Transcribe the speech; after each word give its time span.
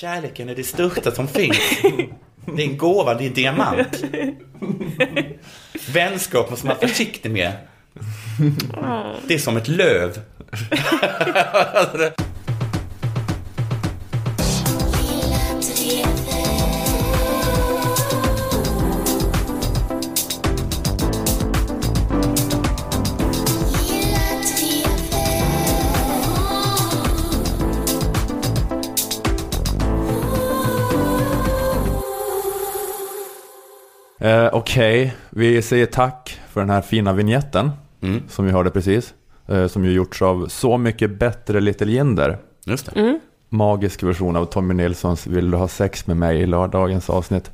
Kärleken 0.00 0.48
är 0.48 0.54
det 0.54 0.64
största 0.64 1.10
som 1.10 1.28
finns. 1.28 1.80
Det 2.56 2.62
är 2.62 2.66
en 2.66 2.76
gåva, 2.76 3.14
det 3.14 3.24
är 3.24 3.28
en 3.28 3.34
diamant. 3.34 4.04
Vänskap 5.92 6.50
måste 6.50 6.66
man 6.66 6.76
vara 6.76 6.88
försiktig 6.88 7.30
med. 7.30 7.52
Det 9.26 9.34
är 9.34 9.38
som 9.38 9.56
ett 9.56 9.68
löv. 9.68 10.20
Okej, 34.78 35.14
vi 35.30 35.62
säger 35.62 35.86
tack 35.86 36.40
för 36.48 36.60
den 36.60 36.70
här 36.70 36.80
fina 36.80 37.12
vignetten 37.12 37.70
Mm, 38.00 38.22
som 38.28 38.44
vi 38.44 38.52
hörde 38.52 38.70
precis. 38.70 39.14
Eh, 39.48 39.66
som 39.66 39.84
ju 39.84 39.92
gjorts 39.92 40.22
av 40.22 40.48
Så 40.48 40.78
mycket 40.78 41.18
bättre 41.18 41.60
Little 41.60 41.92
Jinder. 41.92 42.38
just 42.64 42.86
det. 42.86 43.00
Mm. 43.00 43.20
Magisk 43.48 44.02
version 44.02 44.36
av 44.36 44.44
Tommy 44.44 44.74
Nilssons 44.74 45.26
Vill 45.26 45.50
du 45.50 45.56
ha 45.56 45.68
sex 45.68 46.06
med 46.06 46.16
mig 46.16 46.40
i 46.40 46.46
lördagens 46.46 47.10
avsnitt. 47.10 47.50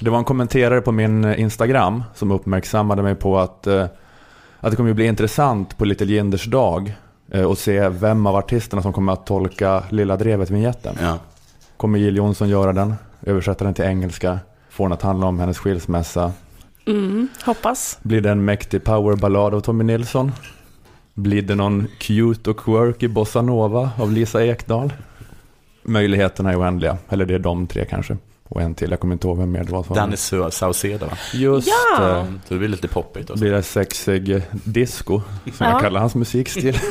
Det 0.00 0.10
var 0.10 0.18
en 0.18 0.24
kommenterare 0.24 0.80
på 0.80 0.92
min 0.92 1.24
eh, 1.24 1.40
Instagram 1.40 2.02
som 2.14 2.30
uppmärksammade 2.30 3.02
mig 3.02 3.14
på 3.14 3.38
att, 3.38 3.66
eh, 3.66 3.86
att 4.60 4.70
det 4.70 4.76
kommer 4.76 4.90
att 4.90 4.96
bli 4.96 5.06
intressant 5.06 5.78
på 5.78 5.84
Little 5.84 6.06
Jinders 6.06 6.44
dag 6.44 6.94
och 7.48 7.58
se 7.58 7.88
vem 7.88 8.26
av 8.26 8.36
artisterna 8.36 8.82
som 8.82 8.92
kommer 8.92 9.12
att 9.12 9.26
tolka 9.26 9.82
Lilla 9.90 10.16
Drevet-vignetten. 10.16 10.96
Ja. 11.00 11.18
Kommer 11.76 11.98
Jill 11.98 12.16
Johnson 12.16 12.48
göra 12.48 12.72
den? 12.72 12.94
Översätta 13.22 13.64
den 13.64 13.74
till 13.74 13.84
engelska? 13.84 14.38
Få 14.74 14.82
den 14.84 14.92
att 14.92 15.02
handla 15.02 15.26
om 15.26 15.38
hennes 15.38 15.58
skilsmässa? 15.58 16.32
Mm. 16.86 17.28
Hoppas. 17.44 17.98
Blir 18.02 18.20
det 18.20 18.30
en 18.30 18.44
mäktig 18.44 18.84
powerballad 18.84 19.54
av 19.54 19.60
Tommy 19.60 19.84
Nilsson? 19.84 20.32
Blir 21.14 21.42
det 21.42 21.54
någon 21.54 21.86
cute 21.98 22.50
och 22.50 22.56
quirky 22.58 23.08
bossanova 23.08 23.90
av 23.98 24.12
Lisa 24.12 24.44
Ekdahl? 24.44 24.92
Möjligheterna 25.82 26.50
är 26.52 26.60
oändliga. 26.60 26.96
Eller 27.08 27.26
det 27.26 27.34
är 27.34 27.38
de 27.38 27.66
tre 27.66 27.84
kanske. 27.84 28.16
Och 28.48 28.62
en 28.62 28.74
till, 28.74 28.90
jag 28.90 29.00
kommer 29.00 29.12
inte 29.14 29.26
ihåg 29.26 29.38
vem 29.38 29.52
mer 29.52 29.64
det 29.64 29.72
var. 29.72 29.82
som- 29.82 29.96
Danny 29.96 30.16
Sau- 30.16 30.50
Saucedo, 30.50 31.06
va? 31.06 31.12
Just 31.34 31.68
Ja! 31.68 32.00
det. 32.04 32.26
Så 32.48 32.54
det 32.54 32.58
blir 32.58 32.68
lite 32.68 32.88
poppigt. 32.88 33.30
Och 33.30 33.38
så. 33.38 33.44
Blir 33.44 33.52
det 33.52 33.62
sexig 33.62 34.30
eh, 34.30 34.42
disco, 34.52 35.20
som 35.44 35.52
Ja. 35.66 35.70
jag 35.72 35.80
kallar 35.80 36.00
hans 36.00 36.14
musikstil. 36.14 36.78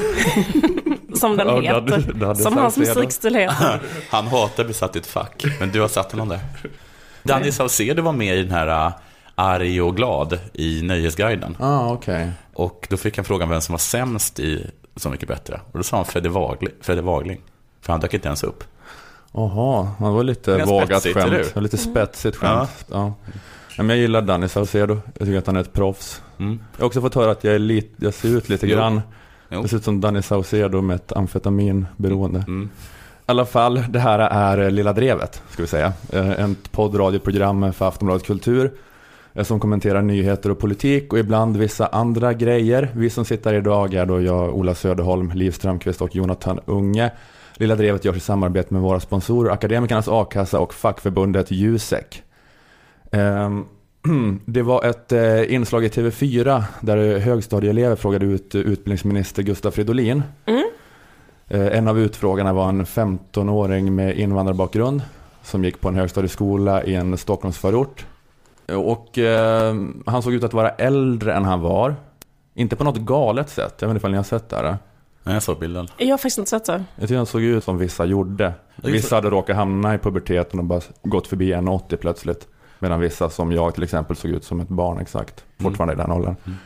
Som 1.16 1.38
den 1.38 1.48
Ja, 1.48 1.62
det 1.62 1.68
hade- 1.74 1.96
heter. 1.96 2.14
det 2.14 2.26
hade 2.26 2.40
Som 2.40 2.58
hans 2.58 2.78
musikstil 2.78 3.36
heter. 3.36 3.82
Han 4.10 4.28
hatar 4.28 4.64
att 4.64 4.68
bli 4.68 4.74
satt 4.74 4.96
i 4.96 5.00
ett 5.00 5.06
fack, 5.08 5.44
men 5.60 5.70
du 5.72 5.82
har 5.82 5.88
satt 5.88 6.12
honom 6.12 6.30
där. 6.30 6.40
Danny 7.24 7.52
Saucedo 7.52 8.02
var 8.02 8.12
med 8.14 8.38
i 8.38 8.44
den 8.44 8.52
här 8.52 8.88
uh, 8.88 8.94
Arg 9.36 9.82
och 9.82 9.96
glad 9.96 10.40
i 10.54 10.82
Nöjesguiden. 10.82 11.58
ah, 11.60 11.92
okej. 11.92 12.32
Och 12.54 12.88
då 12.90 12.98
fick 12.98 13.16
han 13.18 13.26
frågan 13.26 13.50
vem 13.50 13.62
som 13.62 13.74
var 13.74 13.80
sämst 13.80 14.40
i 14.40 14.70
Så 14.96 15.10
mycket 15.10 15.28
bättre. 15.28 15.62
Och 15.72 15.78
då 15.80 15.84
sa 15.84 15.96
han 15.98 16.06
Fredde 16.06 16.30
Wagling. 16.30 16.74
Fredde 16.82 17.02
Wagling. 17.02 17.42
För 17.82 17.94
han 17.94 18.00
dök 18.00 18.14
inte 18.14 18.28
ens 18.28 18.44
upp. 18.44 18.64
Jaha, 19.34 19.88
det 19.98 20.04
var 20.04 20.24
lite 20.24 20.58
Ganska 20.58 20.70
vågat 20.74 21.02
spetsigt, 21.02 21.14
skämt. 21.54 21.56
Lite 21.64 21.78
spetsigt 21.78 22.38
skämt. 22.38 22.86
Ja. 22.92 23.14
Ja, 23.78 23.84
men 23.84 23.90
jag 23.90 23.98
gillar 23.98 24.22
Danny 24.22 24.48
Saucedo. 24.48 25.00
Jag 25.18 25.28
tycker 25.28 25.38
att 25.38 25.48
han 25.48 25.56
är 25.56 25.62
ett 25.62 25.74
proffs. 25.74 26.22
Mm. 26.40 26.60
Jag 26.76 26.82
har 26.84 26.88
också 26.88 27.02
fått 27.02 27.16
höra 27.16 27.32
att 27.32 27.44
jag, 27.44 27.56
är 27.56 27.60
lit, 27.60 27.94
jag 27.98 28.14
ser 28.14 28.30
ut 28.30 28.50
lite 28.50 28.68
Jo. 28.68 28.76
grann. 28.78 29.02
Jo. 29.50 29.62
Det 29.62 29.68
ser 29.68 29.78
ut 29.78 29.84
som 29.84 30.02
Danny 30.02 30.22
Saucedo 30.22 30.82
med 30.82 30.96
ett 30.96 31.12
amfetaminberoende. 31.12 32.40
Mm. 32.48 32.70
I 33.24 33.32
alla 33.32 33.46
fall, 33.46 33.84
det 33.90 34.00
här 34.00 34.20
är 34.20 34.58
eh, 34.58 34.72
Lilla 34.72 34.94
Drevet, 34.94 35.42
ska 35.50 35.62
vi 35.62 35.68
säga. 35.68 35.94
Eh, 36.14 36.40
en 36.40 36.52
Ett 36.52 36.72
poddradioprogram 36.72 37.74
för 37.74 37.88
Aftonbladet 37.88 38.26
Kultur. 38.26 38.72
Eh, 39.34 39.44
som 39.44 39.60
kommenterar 39.60 40.02
nyheter 40.02 40.52
och 40.52 40.60
politik 40.60 41.14
och 41.14 41.20
ibland 41.20 41.58
vissa 41.58 41.88
andra 41.88 42.34
grejer. 42.34 42.90
Vi 42.96 43.10
som 43.10 43.26
sitter 43.26 43.52
här 43.52 43.58
idag 43.58 43.94
är 43.94 44.06
då 44.06 44.22
jag, 44.22 44.56
Ola 44.56 44.76
Söderholm, 44.76 45.32
Liv 45.32 45.52
Strömqvist 45.52 46.02
och 46.02 46.16
Jonathan 46.16 46.60
Unge. 46.66 47.12
Lilla 47.56 47.76
Drevet 47.76 48.06
görs 48.06 48.18
i 48.18 48.20
samarbete 48.20 48.74
med 48.74 48.82
våra 48.84 49.00
sponsorer 49.00 49.52
Akademikernas 49.52 50.08
A-kassa 50.08 50.60
och 50.60 50.74
fackförbundet 50.74 51.52
Jusek. 51.52 52.24
Ehm, 53.12 53.66
det 54.46 54.62
var 54.62 54.84
ett 54.84 55.12
inslag 55.50 55.86
i 55.86 55.88
TV4 55.88 56.64
där 56.82 57.20
högstadieelever 57.20 57.96
frågade 57.96 58.26
ut 58.26 58.56
utbildningsminister 58.56 59.44
Gustav 59.44 59.72
Fridolin. 59.72 60.24
Mm. 60.46 60.73
Eh, 61.48 61.78
En 61.78 61.88
av 61.88 62.00
utfrågarna 62.00 62.54
var 62.54 62.70
en 62.70 62.86
15-åring 62.86 63.96
med 63.96 64.18
invandrarbakgrund 64.18 65.02
som 65.44 65.64
gick 65.64 65.82
på 65.82 65.88
en 65.88 65.96
högstadieskola 65.96 66.84
i 66.84 66.96
en 66.96 67.18
Stockholmsförort. 67.18 68.06
Och 68.68 69.18
eh, 69.18 69.76
han 70.06 70.22
såg 70.24 70.34
ut 70.34 70.44
att 70.44 70.54
vara 70.54 70.70
äldre 70.70 71.34
än 71.34 71.46
han 71.46 71.62
var. 71.62 71.96
Inte 72.54 72.76
på 72.76 72.84
något 72.84 72.98
galet 72.98 73.50
sätt. 73.50 73.76
Jag 73.80 73.88
vet 73.88 73.96
inte 73.96 74.06
om 74.08 74.12
ni 74.12 74.18
har 74.18 74.24
sett 74.24 74.50
det 74.50 74.56
här. 74.56 74.78
Nej, 75.24 75.34
jag 75.36 75.44
såg 75.44 75.60
bilden. 75.60 75.88
Jag 75.98 76.08
har 76.10 76.18
faktiskt 76.18 76.38
inte 76.38 76.50
sett 76.50 76.66
det. 76.66 76.84
Jag 76.96 77.08
tycker 77.08 77.18
han 77.18 77.26
såg 77.26 77.42
ut 77.42 77.64
som 77.64 77.78
vissa 77.78 78.06
gjorde. 78.06 78.54
Vissa 78.76 79.16
hade 79.16 79.30
råkat 79.30 79.56
hamna 79.56 79.96
i 79.96 79.98
puberteten 79.98 80.60
och 80.60 80.66
bara 80.66 80.82
gått 81.04 81.28
förbi 81.28 81.54
1,80 81.54 81.96
plötsligt. 81.96 82.48
Medan 82.80 83.00
vissa 83.00 83.30
som 83.30 83.52
jag 83.52 83.74
till 83.74 83.84
exempel 83.84 84.16
såg 84.16 84.32
ut 84.32 84.44
som 84.44 84.60
ett 84.60 84.68
barn 84.68 85.00
exakt. 85.00 85.44
Fortfarande 85.60 85.94
i 85.94 85.98
den 85.98 86.12
åldern. 86.12 86.36
Mm. 86.46 86.58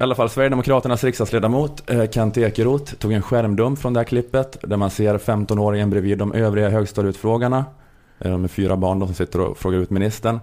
I 0.00 0.02
alla 0.02 0.14
fall 0.14 0.30
Sverigedemokraternas 0.30 1.04
riksdagsledamot 1.04 1.90
eh, 1.90 2.10
Kent 2.10 2.36
Ekeroth 2.38 2.94
tog 2.94 3.12
en 3.12 3.22
skärmdump 3.22 3.78
från 3.78 3.92
det 3.92 4.00
här 4.00 4.04
klippet. 4.04 4.56
Där 4.62 4.76
man 4.76 4.90
ser 4.90 5.18
15-åringen 5.18 5.90
bredvid 5.90 6.18
de 6.18 6.32
övriga 6.32 6.68
högstadieutfrågarna. 6.68 7.64
Eh, 8.18 8.30
De 8.30 8.44
är 8.44 8.48
fyra 8.48 8.76
barn 8.76 9.00
som 9.00 9.14
sitter 9.14 9.40
och 9.40 9.58
frågar 9.58 9.78
ut 9.78 9.90
ministern. 9.90 10.40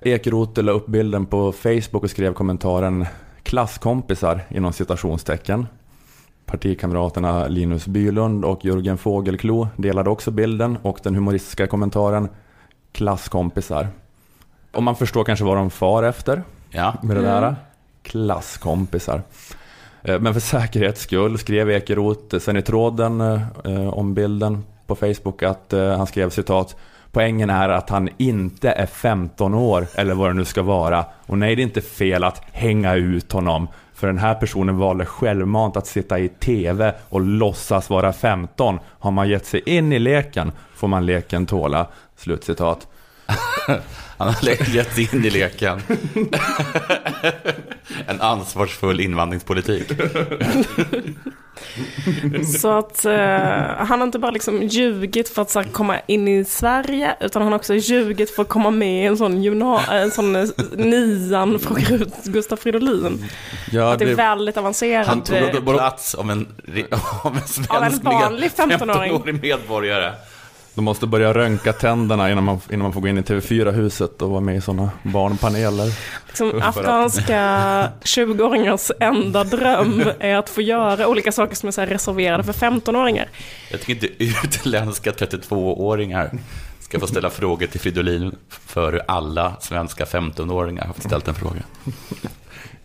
Ekeroth 0.00 0.62
la 0.62 0.72
upp 0.72 0.86
bilden 0.86 1.26
på 1.26 1.52
Facebook 1.52 2.02
och 2.04 2.10
skrev 2.10 2.32
kommentaren 2.34 3.06
klasskompisar 3.42 4.40
inom 4.50 4.72
citationstecken. 4.72 5.66
Partikamraterna 6.46 7.46
Linus 7.48 7.86
Bylund 7.86 8.44
och 8.44 8.64
Jörgen 8.64 8.98
Fågelklo 8.98 9.68
delade 9.76 10.10
också 10.10 10.30
bilden 10.30 10.78
och 10.82 10.98
den 11.02 11.14
humoristiska 11.14 11.66
kommentaren 11.66 12.28
klasskompisar. 12.92 13.88
Och 14.72 14.82
man 14.82 14.96
förstår 14.96 15.24
kanske 15.24 15.44
vad 15.44 15.56
de 15.56 15.70
far 15.70 16.02
efter 16.02 16.42
Ja. 16.70 16.94
med 17.02 17.16
det 17.16 17.22
där. 17.22 17.56
Klasskompisar. 18.02 19.22
Eh, 20.02 20.20
men 20.20 20.32
för 20.32 20.40
säkerhets 20.40 21.00
skull 21.00 21.38
skrev 21.38 21.70
Ekeroth 21.70 22.38
sen 22.38 22.56
i 22.56 22.62
tråden 22.62 23.20
eh, 23.20 23.88
om 23.88 24.14
bilden 24.14 24.64
på 24.86 24.94
Facebook 24.94 25.42
att 25.42 25.72
eh, 25.72 25.96
han 25.96 26.06
skrev 26.06 26.30
citat 26.30 26.76
Poängen 27.12 27.50
är 27.50 27.68
att 27.68 27.90
han 27.90 28.08
inte 28.16 28.70
är 28.70 28.86
15 28.86 29.54
år 29.54 29.86
eller 29.94 30.14
vad 30.14 30.30
det 30.30 30.34
nu 30.34 30.44
ska 30.44 30.62
vara. 30.62 31.04
Och 31.26 31.38
nej, 31.38 31.56
det 31.56 31.62
är 31.62 31.64
inte 31.64 31.80
fel 31.80 32.24
att 32.24 32.42
hänga 32.52 32.94
ut 32.94 33.32
honom. 33.32 33.68
För 33.94 34.06
den 34.06 34.18
här 34.18 34.34
personen 34.34 34.78
valde 34.78 35.06
självmant 35.06 35.76
att 35.76 35.86
sitta 35.86 36.18
i 36.18 36.28
TV 36.28 36.94
och 37.08 37.20
låtsas 37.20 37.90
vara 37.90 38.12
15. 38.12 38.78
Har 38.84 39.10
man 39.10 39.28
gett 39.28 39.46
sig 39.46 39.62
in 39.66 39.92
i 39.92 39.98
leken 39.98 40.52
får 40.74 40.88
man 40.88 41.06
leken 41.06 41.46
tåla. 41.46 41.86
Slutcitat. 42.16 42.86
Han 44.26 44.34
har 44.34 44.74
gett 44.74 44.94
sig 44.94 45.08
in 45.12 45.24
i 45.24 45.30
leken. 45.30 45.82
en 48.06 48.20
ansvarsfull 48.20 49.00
invandringspolitik. 49.00 49.92
Så 52.60 52.78
att 52.78 53.04
eh, 53.04 53.14
han 53.78 54.00
har 54.00 54.02
inte 54.02 54.18
bara 54.18 54.30
liksom 54.30 54.62
ljugit 54.62 55.28
för 55.28 55.42
att 55.42 55.50
så 55.50 55.60
här, 55.60 55.68
komma 55.68 55.98
in 56.06 56.28
i 56.28 56.44
Sverige, 56.44 57.16
utan 57.20 57.42
han 57.42 57.52
har 57.52 57.58
också 57.58 57.74
ljugit 57.74 58.30
för 58.30 58.42
att 58.42 58.48
komma 58.48 58.70
med 58.70 59.04
i 59.04 59.06
en 59.06 59.16
sån, 59.16 59.42
gymna- 59.42 59.92
en 59.92 60.10
sån 60.10 60.36
eh, 60.36 60.44
nian 60.76 61.58
frågar 61.58 61.92
ut 61.92 62.24
Gustaf 62.24 62.60
Fridolin. 62.60 63.24
Ja, 63.70 63.92
Att 63.92 63.98
det 63.98 64.10
är 64.10 64.14
väldigt 64.14 64.56
avancerat. 64.56 65.06
Han 65.06 65.22
tog 65.22 65.36
eh, 65.36 65.64
plats 65.64 66.14
om 66.14 66.30
en, 66.30 66.46
om 67.22 67.36
en 67.36 67.48
svensk 67.48 67.70
Av 67.70 67.82
en 67.84 67.98
vanlig 68.02 68.50
15-åring. 68.50 69.12
15-årig 69.12 69.42
medborgare. 69.42 70.12
De 70.74 70.84
måste 70.84 71.06
börja 71.06 71.34
rönka 71.34 71.72
tänderna 71.72 72.30
innan 72.30 72.44
man, 72.44 72.60
innan 72.70 72.82
man 72.82 72.92
får 72.92 73.00
gå 73.00 73.08
in 73.08 73.18
i 73.18 73.22
TV4-huset 73.22 74.22
och 74.22 74.30
vara 74.30 74.40
med 74.40 74.56
i 74.56 74.60
sådana 74.60 74.90
barnpaneler. 75.02 75.92
Liksom 76.26 76.62
afghanska 76.62 77.38
20-åringars 78.02 78.90
enda 79.00 79.44
dröm 79.44 80.02
är 80.20 80.36
att 80.36 80.48
få 80.48 80.62
göra 80.62 81.08
olika 81.08 81.32
saker 81.32 81.56
som 81.56 81.66
är 81.66 81.70
så 81.70 81.80
här 81.80 81.88
reserverade 81.88 82.44
för 82.44 82.52
15-åringar. 82.52 83.28
Jag 83.70 83.80
tycker 83.80 83.92
inte 83.92 84.24
utländska 84.24 85.10
32-åringar 85.10 86.30
ska 86.80 87.00
få 87.00 87.06
ställa 87.06 87.30
frågor 87.30 87.66
till 87.66 87.80
Fridolin 87.80 88.36
för 88.48 88.92
hur 88.92 89.02
alla 89.08 89.56
svenska 89.60 90.04
15-åringar 90.04 90.86
har 90.86 90.94
ställt 91.08 91.28
en 91.28 91.34
fråga. 91.34 91.62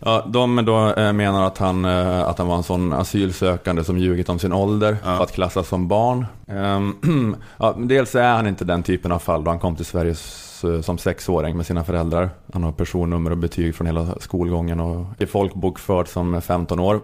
Ja, 0.00 0.24
de 0.28 0.64
då 0.64 0.92
eh, 0.92 1.12
menar 1.12 1.46
att 1.46 1.58
han, 1.58 1.84
eh, 1.84 2.20
att 2.20 2.38
han 2.38 2.46
var 2.48 2.56
en 2.56 2.62
sån 2.62 2.92
asylsökande 2.92 3.84
som 3.84 3.98
ljugit 3.98 4.28
om 4.28 4.38
sin 4.38 4.52
ålder 4.52 4.96
Ja. 5.04 5.16
för 5.16 5.24
att 5.24 5.32
klassas 5.32 5.68
som 5.68 5.88
barn. 5.88 6.26
Ehm, 6.48 7.36
ja, 7.58 7.74
dels 7.78 8.14
är 8.14 8.32
han 8.32 8.46
inte 8.46 8.64
den 8.64 8.82
typen 8.82 9.12
av 9.12 9.18
fall 9.18 9.44
då 9.44 9.50
han 9.50 9.58
kom 9.60 9.76
till 9.76 9.84
Sverige 9.84 10.10
s- 10.12 10.64
som 10.82 10.98
sexåring 10.98 11.56
med 11.56 11.66
sina 11.66 11.84
föräldrar. 11.84 12.30
Han 12.52 12.62
har 12.64 12.72
personnummer 12.72 13.30
och 13.30 13.36
betyg 13.38 13.74
från 13.74 13.86
hela 13.86 14.06
skolgången 14.20 14.80
och 14.80 15.06
är 15.18 15.26
folkbokförd 15.26 16.08
som 16.08 16.40
15 16.42 16.80
år. 16.80 17.00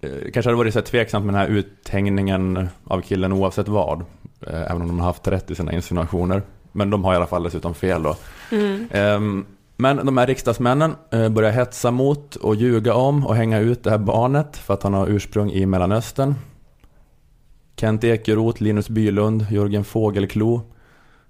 eh, 0.00 0.10
kanske 0.32 0.48
hade 0.50 0.58
varit 0.58 0.74
så 0.74 0.80
tveksamt 0.82 1.24
med 1.26 1.34
den 1.34 1.40
här 1.40 1.48
uthängningen 1.48 2.68
av 2.84 3.00
killen 3.00 3.32
oavsett 3.32 3.68
vad. 3.68 4.00
Eh, 4.46 4.62
även 4.62 4.82
om 4.82 4.88
de 4.88 4.98
har 5.00 5.06
haft 5.06 5.28
rätt 5.28 5.50
i 5.50 5.54
sina 5.54 5.72
insinuationer. 5.72 6.42
Men 6.72 6.90
de 6.90 7.04
har 7.04 7.12
i 7.12 7.16
alla 7.16 7.26
fall 7.26 7.42
dessutom 7.42 7.74
fel 7.74 8.02
då. 8.02 8.16
Mm. 8.52 8.88
Ehm, 8.90 9.46
Men 9.76 9.96
de 9.96 10.16
här 10.16 10.26
riksdagsmännen 10.26 10.94
eh, 11.10 11.28
börjar 11.28 11.50
hetsa 11.50 11.90
mot 11.90 12.36
och 12.36 12.54
ljuga 12.54 12.94
om 12.94 13.26
och 13.26 13.36
hänga 13.36 13.58
ut 13.58 13.84
det 13.84 13.90
här 13.90 13.98
barnet 13.98 14.56
för 14.56 14.74
att 14.74 14.82
han 14.82 14.94
har 14.94 15.08
ursprung 15.08 15.50
i 15.50 15.66
Mellanöstern. 15.66 16.34
Kent 17.76 18.04
Ekeroth, 18.04 18.62
Linus 18.62 18.88
Bylund, 18.88 19.46
Jörgen 19.50 19.84
Fågelklo. 19.84 20.60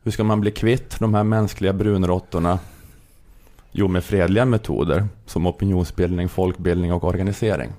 Hur 0.02 0.10
ska 0.10 0.24
man 0.24 0.40
bli 0.40 0.50
kvitt 0.50 0.98
de 0.98 1.14
här 1.14 1.24
mänskliga 1.24 1.72
brunråttorna? 1.72 2.58
Jo, 3.72 3.88
med 3.88 4.04
fredliga 4.04 4.44
metoder 4.44 5.08
som 5.26 5.46
opinionsbildning, 5.46 6.28
folkbildning 6.28 6.92
och 6.92 7.04
organisering. 7.04 7.72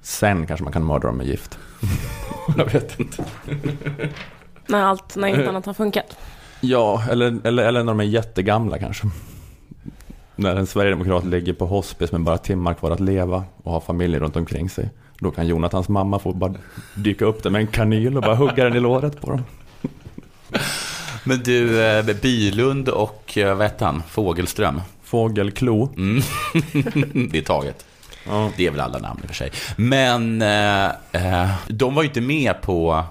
Sen 0.00 0.46
kanske 0.46 0.64
man 0.64 0.72
kan 0.72 0.84
mörda 0.84 1.06
dem 1.06 1.16
med 1.16 1.26
gift. 1.26 1.58
Jag 2.56 2.72
vet 2.72 3.00
inte. 3.00 3.24
När 4.66 4.82
allt, 4.82 5.16
när 5.16 5.28
inget 5.28 5.48
annat 5.48 5.66
har 5.66 5.74
funkat. 5.74 6.16
Ja, 6.60 7.02
eller, 7.10 7.46
eller, 7.46 7.62
eller 7.62 7.84
när 7.84 7.92
de 7.92 8.00
är 8.00 8.04
jättegamla 8.04 8.78
kanske. 8.78 9.06
När 10.40 10.56
en 10.56 10.66
sverigedemokrat 10.66 11.24
ligger 11.24 11.52
på 11.52 11.66
hospice 11.66 12.12
med 12.12 12.20
bara 12.20 12.38
timmar 12.38 12.74
kvar 12.74 12.90
att 12.90 13.00
leva 13.00 13.44
och 13.62 13.72
har 13.72 13.80
familj 13.80 14.18
runt 14.18 14.36
omkring 14.36 14.70
sig. 14.70 14.90
Då 15.18 15.30
kan 15.30 15.46
Jonathans 15.46 15.88
mamma 15.88 16.18
få 16.18 16.32
bara 16.32 16.54
dyka 16.94 17.24
upp 17.24 17.42
där 17.42 17.50
med 17.50 17.60
en 17.60 17.66
kanyl 17.66 18.16
och 18.16 18.22
bara 18.22 18.34
hugga 18.34 18.64
den 18.64 18.76
i 18.76 18.80
låret 18.80 19.20
på 19.20 19.30
dem. 19.30 19.44
Men 21.24 21.38
du, 21.42 21.82
eh, 21.82 22.04
Bylund 22.22 22.88
och 22.88 23.38
eh, 23.38 23.56
vad 23.56 23.66
hette 23.66 23.84
han? 23.84 24.02
Fågelström. 24.08 24.80
Fågelklo. 25.02 25.92
Mm. 25.96 26.22
det 27.30 27.38
är 27.38 27.42
taget. 27.42 27.86
Ja. 28.26 28.50
Det 28.56 28.66
är 28.66 28.70
väl 28.70 28.80
alla 28.80 28.98
namn 28.98 29.20
i 29.22 29.24
och 29.24 29.28
för 29.28 29.34
sig. 29.34 29.50
Men 29.76 30.42
eh, 30.42 30.86
eh, 31.12 31.50
de 31.68 31.94
var 31.94 32.02
ju 32.02 32.08
inte 32.08 32.20
med 32.20 32.60
på, 32.62 33.04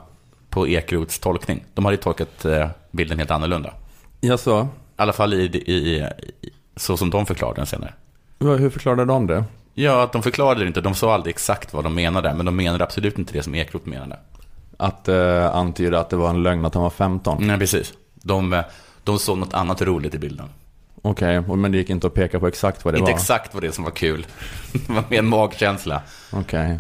på 0.50 0.68
Ekeroths 0.68 1.20
tolkning. 1.20 1.64
De 1.74 1.86
hade 1.86 1.96
ju 1.96 2.02
tolkat 2.02 2.46
bilden 2.92 3.18
helt 3.18 3.32
annorlunda. 3.32 3.74
Jag 4.22 4.40
så. 4.40 4.62
I 4.62 4.66
alla 4.96 5.14
fall 5.14 5.34
i, 5.34 5.46
i, 5.46 5.74
i, 6.42 6.50
så 6.78 6.98
som 6.98 7.10
de 7.10 7.26
förklarade 7.26 7.60
den 7.60 7.66
senare. 7.66 7.94
Hur 8.40 8.70
förklarade 8.70 9.06
de 9.06 9.28
det? 9.28 9.44
Ja, 9.74 10.04
att 10.04 10.12
de 10.12 10.24
förklarade 10.24 10.62
det 10.62 10.68
inte. 10.68 10.82
De 10.82 10.96
sa 10.96 11.14
aldrig 11.14 11.34
exakt 11.34 11.74
vad 11.74 11.84
de 11.84 11.96
menade, 11.96 12.34
men 12.34 12.46
de 12.46 12.56
menade 12.56 12.84
absolut 12.84 13.18
inte 13.18 13.34
det 13.34 13.44
som 13.44 13.56
Ekeroth 13.56 13.88
menade. 13.88 14.20
Att 14.78 15.08
eh, 15.08 15.56
antyda 15.56 16.00
att 16.00 16.10
det 16.10 16.16
var 16.16 16.30
en 16.30 16.44
lögn 16.44 16.66
att 16.66 16.74
han 16.74 16.84
var 16.84 16.90
15? 16.90 17.48
Nej, 17.48 17.58
precis. 17.58 17.94
De, 18.14 18.64
de 19.04 19.20
såg 19.20 19.38
något 19.38 19.54
annat 19.54 19.82
roligt 19.82 20.16
i 20.16 20.20
bilden. 20.20 20.50
Okej, 21.02 21.40
och 21.40 21.58
men 21.58 21.72
det 21.72 21.78
gick 21.78 21.90
inte 21.90 22.08
att 22.08 22.14
peka 22.14 22.40
på 22.40 22.48
exakt 22.48 22.86
vad 22.86 22.94
det 22.94 22.98
inte 22.98 23.12
var? 23.12 23.18
exakt 23.18 23.54
vad 23.54 23.64
det 23.64 23.72
som 23.72 23.84
var 23.84 23.92
kul. 23.92 24.26
det 24.72 24.94
var 24.94 25.04
mer 25.10 25.20
en 25.20 25.28
magkänsla. 25.28 26.02
Okej. 26.32 26.80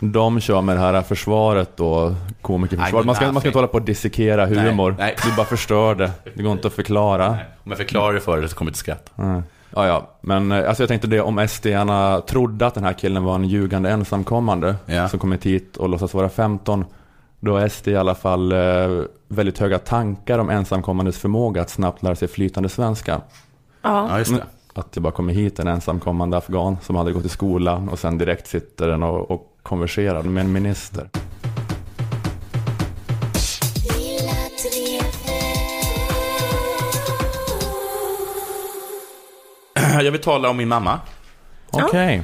De 0.00 0.40
kör 0.40 0.60
med 0.60 0.76
det 0.76 0.80
här 0.80 1.02
försvaret 1.02 1.76
då, 1.76 2.14
komikerförsvaret. 2.42 3.06
Man 3.06 3.14
ska, 3.14 3.32
man 3.32 3.40
ska 3.40 3.48
inte 3.48 3.58
hålla 3.58 3.68
på 3.68 3.76
att 3.76 3.86
dissekera 3.86 4.46
humor. 4.46 4.94
nej. 4.98 5.16
Du 5.24 5.36
bara 5.36 5.46
förstör 5.46 5.94
det. 5.94 6.10
Det 6.34 6.42
går 6.42 6.52
inte 6.52 6.68
att 6.68 6.74
förklara. 6.74 7.28
Om 7.64 7.70
jag 7.70 7.76
förklarar 7.78 8.12
det 8.14 8.20
för 8.20 8.40
dig 8.40 8.48
så 8.48 8.56
kommer 8.56 8.66
du 8.66 8.70
inte 8.70 8.78
skratta. 8.78 9.22
Mm. 9.22 9.42
Ja, 9.74 9.86
ja. 9.86 10.10
Men 10.20 10.52
eh, 10.52 10.68
alltså 10.68 10.82
jag 10.82 10.88
tänkte 10.88 11.08
det 11.08 11.20
om 11.20 11.48
SD-arna 11.48 12.20
trodde 12.20 12.66
att 12.66 12.74
den 12.74 12.84
här 12.84 12.92
killen 12.92 13.24
var 13.24 13.34
en 13.34 13.44
ljugande 13.44 13.90
ensamkommande 13.90 14.76
Ja. 14.86 15.08
som 15.08 15.18
kommit 15.18 15.46
hit 15.46 15.76
och 15.76 15.88
låtsas 15.88 16.14
vara 16.14 16.28
15. 16.28 16.84
Då 17.40 17.58
har 17.58 17.68
SD 17.68 17.88
i 17.88 17.96
alla 17.96 18.14
fall 18.14 18.52
eh, 18.52 18.58
väldigt 19.28 19.58
höga 19.58 19.78
tankar 19.78 20.38
om 20.38 20.50
ensamkommandes 20.50 21.18
förmåga 21.18 21.62
att 21.62 21.70
snabbt 21.70 22.02
lära 22.02 22.14
sig 22.14 22.28
flytande 22.28 22.68
svenska. 22.68 23.20
Ja. 23.82 24.08
Ja, 24.10 24.18
just 24.18 24.36
det. 24.36 24.44
Att 24.74 24.92
det 24.92 25.00
bara 25.00 25.12
kommer 25.12 25.32
hit 25.32 25.58
en 25.58 25.66
ensamkommande 25.66 26.36
afghan 26.36 26.76
som 26.82 26.96
hade 26.96 27.12
gått 27.12 27.24
i 27.24 27.28
skolan 27.28 27.88
och 27.88 27.98
sen 27.98 28.18
direkt 28.18 28.46
sitter 28.46 28.88
den 28.88 29.02
och, 29.02 29.30
och 29.30 29.55
konverserar 29.66 30.22
med 30.22 30.44
en 30.44 30.52
minister. 30.52 31.08
Jag 40.02 40.12
vill 40.12 40.20
tala 40.20 40.48
om 40.48 40.56
min 40.56 40.68
mamma, 40.68 41.00
Okej. 41.70 42.22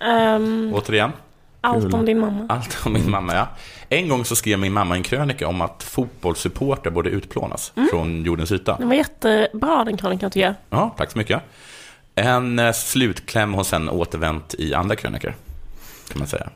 Ehm, 0.00 0.72
återigen. 0.74 1.12
allt 1.60 1.82
Kul. 1.82 1.94
om 1.94 2.04
din 2.04 2.20
mamma. 2.20 2.46
Allt 2.48 2.78
om 2.86 2.92
min 2.92 3.10
mamma, 3.10 3.34
ja. 3.34 3.48
En 3.88 4.08
gång 4.08 4.24
så 4.24 4.36
skrev 4.36 4.58
min 4.58 4.72
mamma 4.72 4.94
en 4.94 5.02
krönika 5.02 5.48
om 5.48 5.60
att 5.60 5.82
fotbollssupporter 5.82 6.90
borde 6.90 7.10
utplånas 7.10 7.72
från 7.90 8.22
jordens 8.24 8.52
yta. 8.52 8.76
Den 8.78 8.88
var 8.88 8.94
jättebra 8.94 9.84
den 9.84 9.96
krönikan 9.96 10.30
tycker 10.30 10.46
jag. 10.46 10.54
Ja, 10.70 10.94
tack 10.96 11.10
så 11.10 11.18
mycket. 11.18 11.42
En 12.14 12.58
eh, 12.58 12.72
slutkläm 12.72 13.54
har 13.54 13.64
sen 13.64 13.88
återvänt 13.88 14.54
i 14.58 14.74
andra 14.74 14.96
krönikor, 14.96 15.34
kan 16.10 16.18
man 16.18 16.28
säga. 16.28 16.50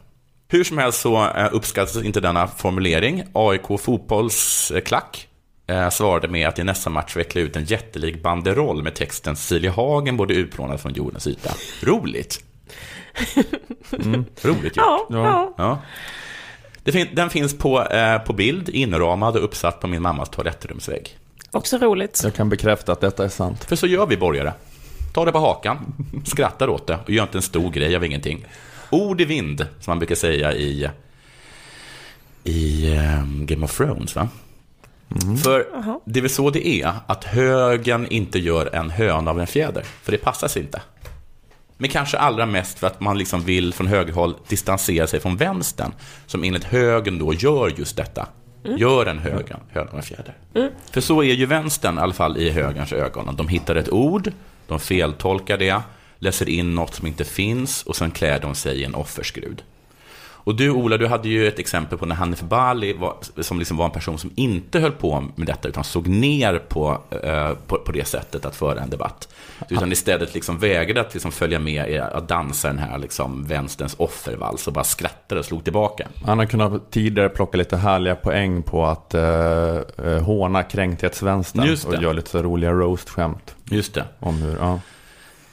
Hur 0.49 0.65
som 0.65 0.79
helst 0.79 1.01
så 1.01 1.25
eh, 1.31 1.49
uppskattas 1.53 2.03
inte 2.05 2.21
denna 2.21 2.47
formulering. 2.47 3.23
AIK 3.33 3.81
fotbollsklack 3.81 5.29
eh, 5.67 5.91
svarade 5.91 6.29
med 6.29 6.49
att 6.49 6.59
i 6.59 6.65
nästa 6.65 6.91
match 6.91 7.17
veckla 7.17 7.41
ut 7.41 7.57
en 7.57 7.65
jättelik 7.65 8.23
banderoll 8.23 8.83
med 8.83 8.95
texten 8.95 9.37
Cecilia 9.37 9.71
Hagen 9.71 10.17
borde 10.17 10.35
utplånas 10.35 10.83
från 10.83 10.93
jordens 10.93 11.27
yta. 11.27 11.51
Roligt. 11.83 12.45
Roligt 14.43 14.77
gjort. 14.77 14.77
Ja, 14.77 15.07
Ja. 15.11 15.55
ja. 15.59 15.79
Den 17.13 17.31
finns 17.31 17.59
på, 17.59 17.83
eh, 17.83 18.19
på 18.19 18.33
bild, 18.33 18.69
inramad 18.69 19.37
och 19.37 19.45
uppsatt 19.45 19.81
på 19.81 19.87
min 19.87 20.03
mammas 20.03 20.31
toalettrumsvägg. 20.31 21.19
Också 21.51 21.79
roligt. 21.79 22.21
Jag 22.25 22.35
kan 22.35 22.49
bekräfta 22.49 22.93
att 22.93 23.01
detta 23.01 23.25
är 23.25 23.29
sant. 23.29 23.65
För 23.65 23.77
så 23.77 23.87
gör 23.87 24.07
vi 24.07 24.17
borgare. 24.17 24.53
Ta 25.15 25.25
det 25.25 25.33
på 25.33 25.39
hakan, 25.39 25.95
skrattar 26.25 26.69
åt 26.69 26.87
det 26.87 26.99
och 27.05 27.11
gör 27.11 27.23
inte 27.23 27.39
en 27.39 27.43
stor 27.43 27.71
grej 27.71 27.97
av 27.97 28.05
ingenting. 28.05 28.45
Ord 28.95 29.21
i 29.21 29.25
vind, 29.25 29.67
som 29.81 29.91
man 29.91 29.99
brukar 29.99 30.15
säga 30.15 30.53
i, 30.53 30.91
i 32.45 32.95
eh, 32.97 33.25
Game 33.27 33.65
of 33.65 33.77
Thrones. 33.77 34.17
Va? 34.17 34.29
För 35.43 35.67
det 36.05 36.21
är 36.21 36.23
väl 36.23 36.31
så 36.31 36.51
det 36.51 36.67
är, 36.67 36.93
att 37.07 37.25
högen 37.25 38.07
inte 38.09 38.39
gör 38.39 38.75
en 38.75 38.91
höna 38.91 39.31
av 39.31 39.41
en 39.41 39.47
fjäder. 39.47 39.83
För 40.03 40.13
det 40.13 40.19
passar 40.19 40.49
sig 40.49 40.63
inte. 40.63 40.83
Men 41.77 41.91
kanske 41.91 42.19
allra 42.19 42.47
mest 42.47 42.79
för 42.79 42.87
att 42.87 43.01
man 43.01 43.19
liksom 43.19 43.41
vill 43.41 43.75
från 43.75 43.87
högerhåll 43.87 44.35
distansera 44.49 45.07
sig 45.07 45.21
från 45.21 45.37
vänstern. 45.37 45.93
Som 46.27 46.45
enligt 46.45 46.65
högern 46.65 47.19
då 47.19 47.35
gör 47.35 47.73
just 47.77 47.97
detta. 47.97 48.29
Gör 48.63 49.07
en 49.07 49.19
högen, 49.19 49.61
höna 49.71 49.91
av 49.91 49.97
en 49.97 50.03
fjäder. 50.03 50.35
För 50.91 51.01
så 51.01 51.23
är 51.23 51.35
ju 51.35 51.47
vänstern, 51.47 51.99
i 51.99 52.01
alla 52.01 52.13
fall 52.13 52.37
i 52.37 52.51
högerns 52.51 52.93
ögon. 52.93 53.37
De 53.37 53.49
hittar 53.49 53.77
ett 53.77 53.93
ord, 53.93 54.33
de 54.69 54.81
feltolkar 54.81 55.59
det, 55.59 55.83
läser 56.25 56.49
in 56.49 56.75
något 56.75 56.95
som 56.95 57.07
inte 57.07 57.25
finns 57.25 57.83
och 57.83 57.97
sen 57.97 58.11
klär 58.11 58.41
de 58.41 58.55
sig 58.55 58.81
i 58.81 58.85
en 58.85 58.95
offerskrud. 58.95 59.63
Och 60.45 60.55
du 60.55 60.71
Ola, 60.71 60.97
du 60.97 61.07
hade 61.07 61.29
ju 61.29 61.49
ett 61.49 61.59
exempel 61.59 61.99
på 61.99 62.07
när 62.07 62.15
Hanif 62.15 62.41
Bali, 62.41 62.93
var, 62.93 63.17
som 63.43 63.59
liksom 63.59 63.77
var 63.77 63.85
en 63.85 63.91
person 63.91 64.19
som 64.19 64.31
inte 64.35 64.81
höll 64.81 64.93
på 64.93 65.25
med 65.37 65.47
detta, 65.47 65.69
utan 65.69 65.85
såg 65.85 66.09
ner 66.09 66.59
på, 66.59 66.99
eh, 67.23 67.51
på, 67.67 67.79
på 67.79 67.93
det 67.93 68.05
sättet 68.05 68.45
att 68.45 68.57
föra 68.57 68.81
en 68.81 68.91
debatt. 68.91 69.29
Utan 69.69 69.93
istället 69.93 70.35
liksom 70.35 70.59
vägrade 70.59 71.01
att 71.01 71.15
liksom 71.15 71.33
följa 71.33 71.59
med 71.59 71.91
i 71.91 71.99
att 71.99 72.29
dansa 72.29 72.69
den 72.69 72.79
här 72.79 72.99
liksom 72.99 73.45
vänsterns 73.45 73.95
offervals 73.99 74.67
och 74.67 74.73
bara 74.73 74.85
skrattade 74.85 75.39
och 75.39 75.45
slog 75.45 75.65
tillbaka. 75.65 76.09
Han 76.25 76.39
har 76.39 76.47
kunnat 76.47 76.91
tidigare 76.91 77.29
plocka 77.29 77.59
lite 77.59 77.77
härliga 77.77 78.15
poäng 78.15 78.63
på 78.63 78.87
att 78.87 79.15
eh, 79.15 79.23
eh, 80.05 80.23
håna 80.23 80.63
kränkthetsvänstern 80.63 81.77
och 81.87 82.03
göra 82.03 82.13
lite 82.13 82.31
så 82.31 82.43
roliga 82.43 82.73
roast-skämt 82.73 83.55
Just 83.65 83.95
det. 83.95 84.05
om 84.21 84.35
hur, 84.35 84.57
ja. 84.61 84.81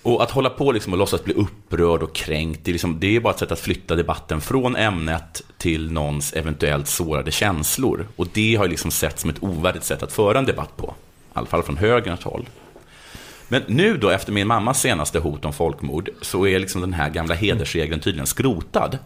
Och 0.04 0.24
att 0.24 0.32
hålla 0.32 0.50
på 0.50 0.72
liksom 0.72 0.94
och 0.94 1.00
låtsas 1.00 1.24
bli 1.24 1.34
upprörd 1.34 2.04
och 2.04 2.16
kränkt, 2.16 2.62
det 2.64 2.72
är, 2.72 2.74
liksom, 2.74 3.00
det 3.00 3.16
är 3.16 3.20
bara 3.20 3.34
ett 3.34 3.40
sätt 3.40 3.52
att 3.52 3.60
flytta 3.60 3.96
debatten 3.96 4.42
från 4.42 4.76
ämnet 4.76 5.42
till 5.58 5.92
någons 5.92 6.34
eventuellt 6.34 6.88
sårade 6.88 7.32
känslor. 7.32 8.08
Och 8.16 8.28
det 8.34 8.56
har 8.56 8.68
liksom 8.68 8.92
sett 8.92 9.20
som 9.20 9.30
ett 9.30 9.44
ovärdigt 9.44 9.86
sätt 9.86 10.04
att 10.04 10.14
föra 10.14 10.40
en 10.40 10.46
debatt 10.46 10.78
på. 10.78 10.86
I 10.88 11.34
alla 11.34 11.48
fall 11.48 11.64
från 11.64 11.78
högerns 11.78 12.24
håll. 12.24 12.50
Men 13.48 13.62
nu 13.68 13.98
då, 13.98 14.10
efter 14.10 14.32
min 14.32 14.48
mammas 14.48 14.82
senaste 14.82 15.20
hot 15.20 15.46
om 15.46 15.54
folkmord, 15.54 16.10
så 16.22 16.48
är 16.48 16.60
liksom 16.60 16.82
den 16.82 16.94
här 16.94 17.10
gamla 17.10 17.36
hedersregeln 17.36 18.02
tydligen 18.02 18.28
skrotad. 18.28 18.98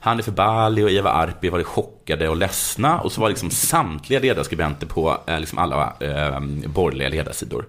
Hanif 0.00 0.26
Bali 0.26 0.82
och 0.82 0.90
Eva 0.90 1.10
Arpi 1.10 1.48
var 1.48 1.62
chockade 1.62 2.28
och 2.28 2.36
ledsna 2.36 3.00
och 3.00 3.12
så 3.12 3.20
var 3.20 3.28
liksom 3.28 3.50
samtliga 3.50 4.20
ledarskribenter 4.20 4.86
på 4.86 5.18
eh, 5.26 5.40
liksom 5.40 5.58
alla 5.58 5.96
eh, 6.00 6.40
borgerliga 6.66 7.08
ledarsidor. 7.08 7.64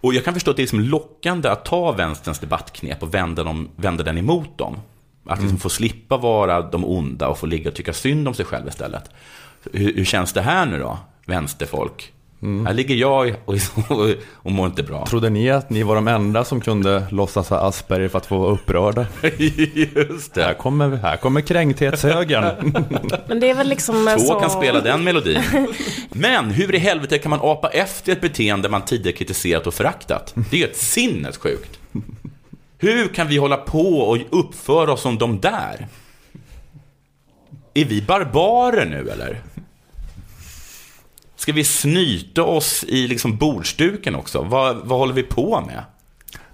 Och 0.00 0.14
jag 0.14 0.24
kan 0.24 0.34
förstå 0.34 0.50
att 0.50 0.56
det 0.56 0.60
är 0.60 0.64
liksom 0.64 0.80
lockande 0.80 1.48
att 1.48 1.64
ta 1.64 1.92
vänsterns 1.92 2.38
debattknep 2.38 3.02
och 3.02 3.14
vända, 3.14 3.44
dem, 3.44 3.68
vända 3.76 4.04
den 4.04 4.18
emot 4.18 4.58
dem. 4.58 4.76
Att 5.26 5.40
liksom 5.40 5.58
få 5.58 5.68
slippa 5.68 6.16
vara 6.16 6.62
de 6.62 6.84
onda 6.84 7.28
och 7.28 7.38
få 7.38 7.46
ligga 7.46 7.70
och 7.70 7.76
tycka 7.76 7.92
synd 7.92 8.28
om 8.28 8.34
sig 8.34 8.44
själv 8.44 8.68
istället. 8.68 9.10
Hur, 9.72 9.94
hur 9.94 10.04
känns 10.04 10.32
det 10.32 10.40
här 10.40 10.66
nu 10.66 10.78
då, 10.78 10.98
vänsterfolk? 11.26 12.12
Här 12.42 12.74
ligger 12.74 12.94
jag 12.94 13.34
och, 13.44 13.54
och, 13.88 14.08
och 14.34 14.52
mår 14.52 14.66
inte 14.66 14.82
bra. 14.82 15.06
Trodde 15.06 15.30
ni 15.30 15.50
att 15.50 15.70
ni 15.70 15.82
var 15.82 15.94
de 15.94 16.08
enda 16.08 16.44
som 16.44 16.60
kunde 16.60 17.06
låtsas 17.10 17.50
ha 17.50 17.56
Asperger 17.58 18.08
för 18.08 18.18
att 18.18 18.26
få 18.26 18.38
vara 18.38 18.52
upprörda? 18.52 19.06
Just 19.38 20.36
Här 20.36 20.48
det. 20.48 20.54
kommer, 20.54 20.96
här 20.96 21.16
kommer 21.16 21.40
kränkthetshögern. 21.40 22.74
Men 23.26 23.40
det 23.40 23.50
är 23.50 23.54
väl 23.54 23.68
liksom 23.68 24.16
Två 24.18 24.24
så... 24.24 24.40
kan 24.40 24.50
spela 24.50 24.80
den 24.80 25.04
melodin. 25.04 25.42
Men 26.12 26.50
hur 26.50 26.74
i 26.74 26.78
helvete 26.78 27.18
kan 27.18 27.30
man 27.30 27.40
apa 27.42 27.68
efter 27.68 28.12
ett 28.12 28.20
beteende 28.20 28.68
man 28.68 28.84
tidigare 28.84 29.16
kritiserat 29.16 29.66
och 29.66 29.74
föraktat? 29.74 30.34
Det 30.50 30.56
är 30.56 30.60
ju 30.60 30.66
ett 30.66 30.76
sinnessjukt. 30.76 31.78
Hur 32.78 33.08
kan 33.08 33.28
vi 33.28 33.36
hålla 33.36 33.56
på 33.56 33.98
och 33.98 34.18
uppföra 34.30 34.92
oss 34.92 35.00
som 35.00 35.18
de 35.18 35.40
där? 35.40 35.86
Är 37.74 37.84
vi 37.84 38.02
barbarer 38.02 38.86
nu 38.86 39.10
eller? 39.10 39.40
Ska 41.40 41.52
vi 41.52 41.64
snyta 41.64 42.42
oss 42.42 42.84
i 42.88 43.08
liksom 43.08 43.36
bordsduken 43.36 44.14
också? 44.14 44.42
Vad, 44.42 44.76
vad 44.76 44.98
håller 44.98 45.14
vi 45.14 45.22
på 45.22 45.60
med? 45.60 45.84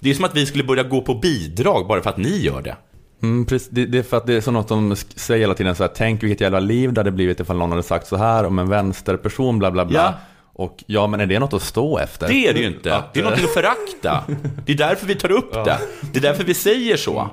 Det 0.00 0.10
är 0.10 0.14
som 0.14 0.24
att 0.24 0.36
vi 0.36 0.46
skulle 0.46 0.64
börja 0.64 0.82
gå 0.82 1.02
på 1.02 1.14
bidrag 1.14 1.86
bara 1.86 2.02
för 2.02 2.10
att 2.10 2.16
ni 2.16 2.38
gör 2.38 2.62
det. 2.62 2.76
Mm, 3.22 3.46
precis, 3.46 3.68
det, 3.68 3.86
det 3.86 3.98
är 3.98 4.02
för 4.02 4.16
att 4.16 4.26
det 4.26 4.34
är 4.34 4.40
så 4.40 4.50
något 4.50 4.68
de 4.68 4.96
säger 4.96 5.40
hela 5.40 5.54
tiden 5.54 5.74
så 5.74 5.82
här, 5.82 5.90
tänk 5.96 6.22
vilket 6.22 6.40
jävla 6.40 6.60
liv 6.60 6.92
det 6.92 7.00
hade 7.00 7.10
blivit 7.10 7.40
ifall 7.40 7.56
någon 7.56 7.70
hade 7.70 7.82
sagt 7.82 8.06
så 8.06 8.16
här 8.16 8.44
om 8.44 8.58
en 8.58 8.68
vänsterperson, 8.68 9.58
bla 9.58 9.70
bla 9.70 9.84
bla. 9.84 9.98
Ja. 9.98 10.14
Och 10.52 10.84
ja, 10.86 11.06
men 11.06 11.20
är 11.20 11.26
det 11.26 11.38
något 11.38 11.54
att 11.54 11.62
stå 11.62 11.98
efter? 11.98 12.28
Det 12.28 12.46
är 12.48 12.54
det 12.54 12.60
ju 12.60 12.66
inte. 12.66 13.02
Det 13.12 13.20
är 13.20 13.24
något 13.24 13.32
att 13.32 13.54
förakta. 13.54 14.24
Det 14.66 14.72
är 14.72 14.76
därför 14.76 15.06
vi 15.06 15.14
tar 15.14 15.32
upp 15.32 15.52
det. 15.64 15.78
Det 16.12 16.18
är 16.18 16.22
därför 16.22 16.44
vi 16.44 16.54
säger 16.54 16.96
så. 16.96 17.30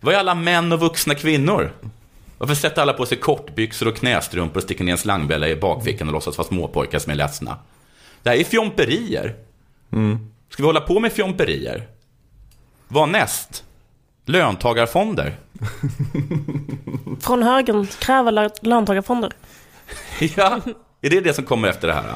Vad 0.00 0.14
är 0.14 0.18
alla 0.18 0.34
män 0.34 0.72
och 0.72 0.80
vuxna 0.80 1.14
kvinnor? 1.14 1.72
Varför 2.38 2.54
sätter 2.54 2.82
alla 2.82 2.92
på 2.92 3.06
sig 3.06 3.18
kortbyxor 3.18 3.88
och 3.88 3.96
knästrumpor 3.96 4.56
och 4.56 4.62
sticker 4.62 4.84
ner 4.84 4.92
en 4.92 4.98
slangbella 4.98 5.48
i 5.48 5.56
bakfickan 5.56 6.08
och 6.08 6.12
låtsas 6.14 6.38
vara 6.38 6.48
småpojkar 6.48 6.98
som 6.98 7.12
är 7.12 7.16
ledsna? 7.16 7.56
Det 8.22 8.30
här 8.30 8.36
är 8.36 8.44
fjomperier. 8.44 9.34
Ska 10.48 10.62
vi 10.62 10.66
hålla 10.66 10.80
på 10.80 11.00
med 11.00 11.12
fjomperier? 11.12 11.88
Vad 12.88 13.08
näst? 13.08 13.64
Löntagarfonder? 14.26 15.36
Från 17.20 17.42
högern 17.42 17.86
kräver 17.86 18.32
lö- 18.32 18.50
löntagarfonder. 18.62 19.32
Ja, 20.36 20.60
är 21.00 21.10
det 21.10 21.20
det 21.20 21.34
som 21.34 21.44
kommer 21.44 21.68
efter 21.68 21.88
det 21.88 21.94
här? 21.94 22.14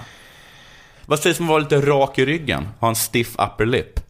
Vad 1.07 1.19
sägs 1.19 1.41
om 1.41 1.47
att 1.47 1.51
vara 1.51 1.59
lite 1.59 1.81
rak 1.81 2.19
i 2.19 2.27
ryggen? 2.27 2.69
Ha 2.81 2.89
en 2.89 2.97
stiff 2.97 3.35
upper 3.39 3.67
lip? 3.67 4.01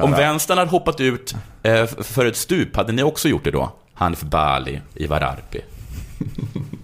Om 0.00 0.10
vänstern 0.10 0.58
hade 0.58 0.70
hoppat 0.70 1.00
ut 1.00 1.34
eh, 1.62 1.86
för 1.86 2.26
ett 2.26 2.36
stup, 2.36 2.76
hade 2.76 2.92
ni 2.92 3.02
också 3.02 3.28
gjort 3.28 3.44
det 3.44 3.50
då? 3.50 3.72
Hanif 3.98 4.22
Bali, 4.22 4.80
Ivar 4.94 5.20
Arpi. 5.20 5.60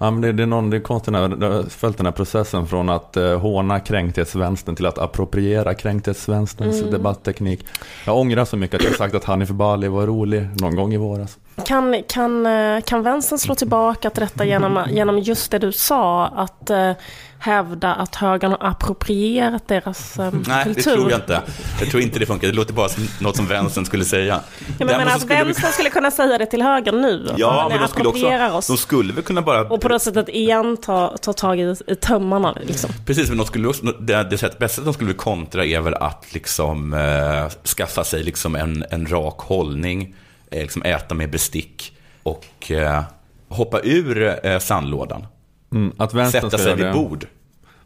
Ja, 0.00 0.10
men 0.10 0.20
det, 0.20 0.32
det 0.32 0.42
är 0.42 0.46
någon, 0.46 0.70
det 0.70 0.76
är 0.76 0.80
konstigt 0.80 1.12
när 1.12 1.20
jag 1.20 1.50
har 1.50 1.62
följt 1.62 1.96
den 1.96 2.06
här 2.06 2.12
processen 2.12 2.66
från 2.66 2.88
att 2.88 3.16
eh, 3.16 3.38
håna 3.40 3.80
kränkthetsvänstern 3.80 4.76
till 4.76 4.86
att 4.86 4.98
appropriera 4.98 5.74
kränkthetsvänsterns 5.74 6.80
debattteknik. 6.80 7.66
Jag 8.06 8.16
ångrar 8.18 8.44
så 8.44 8.56
mycket 8.56 8.80
att 8.80 8.84
jag 8.86 8.96
sagt 8.96 9.14
att 9.14 9.24
Hanif 9.24 9.48
Bali 9.48 9.88
var 9.88 10.06
rolig 10.06 10.48
någon 10.60 10.76
gång 10.76 10.94
i 10.94 10.96
våras. 10.96 11.38
Kan, 11.66 12.02
kan, 12.08 12.46
eh, 12.46 12.80
kan 12.80 13.02
vänstern 13.02 13.38
slå 13.38 13.54
tillbaka 13.54 14.10
till 14.10 14.20
detta 14.20 14.44
genom, 14.44 14.84
genom 14.90 15.18
just 15.18 15.50
det 15.50 15.58
du 15.58 15.72
sa, 15.72 16.26
att 16.26 16.70
eh, 16.70 16.92
hävda 17.38 17.94
att 17.94 18.14
högern 18.14 18.50
har 18.50 18.68
approprierat 18.70 19.68
deras 19.68 20.18
eh, 20.18 20.32
Nej, 20.48 20.64
kultur? 20.64 20.90
det 20.90 20.96
tror 20.96 21.10
jag 21.10 21.20
inte. 21.20 21.42
Jag 21.80 21.90
tror 21.90 22.02
inte 22.02 22.18
det 22.18 22.26
funkar. 22.26 22.48
Det 22.48 22.54
låter 22.54 22.72
bara 22.74 22.88
som 22.88 23.08
något 23.20 23.36
som 23.36 23.46
vänstern 23.46 23.84
skulle 23.84 24.04
säga. 24.04 24.40
Ja, 24.78 24.86
men 24.86 25.08
så 25.08 25.14
att 25.14 25.20
skulle 25.20 25.38
vi- 25.38 25.44
vänstern 25.44 25.72
skulle 25.72 25.90
kunna 25.90 26.10
säga 26.10 26.38
det 26.38 26.46
till 26.46 26.62
högern 26.62 27.00
nu. 27.02 27.34
Ja, 27.36 27.66
men 27.70 27.80
de 27.80 27.88
skulle 27.88 28.08
också... 28.08 28.56
oss. 28.56 28.66
De 28.66 28.76
skulle 28.76 29.12
väl 29.12 29.24
kunna 29.24 29.42
bara... 29.42 29.60
Och 29.68 29.80
på 29.80 29.88
det 29.88 30.00
sättet 30.00 30.28
igen 30.28 30.76
ta, 30.76 31.16
ta 31.22 31.32
tag 31.32 31.60
i, 31.60 31.74
i 31.86 31.94
tömmarna. 31.94 32.56
Liksom. 32.62 32.90
Precis, 33.06 33.28
men 33.28 33.38
de 33.38 33.46
skulle 33.46 33.68
också, 33.68 33.84
det, 33.86 34.22
det 34.30 34.38
sätt, 34.38 34.58
bästa 34.58 34.82
de 34.82 34.94
skulle 34.94 35.12
kontra 35.14 35.64
är 35.64 35.80
väl 35.80 35.94
att 35.94 36.24
liksom, 36.34 36.92
eh, 36.94 37.48
skaffa 37.76 38.04
sig 38.04 38.22
liksom 38.22 38.54
en, 38.54 38.84
en 38.90 39.06
rak 39.06 39.38
hållning, 39.40 40.14
liksom 40.50 40.82
äta 40.82 41.14
med 41.14 41.30
bestick 41.30 41.96
och 42.22 42.70
eh, 42.70 43.02
hoppa 43.48 43.80
ur 43.80 44.46
eh, 44.46 44.58
sandlådan. 44.58 45.26
Mm, 45.72 45.92
att 45.96 46.14
vänstern 46.14 46.42
Sätta 46.42 46.58
sig 46.58 46.76
vid 46.76 46.84
det. 46.84 46.92
bord 46.92 47.26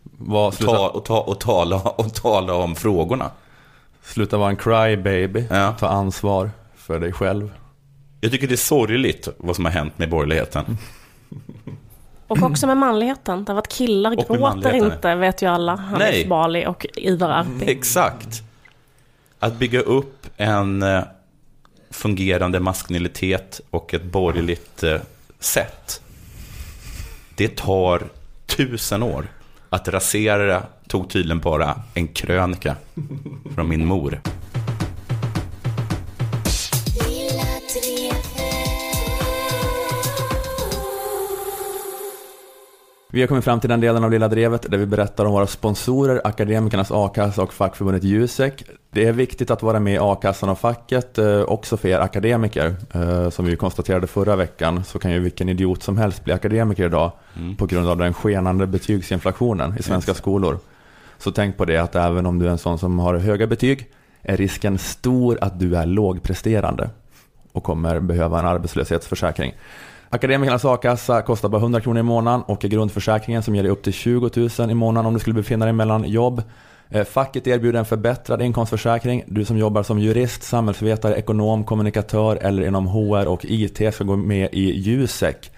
Var, 0.02 0.48
och, 0.48 0.58
ta, 0.58 0.88
och, 0.88 1.04
ta, 1.04 1.20
och, 1.20 1.40
tala, 1.40 1.76
och 1.76 2.14
tala 2.14 2.54
om 2.54 2.76
frågorna. 2.76 3.30
sluta 4.02 4.38
vara 4.38 4.50
en 4.50 4.56
crybaby. 4.56 5.46
Ja. 5.50 5.74
Ta 5.78 5.88
ansvar 5.88 6.50
för 6.76 7.00
dig 7.00 7.12
själv. 7.12 7.52
Jag 8.20 8.32
tycker 8.32 8.48
det 8.48 8.54
är 8.54 8.56
sorgligt 8.56 9.28
vad 9.36 9.56
som 9.56 9.64
har 9.64 9.72
hänt 9.72 9.98
med 9.98 10.10
borgerligheten. 10.10 10.78
Och 12.26 12.42
också 12.42 12.66
med 12.66 12.76
manligheten. 12.76 13.44
Därför 13.44 13.58
att 13.58 13.68
killar 13.68 14.10
med 14.10 14.26
gråter 14.26 14.72
inte, 14.74 15.14
vet 15.14 15.42
ju 15.42 15.46
alla. 15.46 15.76
Hanif. 15.76 16.28
Bali 16.28 16.66
och 16.66 16.86
Ivar 16.94 17.30
Arpi. 17.30 17.70
Exakt. 17.70 18.42
Att 19.38 19.58
bygga 19.58 19.80
upp 19.80 20.26
en 20.36 20.82
eh, 20.82 21.02
fungerande 21.92 22.60
maskulinitet 22.60 23.60
och 23.70 23.94
ett 23.94 24.04
borgerligt 24.04 24.82
eh, 24.82 25.00
sätt. 25.38 26.02
Det 27.34 27.56
tar 27.56 28.02
tusen 28.46 29.02
år. 29.02 29.26
Att 29.68 29.88
rasera 29.88 30.46
det 30.46 30.62
tog 30.88 31.10
tydligen 31.10 31.40
bara 31.40 31.82
en 31.94 32.08
krönika 32.08 32.76
från 33.54 33.68
min 33.68 33.86
mor. 33.86 34.20
Vi 43.14 43.20
har 43.20 43.28
kommit 43.28 43.44
fram 43.44 43.60
till 43.60 43.70
den 43.70 43.80
delen 43.80 44.04
av 44.04 44.10
Lilla 44.10 44.28
Drevet 44.28 44.70
där 44.70 44.78
vi 44.78 44.86
berättar 44.86 45.24
om 45.24 45.32
våra 45.32 45.46
sponsorer, 45.46 46.20
Akademikernas 46.24 46.90
A-kassa 46.90 47.42
och 47.42 47.52
fackförbundet 47.52 48.04
Jusek. 48.04 48.64
Det 48.90 49.06
är 49.06 49.12
viktigt 49.12 49.50
att 49.50 49.62
vara 49.62 49.80
med 49.80 49.94
i 49.94 49.98
A-kassan 50.00 50.48
och 50.48 50.58
facket, 50.58 51.18
eh, 51.18 51.40
också 51.40 51.76
för 51.76 51.88
er 51.88 51.98
akademiker. 51.98 52.74
Eh, 52.92 53.30
som 53.30 53.44
vi 53.44 53.56
konstaterade 53.56 54.06
förra 54.06 54.36
veckan 54.36 54.84
så 54.84 54.98
kan 54.98 55.12
ju 55.12 55.20
vilken 55.20 55.48
idiot 55.48 55.82
som 55.82 55.98
helst 55.98 56.24
bli 56.24 56.32
akademiker 56.32 56.86
idag 56.86 57.12
på 57.58 57.66
grund 57.66 57.88
av 57.88 57.96
den 57.96 58.14
skenande 58.14 58.66
betygsinflationen 58.66 59.74
i 59.78 59.82
svenska 59.82 60.14
skolor. 60.14 60.58
Så 61.18 61.30
tänk 61.30 61.56
på 61.56 61.64
det 61.64 61.78
att 61.78 61.96
även 61.96 62.26
om 62.26 62.38
du 62.38 62.46
är 62.46 62.50
en 62.50 62.58
sån 62.58 62.78
som 62.78 62.98
har 62.98 63.14
höga 63.14 63.46
betyg 63.46 63.90
är 64.22 64.36
risken 64.36 64.78
stor 64.78 65.38
att 65.40 65.60
du 65.60 65.76
är 65.76 65.86
lågpresterande 65.86 66.90
och 67.52 67.64
kommer 67.64 68.00
behöva 68.00 68.38
en 68.38 68.46
arbetslöshetsförsäkring. 68.46 69.54
Akademikernas 70.14 70.64
a-kassa 70.64 71.22
kostar 71.22 71.48
bara 71.48 71.62
100 71.62 71.80
kronor 71.80 72.00
i 72.00 72.02
månaden 72.02 72.42
och 72.42 72.64
är 72.64 72.68
grundförsäkringen 72.68 73.42
som 73.42 73.54
ger 73.54 73.62
dig 73.62 73.72
upp 73.72 73.82
till 73.82 73.92
20 73.92 74.30
000 74.58 74.70
i 74.70 74.74
månaden 74.74 75.06
om 75.06 75.14
du 75.14 75.20
skulle 75.20 75.34
befinna 75.34 75.64
dig 75.64 75.72
mellan 75.72 76.04
jobb. 76.04 76.42
Eh, 76.88 77.04
Facket 77.04 77.46
erbjuder 77.46 77.78
en 77.78 77.84
förbättrad 77.84 78.42
inkomstförsäkring. 78.42 79.24
Du 79.26 79.44
som 79.44 79.58
jobbar 79.58 79.82
som 79.82 79.98
jurist, 79.98 80.42
samhällsvetare, 80.42 81.14
ekonom, 81.14 81.64
kommunikatör 81.64 82.36
eller 82.36 82.66
inom 82.66 82.86
HR 82.86 83.26
och 83.26 83.44
IT 83.44 83.94
ska 83.94 84.04
gå 84.04 84.16
med 84.16 84.48
i 84.52 84.80
Jusek. 84.80 85.50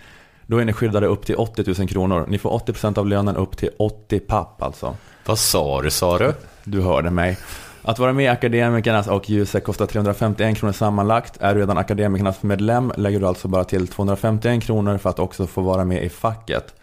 Då 0.46 0.58
är 0.58 0.64
ni 0.64 0.73
skyddade 0.73 1.06
upp 1.06 1.26
till 1.26 1.37
80 1.37 1.64
000 1.78 1.88
kronor. 1.88 2.25
Ni 2.28 2.38
får 2.38 2.50
80% 2.50 2.99
av 2.99 3.06
lönen 3.06 3.37
upp 3.37 3.56
till 3.56 3.70
80 3.78 4.20
papp 4.20 4.62
alltså. 4.62 4.96
Vad 5.26 5.38
sa 5.38 5.82
du, 5.82 5.90
sa 5.90 6.18
du? 6.18 6.34
Du 6.64 6.80
hörde 6.80 7.11
mig. 7.11 7.38
Att 7.86 7.98
vara 7.98 8.12
med 8.12 8.24
i 8.24 8.28
Akademikernas 8.28 9.08
och 9.08 9.30
Jusek 9.30 9.64
kostar 9.64 9.86
351 9.86 10.58
kronor 10.58 10.72
sammanlagt. 10.72 11.36
Är 11.40 11.54
du 11.54 11.60
redan 11.60 11.78
Akademikernas 11.78 12.42
medlem 12.42 12.92
lägger 12.96 13.20
du 13.20 13.26
alltså 13.26 13.48
bara 13.48 13.64
till 13.64 13.86
251 13.88 14.62
kronor 14.62 14.98
för 14.98 15.10
att 15.10 15.18
också 15.18 15.46
få 15.46 15.60
vara 15.60 15.84
med 15.84 16.04
i 16.04 16.08
facket. 16.08 16.74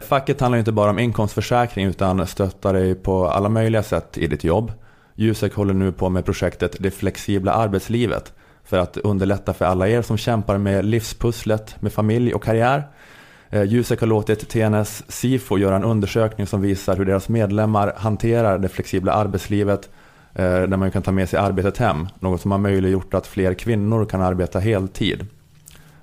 Facket 0.00 0.40
handlar 0.40 0.56
ju 0.56 0.60
inte 0.60 0.72
bara 0.72 0.90
om 0.90 0.98
inkomstförsäkring 0.98 1.86
utan 1.86 2.26
stöttar 2.26 2.72
dig 2.72 2.94
på 2.94 3.28
alla 3.28 3.48
möjliga 3.48 3.82
sätt 3.82 4.18
i 4.18 4.26
ditt 4.26 4.44
jobb. 4.44 4.72
Jusek 5.14 5.54
håller 5.54 5.74
nu 5.74 5.92
på 5.92 6.08
med 6.08 6.24
projektet 6.24 6.76
Det 6.78 6.90
flexibla 6.90 7.52
arbetslivet 7.52 8.32
för 8.64 8.78
att 8.78 8.96
underlätta 8.96 9.54
för 9.54 9.64
alla 9.64 9.88
er 9.88 10.02
som 10.02 10.16
kämpar 10.16 10.58
med 10.58 10.84
livspusslet 10.84 11.82
med 11.82 11.92
familj 11.92 12.34
och 12.34 12.42
karriär. 12.42 12.88
Eh, 13.50 13.62
Jusek 13.62 14.00
har 14.00 14.06
låtit 14.06 14.48
TNS 14.48 15.02
Sifo 15.08 15.58
göra 15.58 15.76
en 15.76 15.84
undersökning 15.84 16.46
som 16.46 16.60
visar 16.60 16.96
hur 16.96 17.04
deras 17.04 17.28
medlemmar 17.28 17.92
hanterar 17.96 18.58
det 18.58 18.68
flexibla 18.68 19.12
arbetslivet 19.12 19.90
Eh, 20.34 20.62
där 20.62 20.76
man 20.76 20.90
kan 20.90 21.02
ta 21.02 21.12
med 21.12 21.28
sig 21.28 21.38
arbetet 21.38 21.78
hem. 21.78 22.08
Något 22.18 22.40
som 22.40 22.50
har 22.50 22.58
möjliggjort 22.58 23.14
att 23.14 23.26
fler 23.26 23.54
kvinnor 23.54 24.04
kan 24.04 24.22
arbeta 24.22 24.58
heltid. 24.58 25.26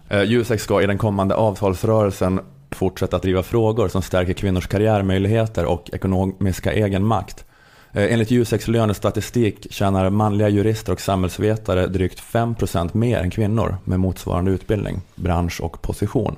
Eh, 0.09 0.23
Jusek 0.23 0.59
ska 0.59 0.81
i 0.81 0.87
den 0.87 0.97
kommande 0.97 1.35
avtalsrörelsen 1.35 2.39
fortsätta 2.71 3.15
att 3.15 3.21
driva 3.21 3.43
frågor 3.43 3.87
som 3.87 4.01
stärker 4.01 4.33
kvinnors 4.33 4.67
karriärmöjligheter 4.67 5.65
och 5.65 5.89
ekonomiska 5.93 6.73
egenmakt. 6.73 7.45
Eh, 7.91 8.13
enligt 8.13 8.31
Juseks 8.31 8.67
lönestatistik 8.67 9.67
tjänar 9.69 10.09
manliga 10.09 10.49
jurister 10.49 10.93
och 10.93 11.01
samhällsvetare 11.01 11.87
drygt 11.87 12.19
5% 12.19 12.93
mer 12.93 13.19
än 13.19 13.29
kvinnor 13.29 13.75
med 13.83 13.99
motsvarande 13.99 14.51
utbildning, 14.51 15.01
bransch 15.15 15.61
och 15.61 15.81
position. 15.81 16.35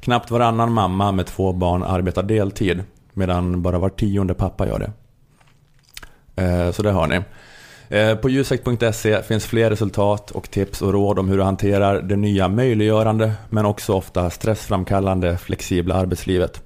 Knappt 0.00 0.30
varannan 0.30 0.72
mamma 0.72 1.12
med 1.12 1.26
två 1.26 1.52
barn 1.52 1.82
arbetar 1.82 2.22
deltid 2.22 2.82
medan 3.12 3.62
bara 3.62 3.78
var 3.78 3.88
tionde 3.88 4.34
pappa 4.34 4.66
gör 4.66 4.78
det. 4.78 4.92
Eh, 6.36 6.70
så 6.70 6.82
det 6.82 6.90
har 6.90 7.06
ni. 7.06 7.20
Eh, 7.88 8.14
på 8.14 8.28
ljusekt.se 8.28 9.22
finns 9.22 9.46
fler 9.46 9.70
resultat 9.70 10.30
och 10.30 10.50
tips 10.50 10.82
och 10.82 10.92
råd 10.92 11.18
om 11.18 11.28
hur 11.28 11.36
du 11.36 11.42
hanterar 11.42 12.02
det 12.02 12.16
nya 12.16 12.48
möjliggörande 12.48 13.32
men 13.48 13.66
också 13.66 13.94
ofta 13.94 14.30
stressframkallande 14.30 15.38
flexibla 15.38 15.94
arbetslivet. 15.94 16.62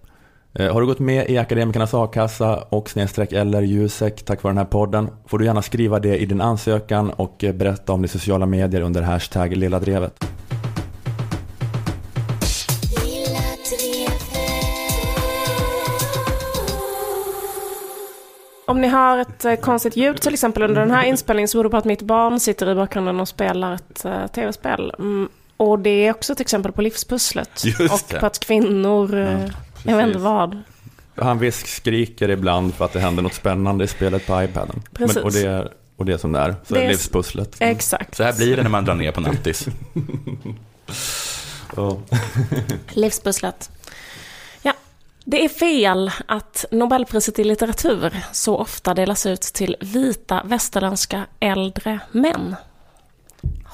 Eh, 0.55 0.73
har 0.73 0.81
du 0.81 0.87
gått 0.87 0.99
med 0.99 1.31
i 1.31 1.39
Akademikernas 1.39 1.95
a-kassa 1.95 2.57
och 2.57 2.91
snedstreck 2.91 3.33
eller 3.33 3.63
ljusek 3.63 4.25
tack 4.25 4.43
vare 4.43 4.51
den 4.51 4.59
här 4.59 4.65
podden 4.65 5.09
får 5.27 5.39
du 5.39 5.45
gärna 5.45 5.63
skriva 5.63 5.99
det 5.99 6.19
i 6.19 6.27
din 6.27 6.41
ansökan 6.41 7.11
och 7.11 7.45
berätta 7.55 7.93
om 7.93 8.03
det 8.03 8.07
i 8.07 8.09
sociala 8.09 8.47
medier 8.47 8.81
under 8.81 9.03
hashtag 9.03 9.57
Lilla 9.57 9.79
Drevet. 9.79 10.34
Om 18.67 18.81
ni 18.81 18.89
har 18.89 19.19
ett 19.19 19.45
eh, 19.45 19.55
konstigt 19.55 19.97
ljud 19.97 20.21
till 20.21 20.33
exempel 20.35 20.63
under 20.63 20.81
den 20.81 20.91
här 20.91 21.05
inspelningen 21.05 21.49
så 21.49 21.59
beror 21.59 21.65
det 21.65 21.71
på 21.71 21.77
att 21.77 21.85
mitt 21.85 22.03
barn 22.03 22.41
sitter 22.41 22.71
i 22.71 22.75
bakgrunden 22.75 23.21
och 23.21 23.29
spelar 23.29 23.75
ett 23.75 24.05
eh, 24.05 24.27
tv-spel. 24.27 24.93
Mm, 24.99 25.29
och 25.57 25.79
det 25.79 25.91
är 26.07 26.11
också 26.11 26.33
ett 26.33 26.41
exempel 26.41 26.73
på 26.73 26.83
livspusslet. 26.83 27.65
Just 27.65 27.81
och 27.95 28.01
det. 28.09 28.21
på 28.21 28.27
att 28.27 28.39
kvinnor, 28.41 29.15
eh, 29.15 29.47
jag 29.85 29.97
vet 29.97 30.07
inte 30.07 30.19
vad. 30.19 30.63
Han 31.17 31.39
viskskriker 31.39 32.29
ibland 32.31 32.75
för 32.75 32.85
att 32.85 32.93
det 32.93 33.01
händer 33.01 33.23
något 33.23 33.35
spännande 33.35 33.85
i 33.85 33.89
spelet 33.89 34.27
på 34.27 34.43
iPaden. 34.43 34.83
Precis. 34.93 35.17
och, 35.17 35.33
det 35.33 35.43
är, 35.47 35.69
och 35.97 36.05
det 36.05 36.13
är 36.13 36.19
som 36.19 36.33
det 36.33 36.39
är. 36.39 36.55
Så 36.65 36.75
Det 36.75 36.85
är- 36.85 36.89
livspusslet. 36.89 37.57
Exakt. 37.61 38.15
Så 38.15 38.23
här 38.25 38.33
blir 38.33 38.57
det 38.57 38.63
när 38.63 38.71
man 38.71 38.85
drar 38.85 38.95
ner 38.95 39.13
på 39.13 39.21
nattis. 39.21 39.67
Ja. 41.77 41.99
Livspusslet. 42.93 43.71
Det 45.25 45.45
är 45.45 45.49
fel 45.49 46.11
att 46.27 46.65
Nobelpriset 46.71 47.39
i 47.39 47.45
litteratur 47.45 48.25
så 48.33 48.57
ofta 48.57 48.95
delas 48.95 49.27
ut 49.27 49.41
till 49.41 49.77
vita 49.81 50.43
västerländska 50.45 51.27
äldre 51.41 52.01
män. 52.13 52.57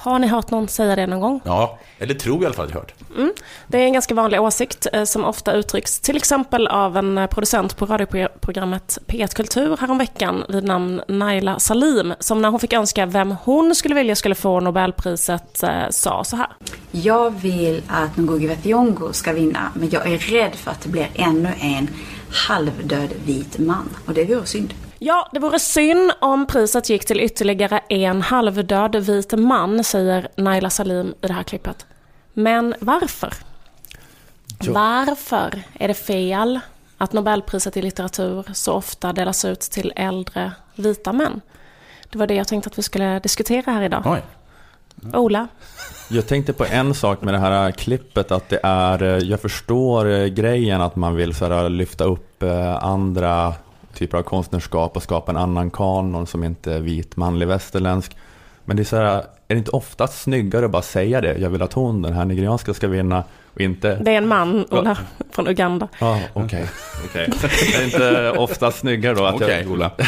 Har 0.01 0.19
ni 0.19 0.27
hört 0.27 0.51
någon 0.51 0.67
säga 0.67 0.95
det 0.95 1.07
någon 1.07 1.19
gång? 1.19 1.41
Ja, 1.43 1.79
eller 1.99 2.13
tror 2.13 2.35
jag 2.35 2.43
i 2.43 2.45
alla 2.45 2.55
fall 2.55 2.65
att 2.65 2.71
jag 2.71 2.79
hört. 2.79 2.93
Det 3.67 3.77
är 3.77 3.85
en 3.85 3.93
ganska 3.93 4.15
vanlig 4.15 4.41
åsikt 4.41 4.87
eh, 4.93 5.03
som 5.03 5.25
ofta 5.25 5.53
uttrycks 5.53 5.99
till 5.99 6.17
exempel 6.17 6.67
av 6.67 6.97
en 6.97 7.17
eh, 7.17 7.27
producent 7.27 7.77
på 7.77 7.85
radioprogrammet 7.85 8.97
P1 9.07 9.35
Kultur 9.35 9.77
häromveckan 9.77 10.43
vid 10.49 10.63
namn 10.63 11.01
Naila 11.07 11.59
Salim 11.59 12.13
som 12.19 12.41
när 12.41 12.49
hon 12.49 12.59
fick 12.59 12.73
önska 12.73 13.05
vem 13.05 13.35
hon 13.43 13.75
skulle 13.75 13.95
vilja 13.95 14.15
skulle 14.15 14.35
få 14.35 14.59
Nobelpriset 14.59 15.63
eh, 15.63 15.89
sa 15.89 16.23
så 16.23 16.35
här. 16.35 16.47
Jag 16.91 17.41
vill 17.41 17.81
att 17.87 18.17
Ngugi 18.17 18.47
wa 18.47 18.53
Thiong'o 18.53 19.11
ska 19.11 19.33
vinna, 19.33 19.71
men 19.73 19.89
jag 19.89 20.11
är 20.11 20.17
rädd 20.17 20.55
för 20.55 20.71
att 20.71 20.81
det 20.81 20.89
blir 20.89 21.07
ännu 21.15 21.49
en 21.61 21.87
halvdöd 22.47 23.09
vit 23.25 23.57
man. 23.59 23.89
Och 24.05 24.13
det 24.13 24.25
vore 24.25 24.45
synd. 24.45 24.73
Ja, 25.03 25.29
det 25.31 25.39
vore 25.39 25.59
synd 25.59 26.11
om 26.19 26.45
priset 26.45 26.89
gick 26.89 27.05
till 27.05 27.19
ytterligare 27.19 27.79
en 27.89 28.21
halvdöd 28.21 28.95
vit 28.95 29.31
man, 29.31 29.83
säger 29.83 30.27
Naila 30.35 30.69
Salim 30.69 31.13
i 31.21 31.27
det 31.27 31.33
här 31.33 31.43
klippet. 31.43 31.85
Men 32.33 32.75
varför? 32.79 33.33
Ja. 34.59 34.73
Varför 34.73 35.61
är 35.73 35.87
det 35.87 35.93
fel 35.93 36.59
att 36.97 37.13
Nobelpriset 37.13 37.77
i 37.77 37.81
litteratur 37.81 38.45
så 38.53 38.73
ofta 38.73 39.13
delas 39.13 39.45
ut 39.45 39.59
till 39.59 39.93
äldre 39.95 40.51
vita 40.75 41.13
män? 41.13 41.41
Det 42.09 42.17
var 42.17 42.27
det 42.27 42.35
jag 42.35 42.47
tänkte 42.47 42.67
att 42.67 42.77
vi 42.77 42.83
skulle 42.83 43.19
diskutera 43.19 43.71
här 43.71 43.81
idag. 43.81 44.03
Oj. 44.05 44.21
Ola? 45.13 45.47
Jag 46.09 46.27
tänkte 46.27 46.53
på 46.53 46.65
en 46.65 46.93
sak 46.93 47.21
med 47.21 47.33
det 47.33 47.39
här 47.39 47.71
klippet, 47.71 48.31
att 48.31 48.49
det 48.49 48.59
är, 48.63 49.23
jag 49.23 49.41
förstår 49.41 50.27
grejen 50.27 50.81
att 50.81 50.95
man 50.95 51.15
vill 51.15 51.35
så 51.35 51.45
här, 51.45 51.69
lyfta 51.69 52.03
upp 52.03 52.43
eh, 52.43 52.83
andra 52.83 53.53
typer 53.93 54.17
av 54.17 54.23
konstnärskap 54.23 54.95
och 54.95 55.03
skapa 55.03 55.31
en 55.31 55.37
annan 55.37 55.71
kanon 55.71 56.27
som 56.27 56.43
inte 56.43 56.73
är 56.73 56.79
vit, 56.79 57.15
manlig, 57.15 57.47
västerländsk. 57.47 58.17
Men 58.65 58.75
det 58.77 58.81
är 58.81 58.85
så 58.85 58.95
här, 58.95 59.13
är 59.15 59.23
det 59.47 59.57
inte 59.57 59.71
oftast 59.71 60.21
snyggare 60.21 60.65
att 60.65 60.71
bara 60.71 60.81
säga 60.81 61.21
det? 61.21 61.37
Jag 61.37 61.49
vill 61.49 61.61
att 61.61 61.73
hon, 61.73 62.01
den 62.01 62.13
här 62.13 62.25
nigerianska, 62.25 62.73
ska 62.73 62.87
vinna 62.87 63.23
och 63.53 63.61
inte... 63.61 63.95
Det 63.95 64.11
är 64.11 64.17
en 64.17 64.27
man, 64.27 64.65
Ola, 64.71 64.97
från 65.31 65.47
Uganda. 65.47 65.87
Ja, 65.99 66.19
okej. 66.33 66.65
okej. 67.05 67.29
Det 67.41 67.75
är 67.77 67.83
inte 67.85 68.31
oftast 68.31 68.79
snyggare 68.79 69.13
då 69.15 69.25
att 69.25 69.35
Okej, 69.35 69.61
jag... 69.63 69.71
Ola. 69.71 69.91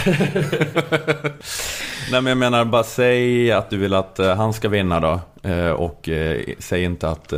Nej 2.12 2.22
men 2.22 2.25
jag 2.25 2.38
menar 2.38 2.66
bara 2.66 2.84
säg 2.84 3.52
att 3.52 3.70
du 3.70 3.78
vill 3.78 3.94
att 3.94 4.20
eh, 4.20 4.36
han 4.36 4.54
ska 4.54 4.70
vinna 4.70 5.00
då. 5.00 5.20
Eh, 5.50 5.70
Och 5.70 6.10
eh, 6.10 6.42
säg 6.60 6.84
inte 6.84 7.10
att 7.10 7.34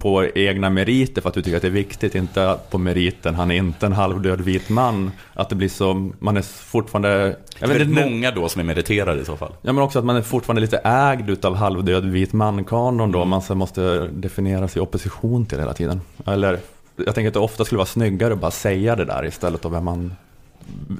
på 0.00 0.24
egna 0.34 0.70
meriter 0.70 1.22
för 1.22 1.28
att 1.28 1.34
du 1.34 1.42
tycker 1.42 1.56
att 1.56 1.62
det 1.62 1.68
är 1.68 1.72
viktigt. 1.72 2.14
Inte 2.14 2.58
på 2.70 2.78
meriten, 2.78 3.34
han 3.34 3.50
är 3.50 3.54
inte 3.54 3.86
en 3.86 3.92
halvdöd 3.92 4.40
vit 4.40 4.68
man. 4.68 5.10
Att 5.34 5.48
det 5.48 5.54
blir 5.54 5.68
så, 5.68 6.10
man 6.18 6.36
är 6.36 6.42
fortfarande... 6.42 7.08
Jag 7.08 7.36
Det 7.58 7.64
är 7.64 7.68
vet 7.68 7.80
väldigt 7.80 8.04
många 8.04 8.30
då 8.30 8.48
som 8.48 8.60
är 8.60 8.64
meriterade 8.64 9.20
i 9.20 9.24
så 9.24 9.36
fall. 9.36 9.52
ja 9.62 9.72
men 9.72 9.84
också 9.84 9.98
att 9.98 10.04
man 10.04 10.16
är 10.16 10.22
fortfarande 10.22 10.60
lite 10.60 10.78
ägd 10.78 11.30
utav 11.30 11.54
halvdöd 11.54 12.04
vit 12.04 12.32
man-kanon 12.32 13.12
då. 13.12 13.24
Man 13.24 13.42
så 13.42 13.54
måste 13.54 14.06
definiera 14.06 14.68
sig 14.68 14.80
i 14.80 14.82
opposition 14.82 15.46
till 15.46 15.58
hela 15.58 15.74
tiden. 15.74 16.00
Eller, 16.26 16.58
jag 16.96 17.14
tänker 17.14 17.28
att 17.28 17.34
det 17.34 17.40
ofta 17.40 17.64
skulle 17.64 17.76
vara 17.76 17.86
snyggare 17.86 18.32
att 18.32 18.40
bara 18.40 18.50
säga 18.50 18.96
det 18.96 19.04
där 19.04 19.26
istället 19.26 19.64
av 19.64 19.72
vem 19.72 19.84
man 19.84 20.12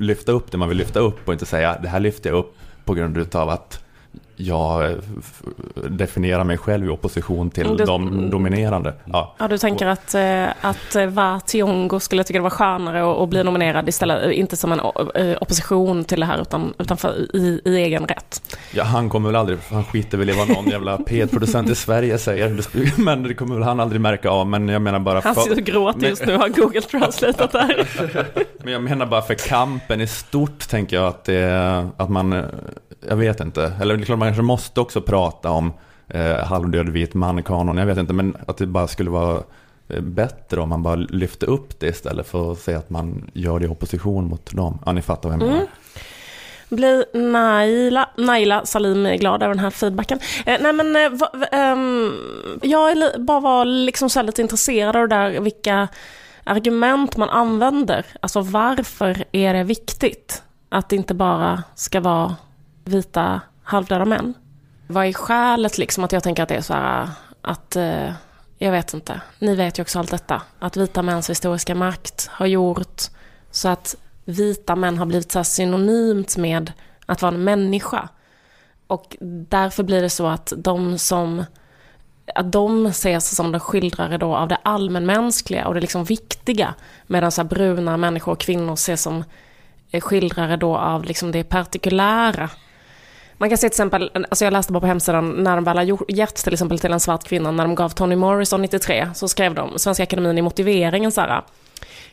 lyfta 0.01 0.33
upp 0.33 0.51
det 0.51 0.59
man 0.59 0.69
vill 0.69 0.79
lyfta 0.79 1.01
upp 1.01 1.29
och 1.29 1.33
inte 1.33 1.47
säga 1.47 1.79
det 1.83 1.89
här 1.89 2.01
lyfter 2.01 2.31
jag 2.31 2.39
upp 2.39 2.57
på 2.85 2.95
grund 2.95 3.17
utav 3.19 3.49
att 3.49 3.86
jag 4.37 4.85
eh, 4.91 4.97
definierar 5.91 6.45
mig 6.45 6.59
själv 6.59 6.87
i 6.87 6.89
opposition 6.89 7.51
till 7.51 7.77
Det- 7.77 7.85
de 7.85 8.31
dominerande. 8.31 8.95
Ja. 9.05 9.35
Ja, 9.39 9.49
du 9.49 9.59
tänker 9.59 9.87
att, 9.87 10.15
eh, 10.15 10.45
att 10.61 10.95
eh, 10.97 11.07
Va 11.07 11.41
Tiongo 11.47 12.01
skulle 12.01 12.25
tycka 12.25 12.39
det 12.39 12.43
var 12.43 12.51
skönare 12.51 13.23
att, 13.23 13.29
bli 13.29 13.45
nominerad 13.45 13.89
istället, 13.89 14.33
inte 14.33 14.57
som 14.57 14.73
en 14.73 14.81
opposition 15.41 16.05
till 16.05 16.21
det 16.21 16.27
här 16.27 16.43
utan, 16.43 16.75
utan 16.79 16.97
för, 16.97 17.37
i, 17.37 17.61
i 17.65 17.77
egen 17.77 18.07
rätt. 18.07 18.57
ja, 18.75 18.85
han 18.85 19.09
kommer 19.09 19.29
väl 19.29 19.37
aldrig, 19.37 19.59
han 19.71 19.85
skiter 19.85 20.19
väl 20.19 20.31
i 20.31 20.33
vad 20.33 20.49
någon 20.49 20.67
jävla 20.71 20.97
P1-producent 20.97 21.71
i 21.71 21.75
Sverige 21.75 22.19
säger. 22.19 22.61
Men 23.05 23.23
det 23.23 23.35
kommer 23.35 23.55
väl 23.55 23.65
han 23.65 23.81
aldrig 23.81 24.01
märka 24.01 24.31
av. 24.31 24.47
Men 24.47 24.69
jag 24.69 24.83
menar 24.83 24.99
bara 24.99 25.21
Han 25.21 25.35
för, 25.35 25.43
sitter 25.43 25.57
och 25.57 25.65
gråter 25.67 26.09
just 26.09 26.27
nu 26.27 26.37
har 26.37 26.49
Google 26.49 26.81
translatat 26.81 27.53
där. 27.53 27.89
men 28.63 28.73
jag 28.73 28.83
menar 28.83 29.07
bara 29.07 29.23
för 29.23 29.35
kampen 29.35 30.01
i 30.01 30.07
stort 30.07 30.69
tänker 30.69 30.97
jag 30.97 31.07
att 31.07 31.25
det 31.25 31.87
att 31.97 32.11
man, 32.11 32.45
jag 33.09 33.17
vet 33.17 33.41
inte. 33.41 33.73
Eller 33.81 33.97
det 33.97 34.03
är 34.03 34.05
klart 34.05 34.19
man 34.19 34.29
kanske 34.29 34.43
måste 34.43 34.81
också 34.81 35.01
prata 35.01 35.51
om 35.51 35.73
eh, 36.09 36.37
halvdöd 36.37 36.89
vit 36.89 37.15
man-kanon. 37.15 37.77
Jag 37.77 37.87
vet 37.87 37.99
inte, 37.99 38.13
men 38.13 38.37
att 38.47 38.57
det 38.57 38.67
bara 38.67 38.87
skulle 38.87 39.11
vara 39.11 39.43
eh, 39.89 40.01
bättre 40.01 40.61
om 40.61 40.69
man 40.69 40.83
bara 40.83 40.97
lyfte 40.97 41.47
upp 41.47 41.81
det 41.81 41.87
istället 41.87 42.27
för 42.27 42.53
att 42.53 42.59
säga 42.59 42.79
att 42.79 42.91
man 42.91 43.31
gör 43.35 43.59
det 43.59 43.65
i 43.65 43.69
opposition 43.69 44.29
mot 44.29 44.53
dem. 44.53 44.79
Ja, 44.87 44.93
ni 44.93 45.03
fattar 45.03 45.29
vad 45.29 45.33
jag 45.33 45.47
menar. 45.47 45.57
Mm. 45.57 45.67
Blir 46.69 47.05
Naila, 47.33 48.09
Naila 48.17 48.67
Salim 48.67 49.17
glad 49.19 49.43
över 49.43 49.55
den 49.55 49.65
här 49.65 49.71
feedbacken? 49.71 50.21
Eh, 50.47 50.57
nej 50.61 50.73
men, 50.73 50.97
eh, 50.97 51.11
va, 51.11 51.47
ehm, 51.53 52.15
jag 52.63 52.97
bara 53.19 53.41
var 53.41 53.65
liksom 53.65 54.11
så 54.11 54.23
lite 54.23 54.43
intresserad 54.43 54.97
av 54.97 55.09
det 55.09 55.15
där, 55.15 55.41
vilka 55.41 55.89
argument 56.45 57.17
man 57.17 57.31
använder. 57.31 58.07
Alltså 58.21 58.41
varför 58.41 59.25
är 59.33 59.55
det 59.55 59.65
viktigt 59.65 60.43
att 60.69 60.89
det 60.89 60.97
inte 60.97 61.15
bara 61.15 61.63
ska 61.75 62.01
vara 62.01 62.37
vita 62.89 63.41
halvdöda 63.63 64.05
män? 64.05 64.35
Vad 64.87 65.07
är 65.07 65.13
skälet 65.13 65.79
liksom 65.79 66.05
att 66.05 66.13
jag 66.13 66.23
tänker 66.23 66.43
att 66.43 66.49
det 66.49 66.55
är 66.55 66.61
så 66.61 66.75
här 66.75 67.09
att, 67.41 67.77
eh, 67.77 68.13
jag 68.59 68.73
vet 68.73 68.95
inte, 68.95 69.21
ni 69.39 69.55
vet 69.55 69.79
ju 69.79 69.83
också 69.83 69.99
allt 69.99 70.11
detta, 70.11 70.43
att 70.59 70.77
vita 70.77 71.03
mäns 71.03 71.31
historiska 71.31 71.75
makt 71.75 72.29
har 72.33 72.47
gjort 72.47 73.03
så 73.51 73.69
att 73.69 73.97
vita 74.25 74.77
män 74.77 74.99
har 74.99 75.07
blivit 75.07 75.33
så 75.33 75.39
här 75.39 75.45
synonymt 75.45 76.37
med 76.37 76.73
att 77.07 77.23
vara 77.23 77.35
en 77.35 77.45
människa. 77.45 78.09
Och 78.87 79.17
därför 79.21 79.83
blir 79.83 80.03
det 80.03 80.11
så 80.11 80.27
att 80.27 80.53
de 80.57 80.99
som 80.99 81.45
att 82.35 82.53
de 82.53 82.87
ses 82.87 83.37
som 83.37 83.53
de 83.53 83.61
skildrare 83.61 84.19
då 84.19 84.37
av 84.37 84.49
det 84.49 84.59
allmänmänskliga 84.63 85.67
och 85.67 85.75
det 85.75 85.81
liksom 85.81 86.05
viktiga. 86.05 86.75
Medan 87.07 87.33
så 87.33 87.43
här 87.43 87.49
bruna 87.49 87.97
människor 87.97 88.33
och 88.33 88.41
kvinnor 88.41 88.75
ses 88.75 89.03
som 89.03 89.25
skildrare 90.01 90.57
då 90.57 90.77
av 90.77 91.05
liksom 91.05 91.33
det 91.33 91.45
partikulära. 91.45 92.51
Man 93.39 93.49
kan 93.49 93.59
se 93.59 93.61
till 93.61 93.73
exempel, 93.73 94.11
alltså 94.15 94.45
jag 94.45 94.53
läste 94.53 94.73
bara 94.73 94.81
på 94.81 94.87
hemsidan, 94.87 95.31
när 95.31 95.55
de 95.55 95.65
väl 95.65 95.77
har 95.77 96.13
gett 96.13 96.37
till 96.37 96.53
exempel 96.53 96.79
till 96.79 96.93
en 96.93 97.01
svart 97.01 97.25
kvinna, 97.25 97.51
när 97.51 97.65
de 97.65 97.75
gav 97.75 97.89
Toni 97.89 98.17
Morrison 98.17 98.63
93, 98.63 99.09
så 99.15 99.29
skrev 99.29 99.55
de, 99.55 99.79
Svenska 99.79 100.03
Akademin 100.03 100.39
i 100.39 100.43
motiveringen 100.43 101.13
så 101.13 101.21
här, 101.21 101.43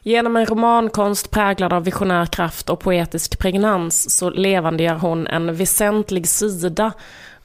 Genom 0.05 0.35
en 0.35 0.45
romankonst 0.45 1.31
präglad 1.31 1.73
av 1.73 1.83
visionär 1.83 2.25
kraft 2.25 2.69
och 2.69 2.79
poetisk 2.79 3.39
pregnans 3.39 4.17
så 4.17 4.29
levandegör 4.29 4.95
hon 4.95 5.27
en 5.27 5.55
väsentlig 5.55 6.27
sida 6.27 6.91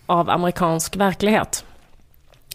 av 0.06 0.30
amerikansk 0.30 0.96
verklighet. 0.96 1.64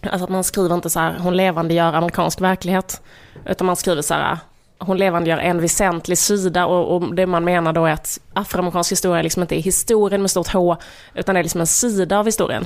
Alltså 0.01 0.23
att 0.23 0.29
man 0.29 0.43
skriver 0.43 0.75
inte 0.75 0.89
så 0.89 0.99
här, 0.99 1.15
hon 1.19 1.37
levandegör 1.37 1.93
amerikansk 1.93 2.41
verklighet, 2.41 3.01
utan 3.45 3.67
man 3.67 3.75
skriver 3.75 4.01
så 4.01 4.13
här, 4.13 4.37
hon 4.77 4.97
levandegör 4.97 5.37
en 5.37 5.61
väsentlig 5.61 6.17
sida 6.17 6.65
och, 6.65 6.95
och 6.95 7.15
det 7.15 7.25
man 7.25 7.43
menar 7.43 7.73
då 7.73 7.85
är 7.85 7.93
att 7.93 8.19
afroamerikansk 8.33 8.91
historia 8.91 9.21
liksom 9.21 9.41
inte 9.41 9.55
är 9.55 9.61
historien 9.61 10.21
med 10.21 10.31
stort 10.31 10.47
H, 10.47 10.77
utan 11.13 11.35
det 11.35 11.41
är 11.41 11.43
liksom 11.43 11.61
en 11.61 11.67
sida 11.67 12.19
av 12.19 12.25
historien. 12.25 12.65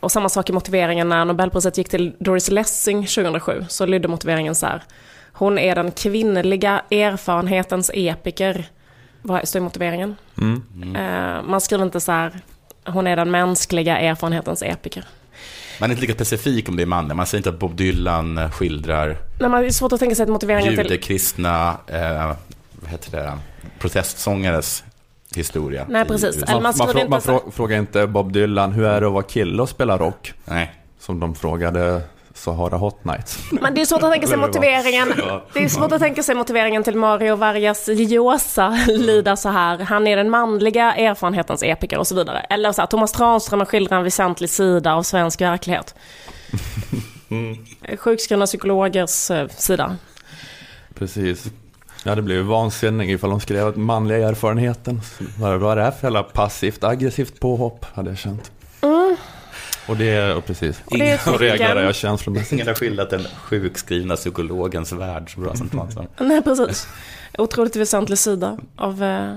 Och 0.00 0.12
samma 0.12 0.28
sak 0.28 0.50
i 0.50 0.52
motiveringen 0.52 1.08
när 1.08 1.24
Nobelpriset 1.24 1.78
gick 1.78 1.88
till 1.88 2.16
Doris 2.18 2.50
Lessing 2.50 3.06
2007, 3.06 3.64
så 3.68 3.86
lydde 3.86 4.08
motiveringen 4.08 4.54
så 4.54 4.66
här, 4.66 4.82
hon 5.32 5.58
är 5.58 5.74
den 5.74 5.90
kvinnliga 5.90 6.82
erfarenhetens 6.90 7.90
epiker. 7.94 8.66
Vad 9.22 9.48
står 9.48 9.60
i 9.60 9.62
motiveringen? 9.62 10.16
Mm. 10.38 10.96
Eh, 10.96 11.42
man 11.42 11.60
skriver 11.60 11.84
inte 11.84 12.00
så 12.00 12.12
här, 12.12 12.40
hon 12.86 13.06
är 13.06 13.16
den 13.16 13.30
mänskliga 13.30 13.98
erfarenhetens 13.98 14.62
epiker. 14.62 15.04
Man 15.80 15.90
är 15.90 15.94
inte 15.94 16.00
lika 16.00 16.14
specifik 16.14 16.68
om 16.68 16.76
det 16.76 16.82
är 16.82 16.86
mannen. 16.86 17.16
Man 17.16 17.26
säger 17.26 17.38
inte 17.40 17.48
att 17.48 17.58
Bob 17.58 17.76
Dylan 17.76 18.38
eh, 18.38 18.50
skildrar 18.50 19.16
Nej, 19.40 19.50
det 19.50 19.66
är 19.66 19.70
svårt 19.70 19.92
att 19.92 20.00
tänka 20.00 20.14
sig 20.14 20.22
att 20.22 20.28
motiveringen 20.28 20.76
till... 20.76 20.98
eh, 21.86 22.32
vad 22.72 22.90
heter 22.90 23.10
det, 23.10 23.38
protestsångares 23.78 24.84
historia. 25.36 25.86
Nej, 25.88 26.04
precis. 26.04 26.36
Man, 26.36 26.62
man 26.62 26.74
man, 26.78 26.86
man 26.86 26.98
inte 26.98 27.20
så- 27.20 27.20
frå, 27.20 27.50
frågar 27.50 27.78
inte 27.78 28.06
Bob 28.06 28.32
Dylan, 28.32 28.72
hur 28.72 28.84
är 28.84 29.00
det 29.00 29.06
att 29.06 29.12
vara 29.12 29.22
kille 29.22 29.62
och 29.62 29.68
spela 29.68 29.98
rock? 29.98 30.32
Nej. 30.44 30.72
Som 31.00 31.20
de 31.20 31.34
frågade 31.34 32.02
Sahara 32.38 32.76
Hot 32.76 33.04
Nights. 33.04 33.38
Men 33.52 33.74
det 33.74 33.80
är 33.80 33.84
svårt 33.84 34.02
att 34.02 34.12
tänka 34.12 34.26
sig 34.26 34.36
motiveringen. 34.36 35.08
Det 35.52 35.64
är 35.64 35.68
svårt 35.68 35.92
att 35.92 36.00
tänka 36.00 36.22
sig 36.22 36.34
motiveringen 36.34 36.84
till 36.84 36.96
Mario 36.96 37.36
Vargas 37.36 37.88
Llosa 37.88 38.78
lyder 38.88 39.36
så 39.36 39.48
här. 39.48 39.78
Han 39.78 40.06
är 40.06 40.16
den 40.16 40.30
manliga 40.30 40.94
erfarenhetens 40.94 41.62
epiker 41.62 41.98
och 41.98 42.06
så 42.06 42.14
vidare. 42.14 42.40
Eller 42.40 42.72
så 42.72 42.82
här, 42.82 42.86
Thomas 42.86 43.12
Tranströmer 43.12 43.64
skildrar 43.64 43.98
en 43.98 44.04
väsentlig 44.04 44.50
sida 44.50 44.94
av 44.94 45.02
svensk 45.02 45.40
verklighet. 45.40 45.94
Sjukskrivna 47.98 48.46
psykologers 48.46 49.30
eh, 49.30 49.48
sida. 49.48 49.96
Precis. 50.94 51.44
Ja, 52.04 52.14
det 52.14 52.22
blev 52.22 52.36
ju 52.36 52.42
vansinnig 52.42 53.10
ifall 53.10 53.30
de 53.30 53.40
skrev 53.40 53.66
att 53.66 53.76
manliga 53.76 54.28
erfarenheten. 54.28 55.00
Vad 55.38 55.60
var 55.60 55.76
det 55.76 55.82
här 55.82 55.90
för 55.90 56.06
jävla 56.06 56.22
passivt 56.22 56.84
aggressivt 56.84 57.40
påhopp, 57.40 57.86
hade 57.94 58.10
jag 58.10 58.18
känt. 58.18 58.50
Och 59.88 59.96
det, 59.96 60.34
och 60.34 60.46
precis. 60.46 60.80
Och 60.84 60.98
det 60.98 61.10
är 61.10 61.38
reagerar 61.38 61.82
jag 61.82 61.94
känslomässigt. 61.94 62.52
Ingen 62.52 62.66
har 62.66 62.74
skildrat 62.74 63.10
den 63.10 63.24
sjukskrivna 63.24 64.16
psykologens 64.16 64.92
värld 64.92 65.34
så 65.34 65.40
bra 65.40 65.54
som 65.54 65.68
Tranström. 65.70 66.06
Nej, 66.18 66.42
precis. 66.42 66.88
Otroligt 67.38 67.76
väsentlig 67.76 68.18
sida 68.18 68.58
av... 68.76 69.02
Eh, 69.02 69.36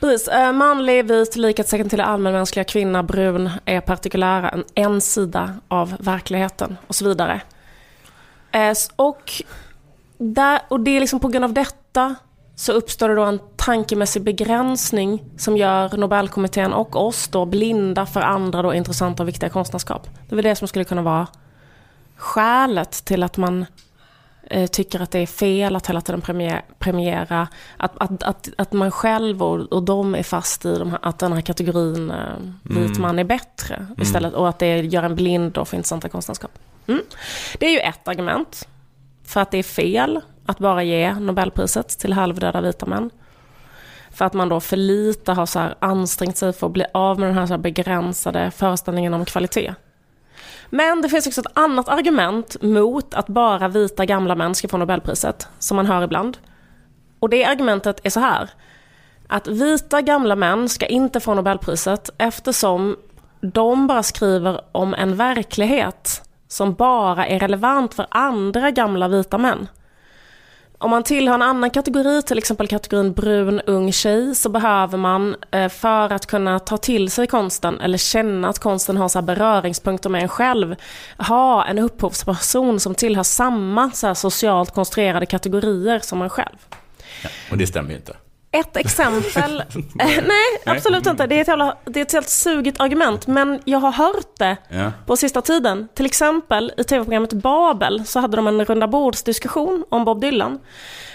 precis. 0.00 0.28
Eh, 0.28 0.52
manlig, 0.52 1.04
vit, 1.04 1.36
likhetstecken 1.36 1.88
till 1.88 2.00
allmänmänskliga, 2.00 2.64
kvinna, 2.64 3.02
brun 3.02 3.50
är 3.64 3.80
partikulära. 3.80 4.50
En, 4.50 4.64
en 4.74 5.00
sida 5.00 5.54
av 5.68 5.96
verkligheten 6.00 6.76
och 6.86 6.94
så 6.94 7.08
vidare. 7.08 7.40
Eh, 8.52 8.74
och, 8.96 9.32
där, 10.18 10.60
och 10.68 10.80
det 10.80 10.96
är 10.96 11.00
liksom 11.00 11.20
på 11.20 11.28
grund 11.28 11.44
av 11.44 11.52
detta 11.52 12.14
så 12.54 12.72
uppstår 12.72 13.08
det 13.08 13.14
då 13.14 13.24
en 13.24 13.40
tankemässig 13.56 14.22
begränsning 14.22 15.24
som 15.36 15.56
gör 15.56 15.96
Nobelkommittén 15.96 16.72
och 16.72 17.06
oss 17.06 17.28
då 17.28 17.44
blinda 17.44 18.06
för 18.06 18.20
andra 18.20 18.62
då 18.62 18.74
intressanta 18.74 19.22
och 19.22 19.28
viktiga 19.28 19.50
konstnärskap. 19.50 20.08
Det 20.28 20.34
är 20.34 20.36
väl 20.36 20.44
det 20.44 20.56
som 20.56 20.68
skulle 20.68 20.84
kunna 20.84 21.02
vara 21.02 21.26
skälet 22.16 22.90
till 22.90 23.22
att 23.22 23.36
man 23.36 23.66
eh, 24.42 24.66
tycker 24.66 25.00
att 25.00 25.10
det 25.10 25.18
är 25.18 25.26
fel 25.26 25.76
att 25.76 25.86
hela 25.86 26.00
tiden 26.00 26.22
premie- 26.22 26.62
premiera, 26.78 27.48
att, 27.76 27.92
att, 27.98 28.22
att, 28.22 28.48
att 28.58 28.72
man 28.72 28.90
själv 28.90 29.42
och, 29.42 29.72
och 29.72 29.82
de 29.82 30.14
är 30.14 30.22
fast 30.22 30.64
i 30.64 30.78
de 30.78 30.90
här, 30.90 30.98
att 31.02 31.18
den 31.18 31.32
här 31.32 31.40
kategorin 31.40 32.10
eh, 32.10 32.16
vit 32.62 32.98
man 32.98 33.18
är 33.18 33.24
bättre 33.24 33.86
istället 33.98 34.34
och 34.34 34.48
att 34.48 34.58
det 34.58 34.80
gör 34.80 35.02
en 35.02 35.14
blind 35.14 35.52
då 35.52 35.64
för 35.64 35.76
intressanta 35.76 36.08
konstnärskap. 36.08 36.58
Mm. 36.86 37.02
Det 37.58 37.66
är 37.66 37.70
ju 37.70 37.78
ett 37.78 38.08
argument 38.08 38.68
för 39.24 39.40
att 39.40 39.50
det 39.50 39.58
är 39.58 39.62
fel 39.62 40.20
att 40.46 40.58
bara 40.58 40.82
ge 40.82 41.14
Nobelpriset 41.14 41.88
till 41.88 42.12
halvdöda 42.12 42.60
vita 42.60 42.86
män. 42.86 43.10
För 44.10 44.24
att 44.24 44.32
man 44.32 44.48
då 44.48 44.60
för 44.60 44.76
lite 44.76 45.32
har 45.32 45.46
så 45.46 45.58
här 45.58 45.74
ansträngt 45.78 46.36
sig 46.36 46.52
för 46.52 46.66
att 46.66 46.72
bli 46.72 46.84
av 46.94 47.18
med 47.18 47.28
den 47.28 47.38
här, 47.38 47.46
så 47.46 47.52
här 47.52 47.58
begränsade 47.58 48.50
föreställningen 48.50 49.14
om 49.14 49.24
kvalitet. 49.24 49.74
Men 50.70 51.02
det 51.02 51.08
finns 51.08 51.26
också 51.26 51.40
ett 51.40 51.58
annat 51.58 51.88
argument 51.88 52.62
mot 52.62 53.14
att 53.14 53.26
bara 53.26 53.68
vita 53.68 54.04
gamla 54.04 54.34
män 54.34 54.54
ska 54.54 54.68
få 54.68 54.76
Nobelpriset, 54.76 55.48
som 55.58 55.76
man 55.76 55.86
hör 55.86 56.02
ibland. 56.02 56.38
Och 57.18 57.28
det 57.28 57.44
argumentet 57.44 58.00
är 58.02 58.10
så 58.10 58.20
här. 58.20 58.50
Att 59.26 59.48
vita 59.48 60.00
gamla 60.00 60.36
män 60.36 60.68
ska 60.68 60.86
inte 60.86 61.20
få 61.20 61.34
Nobelpriset 61.34 62.10
eftersom 62.18 62.96
de 63.40 63.86
bara 63.86 64.02
skriver 64.02 64.60
om 64.72 64.94
en 64.94 65.16
verklighet 65.16 66.22
som 66.48 66.74
bara 66.74 67.26
är 67.26 67.38
relevant 67.38 67.94
för 67.94 68.06
andra 68.10 68.70
gamla 68.70 69.08
vita 69.08 69.38
män. 69.38 69.68
Om 70.82 70.90
man 70.90 71.02
tillhör 71.02 71.34
en 71.34 71.42
annan 71.42 71.70
kategori, 71.70 72.22
till 72.22 72.38
exempel 72.38 72.68
kategorin 72.68 73.12
brun 73.12 73.60
ung 73.60 73.92
tjej, 73.92 74.34
så 74.34 74.48
behöver 74.48 74.98
man 74.98 75.36
eh, 75.50 75.68
för 75.68 76.12
att 76.12 76.26
kunna 76.26 76.58
ta 76.58 76.76
till 76.76 77.10
sig 77.10 77.26
konsten 77.26 77.80
eller 77.80 77.98
känna 77.98 78.48
att 78.48 78.58
konsten 78.58 78.96
har 78.96 79.08
så 79.08 79.18
här 79.18 79.26
beröringspunkter 79.26 80.10
med 80.10 80.22
en 80.22 80.28
själv, 80.28 80.76
ha 81.18 81.66
en 81.66 81.78
upphovsperson 81.78 82.80
som 82.80 82.94
tillhör 82.94 83.22
samma 83.22 83.90
så 83.90 84.06
här 84.06 84.14
socialt 84.14 84.74
konstruerade 84.74 85.26
kategorier 85.26 85.98
som 85.98 86.18
man 86.18 86.30
själv. 86.30 86.56
Och 87.50 87.58
det 87.58 87.66
stämmer 87.66 87.90
ju 87.90 87.96
inte. 87.96 88.16
Ett 88.52 88.76
exempel, 88.76 89.60
eh, 90.00 90.06
nej 90.26 90.60
absolut 90.66 91.06
inte, 91.06 91.26
det 91.26 91.36
är, 91.36 91.40
ett 91.40 91.48
jävla, 91.48 91.76
det 91.84 92.00
är 92.00 92.02
ett 92.04 92.12
helt 92.12 92.28
sugigt 92.28 92.80
argument, 92.80 93.26
men 93.26 93.60
jag 93.64 93.78
har 93.78 93.92
hört 93.92 94.38
det 94.38 94.56
Ja. 94.68 94.92
på 95.06 95.16
sista 95.16 95.40
tiden. 95.42 95.88
Till 95.94 96.06
exempel 96.06 96.72
i 96.76 96.84
tv-programmet 96.84 97.32
Babel 97.32 98.06
så 98.06 98.20
hade 98.20 98.36
de 98.36 98.46
en 98.46 98.64
runda 98.64 98.88
bordsdiskussion 98.88 99.84
om 99.88 100.04
Bob 100.04 100.20
Dylan. 100.20 100.58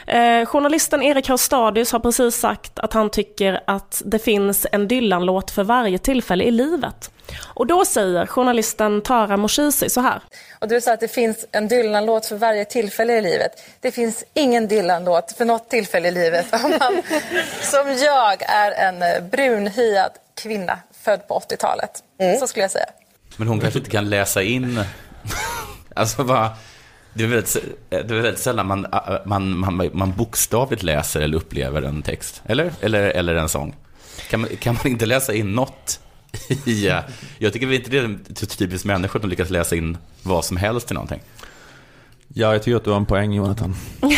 Eh, 0.08 0.46
journalisten 0.46 1.04
Erik 1.04 1.30
Haustadius 1.30 1.92
har 1.92 2.00
precis 2.00 2.36
sagt 2.36 2.80
att 2.80 2.94
han 2.94 3.10
tycker 3.10 3.64
att 3.68 4.02
det 4.06 4.20
finns 4.20 4.68
en 4.72 4.88
Dylan-låt 4.88 5.52
för 5.52 5.64
varje 5.64 5.98
tillfälle 5.98 6.44
i 6.44 6.52
livet. 6.52 7.12
Och 7.44 7.68
då 7.68 7.86
säger 7.86 8.26
journalisten 8.26 9.02
Tara 9.02 9.38
Moshizi 9.38 9.90
så 9.90 10.02
här. 10.02 10.22
Och 10.60 10.68
du 10.68 10.82
sa 10.82 10.94
att 10.94 11.00
det 11.00 11.08
finns 11.08 11.46
en 11.52 11.68
Dylan-låt 11.68 12.26
för 12.26 12.36
varje 12.36 12.66
tillfälle 12.66 13.18
i 13.18 13.22
livet. 13.22 13.52
Det 13.82 13.92
finns 13.92 14.24
ingen 14.34 14.68
Dylan-låt 14.68 15.32
för 15.38 15.46
något 15.46 15.70
tillfälle 15.70 16.08
i 16.08 16.12
livet. 16.12 16.54
Om 16.54 16.72
man, 16.80 17.02
som 17.62 17.98
jag 18.06 18.42
är 18.42 18.72
en 18.72 19.02
eh, 19.02 19.30
brunhyad 19.32 20.12
kvinna 20.42 20.80
född 21.02 21.28
på 21.28 21.40
80-talet. 21.40 22.04
Så 22.40 22.48
skulle 22.48 22.64
jag 22.64 22.72
säga. 22.72 22.90
Men 23.38 23.48
hon 23.48 23.60
kanske 23.60 23.80
inte 23.80 23.92
kan 23.92 24.10
läsa 24.10 24.44
in... 24.44 24.84
Alltså 25.96 26.24
vad... 26.24 26.50
Det 27.18 27.24
är 27.24 27.28
väldigt, 27.28 27.58
det 27.90 27.96
är 27.98 28.04
väldigt 28.04 28.40
sällan 28.40 28.68
man, 28.68 28.88
man, 29.26 29.58
man, 29.60 29.90
man 29.94 30.12
bokstavligt 30.18 30.84
läser 30.84 31.22
eller 31.22 31.38
upplever 31.38 31.82
en 31.82 32.02
text. 32.02 32.42
Eller? 32.46 32.72
Eller, 32.82 33.02
eller 33.04 33.36
en 33.36 33.50
sång. 33.50 33.76
Kan 34.30 34.40
man, 34.42 34.50
kan 34.60 34.74
man 34.76 34.88
inte 34.88 35.06
läsa 35.06 35.34
in 35.34 35.52
något 35.52 36.00
i... 36.66 36.88
eh, 36.88 37.00
Jag 37.40 37.54
tycker 37.54 37.74
inte 37.74 37.90
det 37.90 37.98
är 37.98 38.46
typiskt 38.58 38.86
människor 38.86 39.20
som 39.20 39.30
lyckas 39.30 39.50
läsa 39.50 39.76
in 39.76 39.98
vad 40.24 40.46
som 40.46 40.58
helst 40.58 40.92
i 40.92 40.94
någonting. 40.94 41.22
Ja, 42.34 42.54
jag 42.54 42.64
tycker 42.64 42.76
att 42.78 42.84
du 42.84 42.90
har 42.90 42.98
en 42.98 43.06
poäng 43.06 43.34
Jonathan. 43.34 43.76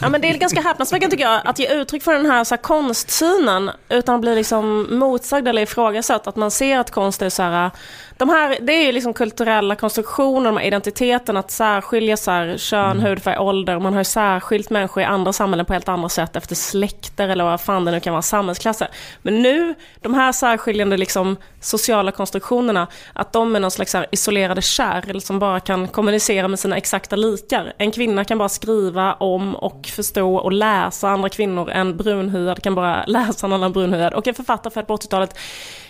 Ja, 0.00 0.08
men 0.08 0.20
det 0.20 0.28
är 0.30 0.38
ganska 0.38 0.60
häpnadsväckande 0.60 1.10
tycker 1.16 1.30
jag 1.30 1.40
att 1.44 1.58
ge 1.58 1.68
uttryck 1.74 2.02
för 2.02 2.12
den 2.14 2.26
här, 2.26 2.44
så 2.44 2.54
här 2.54 2.62
konstsynen 2.62 3.70
utan 3.88 4.14
att 4.14 4.20
bli 4.20 4.34
liksom 4.34 4.86
motsagd 4.98 5.48
eller 5.48 5.62
ifrågasatt. 5.62 6.26
Att 6.26 6.36
man 6.36 6.50
ser 6.50 6.78
att 6.78 6.90
konst 6.90 7.22
är 7.22 7.28
så 7.30 7.42
här, 7.42 7.70
de 8.18 8.28
här, 8.28 8.58
det 8.60 8.72
är 8.72 8.86
ju 8.86 8.92
liksom 8.92 9.14
kulturella 9.14 9.74
konstruktioner, 9.74 10.44
de 10.44 10.56
här 10.56 10.64
identiteten, 10.64 11.36
att 11.36 11.50
särskilja 11.50 12.16
så 12.16 12.30
här, 12.30 12.56
kön, 12.58 13.00
hudfärg, 13.00 13.38
ålder. 13.38 13.78
Man 13.78 13.92
har 13.92 14.00
ju 14.00 14.04
särskilt 14.04 14.70
människor 14.70 15.02
i 15.02 15.06
andra 15.06 15.32
samhällen 15.32 15.66
på 15.66 15.72
helt 15.72 15.88
andra 15.88 16.08
sätt 16.08 16.36
efter 16.36 16.54
släkter 16.54 17.28
eller 17.28 17.44
vad 17.44 17.60
fan 17.60 17.84
det 17.84 17.90
nu 17.90 18.00
kan 18.00 18.12
vara, 18.12 18.22
samhällsklasser. 18.22 18.88
Men 19.22 19.42
nu, 19.42 19.74
de 20.00 20.14
här 20.14 20.32
särskiljande 20.32 20.96
liksom, 20.96 21.36
sociala 21.60 22.12
konstruktionerna, 22.12 22.86
att 23.12 23.32
de 23.32 23.56
är 23.56 23.60
någon 23.60 23.70
slags 23.70 23.94
här, 23.94 24.06
isolerade 24.10 24.62
kärl 24.62 25.20
som 25.20 25.38
bara 25.38 25.60
kan 25.60 25.88
kommunicera 25.88 26.48
med 26.48 26.58
sina 26.58 26.76
exakta 26.76 27.16
likar. 27.16 27.72
En 27.78 27.90
kvinna 27.90 28.24
kan 28.24 28.38
bara 28.38 28.48
skriva 28.48 29.14
om 29.14 29.54
och 29.54 29.86
förstå 29.86 30.36
och 30.36 30.52
läsa 30.52 31.08
andra 31.08 31.28
kvinnor. 31.28 31.70
En 31.70 31.96
brunhyad 31.96 32.62
kan 32.62 32.74
bara 32.74 33.04
läsa 33.06 33.46
en 33.46 33.52
annan 33.52 33.72
brunhyad. 33.72 34.14
Och 34.14 34.28
en 34.28 34.34
författare 34.34 34.74
född 34.74 34.86
på 34.86 34.96
80-talet 34.96 35.38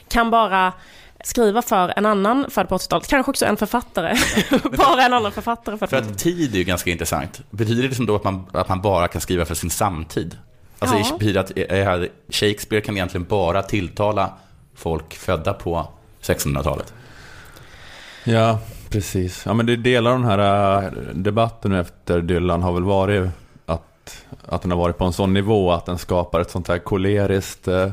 kan 0.08 0.30
bara 0.30 0.72
skriva 1.24 1.62
för 1.62 1.92
en 1.96 2.06
annan 2.06 2.46
född 2.50 2.68
på 2.68 2.76
80-talet. 2.76 3.08
Kanske 3.08 3.30
också 3.30 3.46
en 3.46 3.56
författare. 3.56 4.16
bara 4.76 5.02
en 5.02 5.12
annan 5.12 5.32
författare. 5.32 5.78
För 5.78 5.86
på 5.86 5.96
att 5.96 6.18
tid 6.18 6.54
är 6.54 6.58
ju 6.58 6.64
ganska 6.64 6.90
intressant. 6.90 7.40
Betyder 7.50 7.82
det 7.82 7.88
liksom 7.88 8.06
då 8.06 8.16
att 8.16 8.24
man, 8.24 8.46
att 8.52 8.68
man 8.68 8.80
bara 8.80 9.08
kan 9.08 9.20
skriva 9.20 9.44
för 9.44 9.54
sin 9.54 9.70
samtid? 9.70 10.38
Alltså 10.78 10.96
Ja. 10.96 11.04
det 11.12 11.18
betyder 11.18 11.40
att 11.40 11.52
eh, 12.02 12.10
Shakespeare 12.28 12.80
kan 12.84 12.96
egentligen 12.96 13.24
bara 13.24 13.62
tilltala 13.62 14.32
folk 14.74 15.14
födda 15.14 15.52
på 15.52 15.88
1600-talet. 16.22 16.94
Ja, 18.24 18.58
precis. 18.90 19.42
Ja, 19.46 19.54
men 19.54 19.66
det 19.66 19.76
delar 19.76 20.10
den 20.10 20.24
här 20.24 20.82
äh, 20.82 20.90
debatten 21.14 21.72
efter 21.72 22.20
Dylan 22.20 22.62
har 22.62 22.72
väl 22.72 22.84
varit 22.84 23.30
att, 23.66 24.24
att 24.46 24.62
den 24.62 24.70
har 24.70 24.78
varit 24.78 24.98
på 24.98 25.04
en 25.04 25.12
sån 25.12 25.34
nivå 25.34 25.72
att 25.72 25.86
den 25.86 25.98
skapar 25.98 26.40
ett 26.40 26.50
sånt 26.50 26.68
här 26.68 26.78
koleriskt 26.78 27.68
eh, 27.68 27.88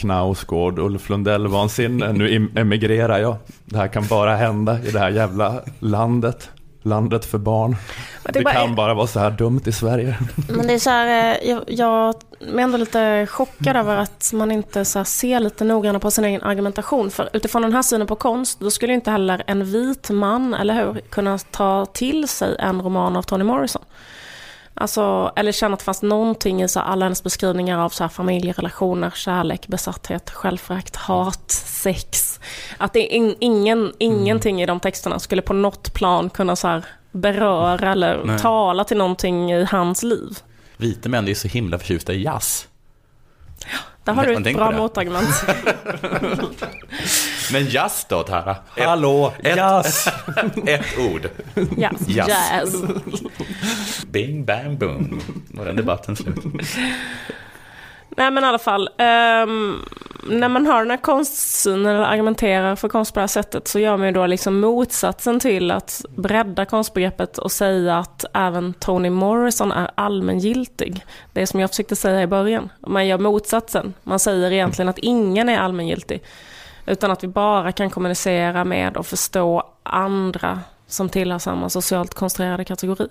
Knausgård, 0.00 0.78
Ulf 0.78 1.08
Lundell-vansinne. 1.10 2.12
Nu 2.12 2.28
em- 2.28 2.58
emigrerar 2.58 3.18
jag. 3.18 3.36
Det 3.64 3.76
här 3.78 3.88
kan 3.88 4.06
bara 4.06 4.36
hända 4.36 4.78
i 4.82 4.90
det 4.90 4.98
här 4.98 5.10
jävla 5.10 5.60
landet. 5.78 6.48
Landet 6.82 7.24
för 7.24 7.38
barn. 7.38 7.76
Det, 8.24 8.32
det 8.32 8.44
bara 8.44 8.54
kan 8.54 8.74
bara 8.74 8.94
vara 8.94 9.06
så 9.06 9.20
här 9.20 9.30
dumt 9.30 9.60
i 9.66 9.72
Sverige. 9.72 10.18
Men 10.48 10.66
det 10.66 10.72
är 10.72 10.78
så 10.78 10.90
här, 10.90 11.34
eh, 11.42 11.50
jag, 11.50 11.64
jag 11.66 12.14
är 12.40 12.58
ändå 12.58 12.78
lite 12.78 13.26
chockad 13.26 13.76
över 13.76 13.96
att 13.96 14.30
man 14.34 14.50
inte 14.52 14.84
så 14.84 15.04
ser 15.04 15.40
lite 15.40 15.64
noggrannare 15.64 16.00
på 16.00 16.10
sin 16.10 16.24
egen 16.24 16.42
argumentation. 16.42 17.10
För 17.10 17.28
utifrån 17.32 17.62
den 17.62 17.72
här 17.72 17.82
synen 17.82 18.06
på 18.06 18.16
konst, 18.16 18.60
då 18.60 18.70
skulle 18.70 18.92
inte 18.92 19.10
heller 19.10 19.42
en 19.46 19.64
vit 19.64 20.10
man, 20.10 20.54
eller 20.54 20.74
hur, 20.74 21.00
kunna 21.00 21.38
ta 21.38 21.86
till 21.86 22.28
sig 22.28 22.56
en 22.58 22.82
roman 22.82 23.16
av 23.16 23.22
Toni 23.22 23.44
Morrison. 23.44 23.82
Alltså, 24.74 25.32
eller 25.36 25.52
känna 25.52 25.74
att 25.74 25.80
det 25.80 25.84
fanns 25.84 26.02
någonting 26.02 26.62
i 26.62 26.68
så 26.68 26.80
alla 26.80 27.04
hennes 27.04 27.22
beskrivningar 27.22 27.78
av 27.78 27.88
så 27.88 28.08
familjerelationer, 28.08 29.10
kärlek, 29.10 29.68
besatthet, 29.68 30.30
självförakt, 30.30 30.96
hat, 30.96 31.50
sex. 31.50 32.40
Att 32.78 32.92
det 32.92 33.06
in, 33.06 33.34
ingen, 33.40 33.92
ingenting 33.98 34.62
i 34.62 34.66
de 34.66 34.80
texterna 34.80 35.18
skulle 35.18 35.42
på 35.42 35.52
något 35.52 35.94
plan 35.94 36.30
kunna 36.30 36.56
så 36.56 36.82
beröra 37.12 37.92
eller 37.92 38.24
Nej. 38.24 38.38
tala 38.38 38.84
till 38.84 38.96
någonting 38.96 39.52
i 39.52 39.64
hans 39.64 40.02
liv. 40.02 40.38
Vita 40.76 41.08
män 41.08 41.24
är 41.24 41.28
ju 41.28 41.34
så 41.34 41.48
himla 41.48 41.78
förtjusta 41.78 42.12
i 42.12 42.22
jazz. 42.22 42.68
Där 44.04 44.12
har 44.12 44.26
du 44.26 44.34
ett 44.34 44.56
bra 44.56 44.70
motargument. 44.70 45.44
Men 47.52 47.66
jazz 47.66 48.06
då, 48.08 48.22
Tara? 48.22 48.56
Ett, 48.76 48.84
Hallå, 48.86 49.32
ett- 49.42 49.56
jazz! 49.56 50.08
ett 50.66 50.98
ord. 50.98 51.28
Jazz. 51.78 52.08
Jazz. 52.08 52.28
Jazz. 52.28 52.74
Bing, 54.06 54.44
bang, 54.44 54.78
boom. 54.78 55.20
Var 55.48 55.64
den 55.64 55.76
debatten 55.76 56.16
slut? 56.16 56.36
Nej 58.20 58.30
men 58.30 58.44
i 58.44 58.46
alla 58.46 58.58
fall, 58.58 58.88
um, 58.88 59.84
när 60.28 60.48
man 60.48 60.66
har 60.66 60.78
den 60.78 60.90
här 60.90 60.96
konstsynen 60.96 61.86
eller 61.86 62.04
argumenterar 62.04 62.76
för 62.76 62.88
konst 62.88 63.14
på 63.14 63.18
det 63.18 63.22
här 63.22 63.28
sättet 63.28 63.68
så 63.68 63.78
gör 63.78 63.96
man 63.96 64.06
ju 64.06 64.12
då 64.12 64.26
liksom 64.26 64.60
motsatsen 64.60 65.40
till 65.40 65.70
att 65.70 66.04
bredda 66.16 66.64
konstbegreppet 66.64 67.38
och 67.38 67.52
säga 67.52 67.98
att 67.98 68.24
även 68.34 68.74
Toni 68.74 69.10
Morrison 69.10 69.72
är 69.72 69.90
allmängiltig. 69.94 71.04
Det 71.32 71.46
som 71.46 71.60
jag 71.60 71.70
försökte 71.70 71.96
säga 71.96 72.22
i 72.22 72.26
början. 72.26 72.72
Man 72.86 73.06
gör 73.06 73.18
motsatsen. 73.18 73.94
Man 74.02 74.18
säger 74.18 74.52
egentligen 74.52 74.88
att 74.88 74.98
ingen 74.98 75.48
är 75.48 75.58
allmängiltig. 75.58 76.22
Utan 76.86 77.10
att 77.10 77.24
vi 77.24 77.28
bara 77.28 77.72
kan 77.72 77.90
kommunicera 77.90 78.64
med 78.64 78.96
och 78.96 79.06
förstå 79.06 79.62
andra 79.82 80.60
som 80.86 81.08
tillhör 81.08 81.38
samma 81.38 81.70
socialt 81.70 82.14
konstruerade 82.14 82.64
kategori. 82.64 83.08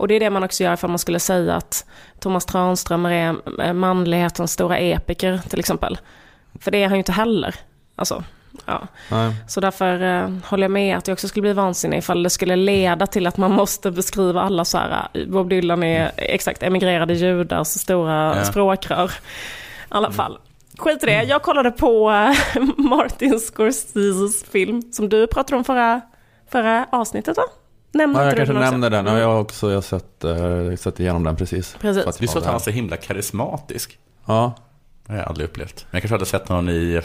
Och 0.00 0.08
det 0.08 0.14
är 0.14 0.20
det 0.20 0.30
man 0.30 0.44
också 0.44 0.64
gör 0.64 0.74
ifall 0.74 0.90
man 0.90 0.98
skulle 0.98 1.20
säga 1.20 1.54
att 1.54 1.84
Thomas 2.20 2.46
Tranströmer 2.46 3.10
är 3.10 3.36
eh, 3.66 3.72
manlighetens 3.72 4.52
stora 4.52 4.78
epiker 4.78 5.40
till 5.48 5.58
exempel. 5.58 5.98
För 6.60 6.70
det 6.70 6.78
är 6.82 6.84
han 6.88 6.94
ju 6.94 6.98
inte 6.98 7.12
heller. 7.12 7.54
Alltså, 7.96 8.24
ja. 8.66 8.82
Nej. 9.10 9.34
Så 9.48 9.60
därför 9.60 10.02
eh, 10.02 10.30
håller 10.44 10.64
jag 10.64 10.70
med 10.70 10.96
att 10.96 11.08
jag 11.08 11.12
också 11.12 11.28
skulle 11.28 11.42
bli 11.42 11.52
vansinnig 11.52 11.98
ifall 11.98 12.22
det 12.22 12.30
skulle 12.30 12.56
leda 12.56 13.06
till 13.06 13.26
att 13.26 13.36
man 13.36 13.52
måste 13.62 13.90
beskriva 13.90 14.42
alla 14.42 14.64
så 14.64 14.78
här, 14.78 15.08
eh, 15.14 15.26
Bob 15.26 15.48
Dylan 15.48 15.82
är 15.82 16.10
exakt 16.16 16.62
emigrerade 16.62 17.14
judars 17.14 17.68
stora 17.68 18.36
Ja. 18.36 18.44
språkrör. 18.44 19.06
I 19.06 19.12
alla 19.88 20.10
fall. 20.12 20.38
Skit 20.78 21.02
i 21.02 21.06
det. 21.06 21.22
Jag 21.22 21.42
kollade 21.42 21.70
på 21.70 22.10
eh, 22.10 22.62
Martin 22.76 23.40
Scorseses 23.40 24.44
film 24.44 24.82
som 24.92 25.08
du 25.08 25.26
pratade 25.26 25.56
om 25.56 25.64
förra, 25.64 26.00
förra 26.50 26.86
avsnittet 26.92 27.36
va? 27.36 27.42
Nämnde 27.92 28.18
Ja, 28.20 28.24
jag 28.26 28.36
kanske 28.36 28.52
den 28.52 28.62
också? 28.62 28.70
nämnde 28.70 28.88
den. 28.88 29.06
Ja, 29.06 29.18
jag 29.18 29.26
har 29.26 29.40
också 29.40 29.68
jag 29.68 29.76
har 29.76 29.82
sett, 29.82 30.24
eh, 30.24 30.76
sett 30.76 31.00
igenom 31.00 31.24
den 31.24 31.36
precis. 31.36 31.76
Precis. 31.80 32.02
För 32.02 32.10
att 32.10 32.18
Du 32.18 32.26
sa 32.26 32.38
att 32.38 32.44
han 32.44 32.52
var 32.54 32.60
så 32.60 32.70
himla 32.70 32.96
karismatisk. 32.96 33.98
Ja. 34.26 34.52
Det 35.06 35.12
har 35.12 35.18
jag 35.18 35.28
aldrig 35.28 35.48
upplevt. 35.48 35.86
Men 35.90 35.96
jag 35.98 36.02
kanske 36.02 36.14
hade 36.14 36.26
sett 36.26 36.48
honom 36.48 36.68
i, 36.68 37.00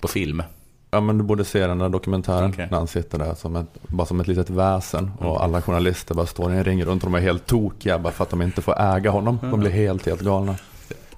på 0.00 0.08
film. 0.08 0.42
ja, 0.90 1.00
men 1.00 1.18
du 1.18 1.24
borde 1.24 1.44
se 1.44 1.66
den 1.66 1.78
där 1.78 1.88
dokumentären. 1.88 2.50
Okej. 2.50 2.68
När 2.70 2.78
han 2.78 2.86
sitter 2.86 3.18
där 3.18 3.34
som 3.34 3.56
ett, 3.56 3.66
bara 3.88 4.06
som 4.06 4.20
ett 4.20 4.28
litet 4.28 4.50
väsen. 4.50 5.10
Och 5.18 5.44
alla 5.44 5.62
journalister 5.62 6.14
bara 6.14 6.26
står 6.26 6.52
i 6.54 6.56
en 6.56 6.64
ring 6.64 6.84
runt 6.84 7.04
och 7.04 7.10
de 7.10 7.14
är 7.16 7.20
helt 7.22 7.46
tokiga 7.46 7.98
bara 7.98 8.12
för 8.12 8.24
att 8.24 8.30
de 8.30 8.42
inte 8.42 8.62
får 8.62 8.80
äga 8.80 9.10
honom. 9.10 9.38
De 9.42 9.60
blir 9.60 9.70
helt, 9.70 10.06
helt 10.06 10.20
galna. 10.20 10.56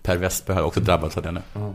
Per 0.03 0.17
Westberg 0.17 0.57
har 0.57 0.63
också 0.65 0.81
drabbats 0.81 1.17
av 1.17 1.23
det 1.23 1.31
nu. 1.31 1.41
Eh, 1.55 1.71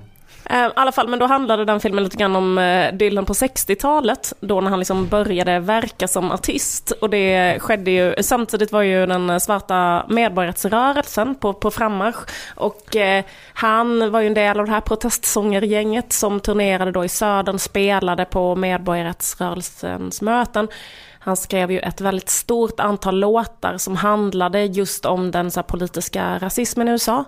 Eh, 0.50 0.68
I 0.68 0.72
alla 0.76 0.92
fall, 0.92 1.08
men 1.08 1.20
då 1.20 1.26
handlade 1.26 1.66
den 1.66 1.80
filmen 1.80 2.04
lite 2.04 2.18
grann 2.18 2.36
om 2.36 2.58
eh, 2.58 2.94
Dylan 2.94 3.26
på 3.26 3.34
60-talet, 3.34 4.34
då 4.40 4.62
när 4.62 4.70
han 4.70 4.80
liksom 4.80 5.08
började 5.08 5.60
verka 5.60 6.08
som 6.08 6.32
artist. 6.32 6.92
Och 6.92 7.10
det 7.10 7.60
skedde 7.60 7.92
ju, 7.92 8.16
samtidigt 8.22 8.72
var 8.72 8.82
ju 8.82 9.06
den 9.06 9.40
svarta 9.40 10.06
medborgarrättsrörelsen 10.10 11.36
på, 11.36 11.54
på 11.54 11.72
frammarsch. 11.72 12.30
Och 12.56 12.96
eh, 12.96 13.24
han 13.54 14.12
var 14.12 14.22
ju 14.22 14.28
en 14.28 14.34
del 14.34 14.60
av 14.60 14.66
det 14.66 14.72
här 14.72 14.82
protestsångergänget 14.82 16.14
som 16.14 16.40
turnerade 16.40 16.92
då 16.92 17.06
i 17.06 17.10
södern, 17.10 17.60
spelade 17.60 18.26
på 18.26 18.56
medborgarrättsrörelsens 18.56 20.22
möten. 20.22 20.68
Han 21.28 21.38
skrev 21.38 21.72
ju 21.72 21.80
ett 21.80 22.02
väldigt 22.02 22.30
stort 22.30 22.80
antal 22.80 23.20
låtar 23.20 23.78
som 23.78 23.96
handlade 23.96 24.64
just 24.66 25.06
om 25.06 25.32
den 25.32 25.52
så 25.52 25.60
här, 25.60 25.64
politiska 25.64 26.40
rasismen 26.40 26.88
i 26.88 26.92
USA. 26.92 27.24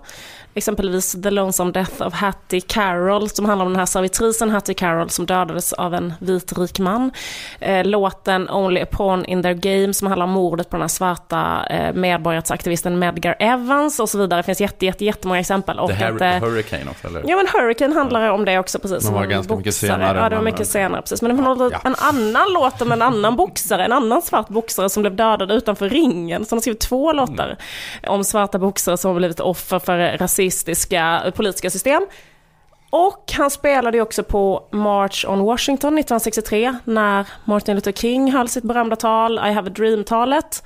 Exempelvis 0.54 1.22
The 1.22 1.30
Lonesome 1.30 1.72
Death 1.72 2.02
of 2.06 2.14
Hattie 2.14 2.60
Carroll 2.60 3.28
som 3.28 3.44
handlar 3.44 3.66
om 3.66 3.72
den 3.72 3.78
här 3.78 3.86
servitrisen 3.86 4.50
Hattie 4.50 4.74
Carroll 4.74 5.10
som 5.10 5.26
dödades 5.26 5.72
av 5.72 5.94
en 5.94 6.12
vit 6.18 6.58
rik 6.58 6.78
man. 6.78 7.10
Eh, 7.60 7.84
låten 7.86 8.50
Only 8.50 8.80
a 8.80 8.86
Pawn 8.90 9.24
in 9.24 9.42
Their 9.42 9.54
Game 9.54 9.94
som 9.94 10.06
handlar 10.08 10.24
om 10.24 10.30
mordet 10.30 10.70
på 10.70 10.76
den 10.76 10.80
här 10.82 10.88
svarta 10.88 11.66
eh, 11.70 11.92
medborgarrättsaktivisten 11.94 12.98
Medgar 12.98 13.36
Evans 13.38 14.00
och 14.00 14.08
så 14.08 14.18
vidare. 14.18 14.38
Det 14.40 14.42
finns 14.42 14.60
jätte, 14.60 14.86
jätte, 14.86 15.04
jättemånga 15.04 15.40
exempel. 15.40 15.78
Och 15.78 15.88
The, 15.90 15.94
Har- 15.94 16.40
Hurricane 16.40 16.90
också, 16.90 17.06
eller? 17.06 17.22
Ja 17.26 17.36
men 17.36 17.46
Hurricane 17.52 17.94
handlar 17.94 18.28
om 18.30 18.44
det 18.44 18.58
också 18.58 18.78
precis. 18.78 18.92
Men 18.94 19.00
som 19.02 19.14
var 19.14 19.24
ganska 19.26 19.56
mycket 19.56 19.64
boxare. 19.72 19.90
senare, 19.90 20.18
Ja 20.18 20.28
det 20.28 20.36
var 20.36 20.42
men- 20.42 20.44
mycket 20.44 20.68
senare 20.68 21.02
precis. 21.02 21.22
Men 21.22 21.36
det 21.36 21.42
var 21.42 21.54
något, 21.54 21.72
Ja. 21.72 21.80
en 21.84 21.94
annan 21.98 22.52
låt 22.52 22.82
om 22.82 22.92
en 22.92 23.02
annan 23.02 23.36
boxare, 23.36 23.88
en 23.90 23.96
annan 23.96 24.22
svart 24.22 24.48
boxare 24.48 24.88
som 24.88 25.02
blev 25.02 25.16
dödad 25.16 25.50
utanför 25.52 25.88
ringen. 25.88 26.44
Så 26.44 26.54
de 26.54 26.60
skrev 26.60 26.74
två 26.74 27.12
låtar 27.12 27.56
om 28.06 28.24
svarta 28.24 28.58
boxare 28.58 28.96
som 28.96 29.10
har 29.10 29.18
blivit 29.18 29.40
offer 29.40 29.78
för 29.78 30.18
rasistiska 30.18 31.32
politiska 31.36 31.70
system. 31.70 32.06
Och 32.90 33.32
han 33.36 33.50
spelade 33.50 33.96
ju 33.96 34.02
också 34.02 34.22
på 34.22 34.68
March 34.70 35.24
on 35.28 35.40
Washington 35.40 35.98
1963 35.98 36.74
när 36.84 37.28
Martin 37.44 37.74
Luther 37.74 37.92
King 37.92 38.32
höll 38.32 38.48
sitt 38.48 38.64
berömda 38.64 38.96
tal 38.96 39.38
I 39.38 39.52
have 39.52 39.70
a 39.70 39.72
dream-talet. 39.76 40.62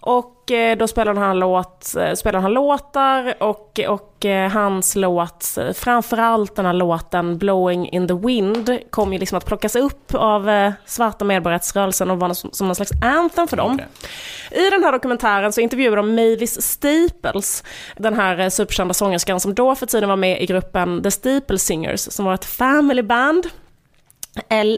Och 0.00 0.35
eh, 0.50 0.78
då 0.78 0.88
spelade 0.88 1.20
han, 1.20 1.38
låt, 1.38 1.96
eh, 1.96 2.14
spelade 2.14 2.42
han 2.42 2.52
låtar 2.52 3.34
och, 3.42 3.80
och 3.88 4.24
eh, 4.24 4.50
hans 4.50 4.96
låt, 4.96 5.58
framförallt 5.74 6.56
den 6.56 6.66
här 6.66 6.72
låten 6.72 7.38
Blowing 7.38 7.88
in 7.88 8.08
the 8.08 8.14
wind, 8.14 8.78
kom 8.90 9.12
ju 9.12 9.18
liksom 9.18 9.38
att 9.38 9.46
plockas 9.46 9.76
upp 9.76 10.14
av 10.14 10.72
svarta 10.86 11.24
medborgarrättsrörelsen 11.24 12.10
och 12.10 12.20
var 12.20 12.34
som, 12.34 12.50
som 12.52 12.66
någon 12.66 12.76
slags 12.76 12.92
anthem 13.02 13.48
för 13.48 13.56
dem. 13.56 13.74
Okej. 13.74 14.66
I 14.66 14.70
den 14.70 14.84
här 14.84 14.92
dokumentären 14.92 15.52
så 15.52 15.60
intervjuar 15.60 15.96
de 15.96 16.14
Mavis 16.14 16.62
Staples, 16.62 17.64
den 17.96 18.14
här 18.14 18.50
superkända 18.50 18.94
sångerskan 18.94 19.40
som 19.40 19.54
då 19.54 19.74
för 19.74 19.86
tiden 19.86 20.08
var 20.08 20.16
med 20.16 20.42
i 20.42 20.46
gruppen 20.46 21.02
The 21.02 21.10
Staple 21.10 21.58
Singers, 21.58 22.00
som 22.00 22.24
var 22.24 22.34
ett 22.34 22.44
family 22.44 23.02
band. 23.02 23.46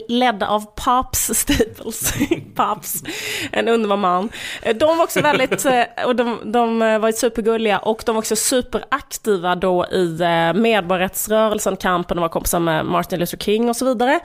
Ledda 0.07 0.47
av 0.47 0.65
Pops 0.85 1.31
Staples. 1.33 2.13
Pops, 2.55 3.03
en 3.51 3.67
underbar 3.67 3.97
man. 3.97 4.29
De 4.75 4.97
var 4.97 5.03
också 5.03 5.21
väldigt, 5.21 5.65
eh, 5.65 5.83
och 6.05 6.15
de, 6.15 6.51
de 6.51 6.81
eh, 6.81 6.99
var 6.99 7.11
supergulliga 7.11 7.79
och 7.79 8.03
de 8.05 8.15
var 8.15 8.19
också 8.19 8.35
superaktiva 8.35 9.55
då 9.55 9.85
i 9.85 10.21
eh, 10.21 10.53
medborgarrättsrörelsen, 10.53 11.77
kampen 11.77 12.17
och 12.17 12.21
var 12.21 12.29
kompisar 12.29 12.59
med 12.59 12.85
Martin 12.85 13.19
Luther 13.19 13.37
King 13.37 13.69
och 13.69 13.75
så 13.75 13.85
vidare. 13.85 14.19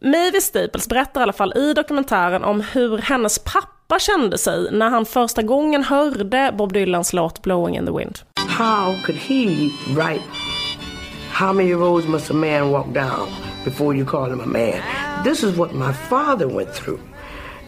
Mavis 0.00 0.44
Staples 0.44 0.88
berättar 0.88 1.20
i 1.20 1.22
alla 1.22 1.32
fall 1.32 1.52
i 1.56 1.74
dokumentären 1.74 2.44
om 2.44 2.60
hur 2.60 2.98
hennes 2.98 3.38
pappa 3.38 3.98
kände 3.98 4.38
sig 4.38 4.68
när 4.72 4.90
han 4.90 5.06
första 5.06 5.42
gången 5.42 5.84
hörde 5.84 6.52
Bob 6.58 6.72
Dylans 6.72 7.12
låt 7.12 7.42
Blowing 7.42 7.76
in 7.76 7.86
the 7.86 7.92
wind. 7.92 8.18
How 8.48 8.94
could 9.04 9.18
he 9.18 9.70
write? 9.88 10.24
How 11.32 11.52
many 11.52 11.74
roads 11.74 12.06
must 12.06 12.30
a 12.30 12.34
man 12.34 12.70
walk 12.70 12.94
down 12.94 13.28
before 13.66 13.92
you 13.96 14.04
call 14.04 14.30
him 14.30 14.38
a 14.38 14.46
man? 14.46 14.80
This 15.24 15.42
is 15.42 15.56
what 15.56 15.74
my 15.74 15.92
father 15.92 16.46
went 16.46 16.72
through. 16.72 17.00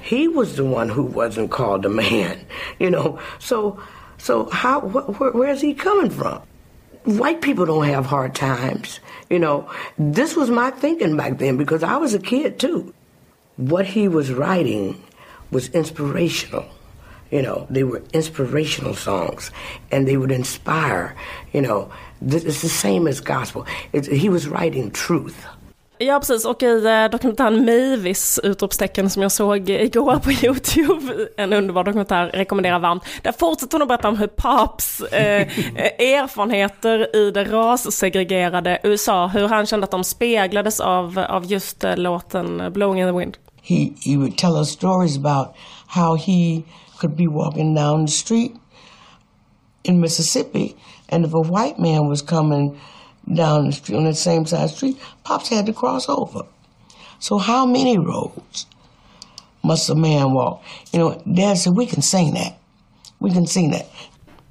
He 0.00 0.28
was 0.28 0.54
the 0.54 0.64
one 0.64 0.88
who 0.88 1.02
wasn't 1.02 1.50
called 1.50 1.84
a 1.84 1.88
man, 1.88 2.38
you 2.78 2.88
know. 2.88 3.18
So, 3.40 3.82
so 4.16 4.48
how? 4.50 4.80
Wh- 4.80 5.20
where, 5.20 5.32
where's 5.32 5.60
he 5.60 5.74
coming 5.74 6.10
from? 6.10 6.40
White 7.04 7.42
people 7.42 7.66
don't 7.66 7.86
have 7.86 8.06
hard 8.06 8.36
times, 8.36 9.00
you 9.28 9.40
know. 9.40 9.68
This 9.98 10.36
was 10.36 10.50
my 10.50 10.70
thinking 10.70 11.16
back 11.16 11.38
then 11.38 11.56
because 11.56 11.82
I 11.82 11.96
was 11.96 12.14
a 12.14 12.20
kid 12.20 12.60
too. 12.60 12.94
What 13.56 13.84
he 13.86 14.06
was 14.06 14.32
writing 14.32 15.02
was 15.50 15.68
inspirational. 15.70 16.66
You 17.32 17.42
know, 17.42 17.66
they 17.68 17.82
were 17.82 18.02
inspirational 18.12 18.94
songs 18.94 19.50
and 19.90 20.06
they 20.06 20.16
would 20.16 20.30
inspire, 20.30 21.16
you 21.52 21.60
know. 21.60 21.90
This 22.22 22.44
is 22.44 22.62
the 22.62 22.68
same 22.68 23.06
as 23.08 23.20
gospel. 23.20 23.66
It's, 23.92 24.06
he 24.06 24.28
was 24.28 24.48
writing 24.48 24.90
truth. 24.90 25.44
Ja 26.00 26.18
precis, 26.18 26.44
och 26.44 26.62
i 26.62 26.86
eh, 26.86 27.10
dokumentären 27.10 27.64
Mavis, 27.64 28.40
utropstecken 28.42 29.10
som 29.10 29.22
jag 29.22 29.32
såg 29.32 29.70
igår 29.70 30.16
på 30.16 30.32
YouTube, 30.46 31.28
en 31.36 31.52
underbar 31.52 31.84
dokumentär, 31.84 32.26
rekommenderar 32.26 32.78
varmt. 32.78 33.04
Där 33.22 33.32
fortsätter 33.32 33.72
hon 33.72 33.82
att 33.82 33.88
berätta 33.88 34.08
om 34.08 34.16
hur 34.16 34.26
Paps 34.26 35.00
eh, 35.00 35.40
erfarenheter 35.98 37.16
i 37.16 37.30
det 37.30 37.44
rassegregerade 37.44 38.78
USA, 38.82 39.26
hur 39.26 39.48
han 39.48 39.66
kände 39.66 39.84
att 39.84 39.90
de 39.90 40.04
speglades 40.04 40.80
av, 40.80 41.18
av 41.18 41.44
just 41.44 41.84
eh, 41.84 41.96
låten 41.96 42.72
Blowing 42.72 43.00
in 43.00 43.06
the 43.06 43.18
wind. 43.18 43.36
He, 43.62 43.92
he 44.00 44.16
would 44.16 44.38
tell 44.38 44.56
us 44.56 44.70
stories 44.70 45.16
about 45.16 45.48
how 45.86 46.16
he 46.16 46.62
could 47.00 47.16
be 47.16 47.26
walking 47.26 47.74
down 47.74 48.06
the 48.06 48.12
street 48.12 48.52
in 49.82 50.00
Mississippi, 50.00 50.76
and 51.12 51.26
if 51.26 51.32
a 51.34 51.42
white 51.42 51.78
man 51.78 52.08
was 52.08 52.22
coming 52.22 52.80
down 53.32 53.66
the 53.66 53.72
street 53.72 53.96
on 53.96 54.04
that 54.04 54.14
same 54.14 54.46
side 54.46 54.70
street, 54.70 54.98
Pops 55.24 55.48
had 55.48 55.66
to 55.66 55.72
cross 55.72 56.08
over. 56.08 56.42
So 57.18 57.38
how 57.38 57.66
many 57.66 57.98
roads 57.98 58.66
must 59.62 59.90
a 59.90 59.94
man 59.94 60.32
walk? 60.32 60.62
You 60.92 60.98
know, 61.00 61.22
Dad 61.32 61.58
said 61.58 61.74
we 61.74 61.86
can 61.86 62.02
sing 62.02 62.34
that. 62.34 62.58
We 63.20 63.32
can 63.32 63.46
sing 63.46 63.70
that. 63.72 63.88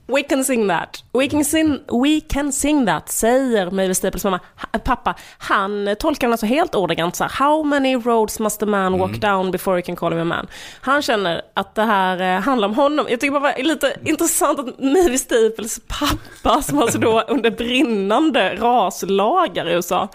We 0.08 0.24
can 0.24 0.44
sing 0.44 0.68
that. 0.68 1.04
We 1.14 1.28
can 1.30 1.46
sing, 1.46 1.80
we 1.92 2.22
can 2.22 2.52
sing 2.52 2.86
that, 2.86 3.10
säger 3.10 3.72
Mavis 3.72 3.98
Staples 3.98 4.24
mamma. 4.24 4.40
Ha, 4.56 4.80
pappa, 4.80 5.16
han 5.38 5.96
tolkar 6.00 6.28
den 6.28 6.32
alltså 6.34 6.46
helt 6.46 6.76
ordagrant 6.76 7.16
så 7.16 7.24
här. 7.24 7.32
How 7.32 7.64
many 7.64 7.96
roads 7.96 8.40
must 8.40 8.64
a 8.64 8.66
man 8.66 9.00
walk 9.00 9.22
down 9.22 9.52
before 9.52 9.76
he 9.76 9.82
can 9.82 9.96
call 9.96 10.12
him 10.12 10.22
a 10.22 10.24
man? 10.24 10.48
Han 10.82 11.02
känner 11.02 11.42
att 11.54 11.76
det 11.76 11.84
här 11.84 12.36
eh, 12.36 12.42
handlar 12.42 12.68
om 12.68 12.76
honom. 12.76 13.06
Jag 13.10 13.20
tycker 13.20 13.40
bara 13.40 13.54
det 13.54 13.60
är 13.60 13.64
lite 13.64 13.96
intressant 14.06 14.60
att 14.60 14.80
Mavis 14.80 15.22
Staples 15.22 15.80
pappa, 15.88 16.62
som 16.62 16.80
alltså 16.80 17.00
då 17.00 17.22
under 17.28 17.52
brinnande 17.52 18.56
raslagar 18.56 19.70
i 19.70 19.74
USA, 19.74 20.10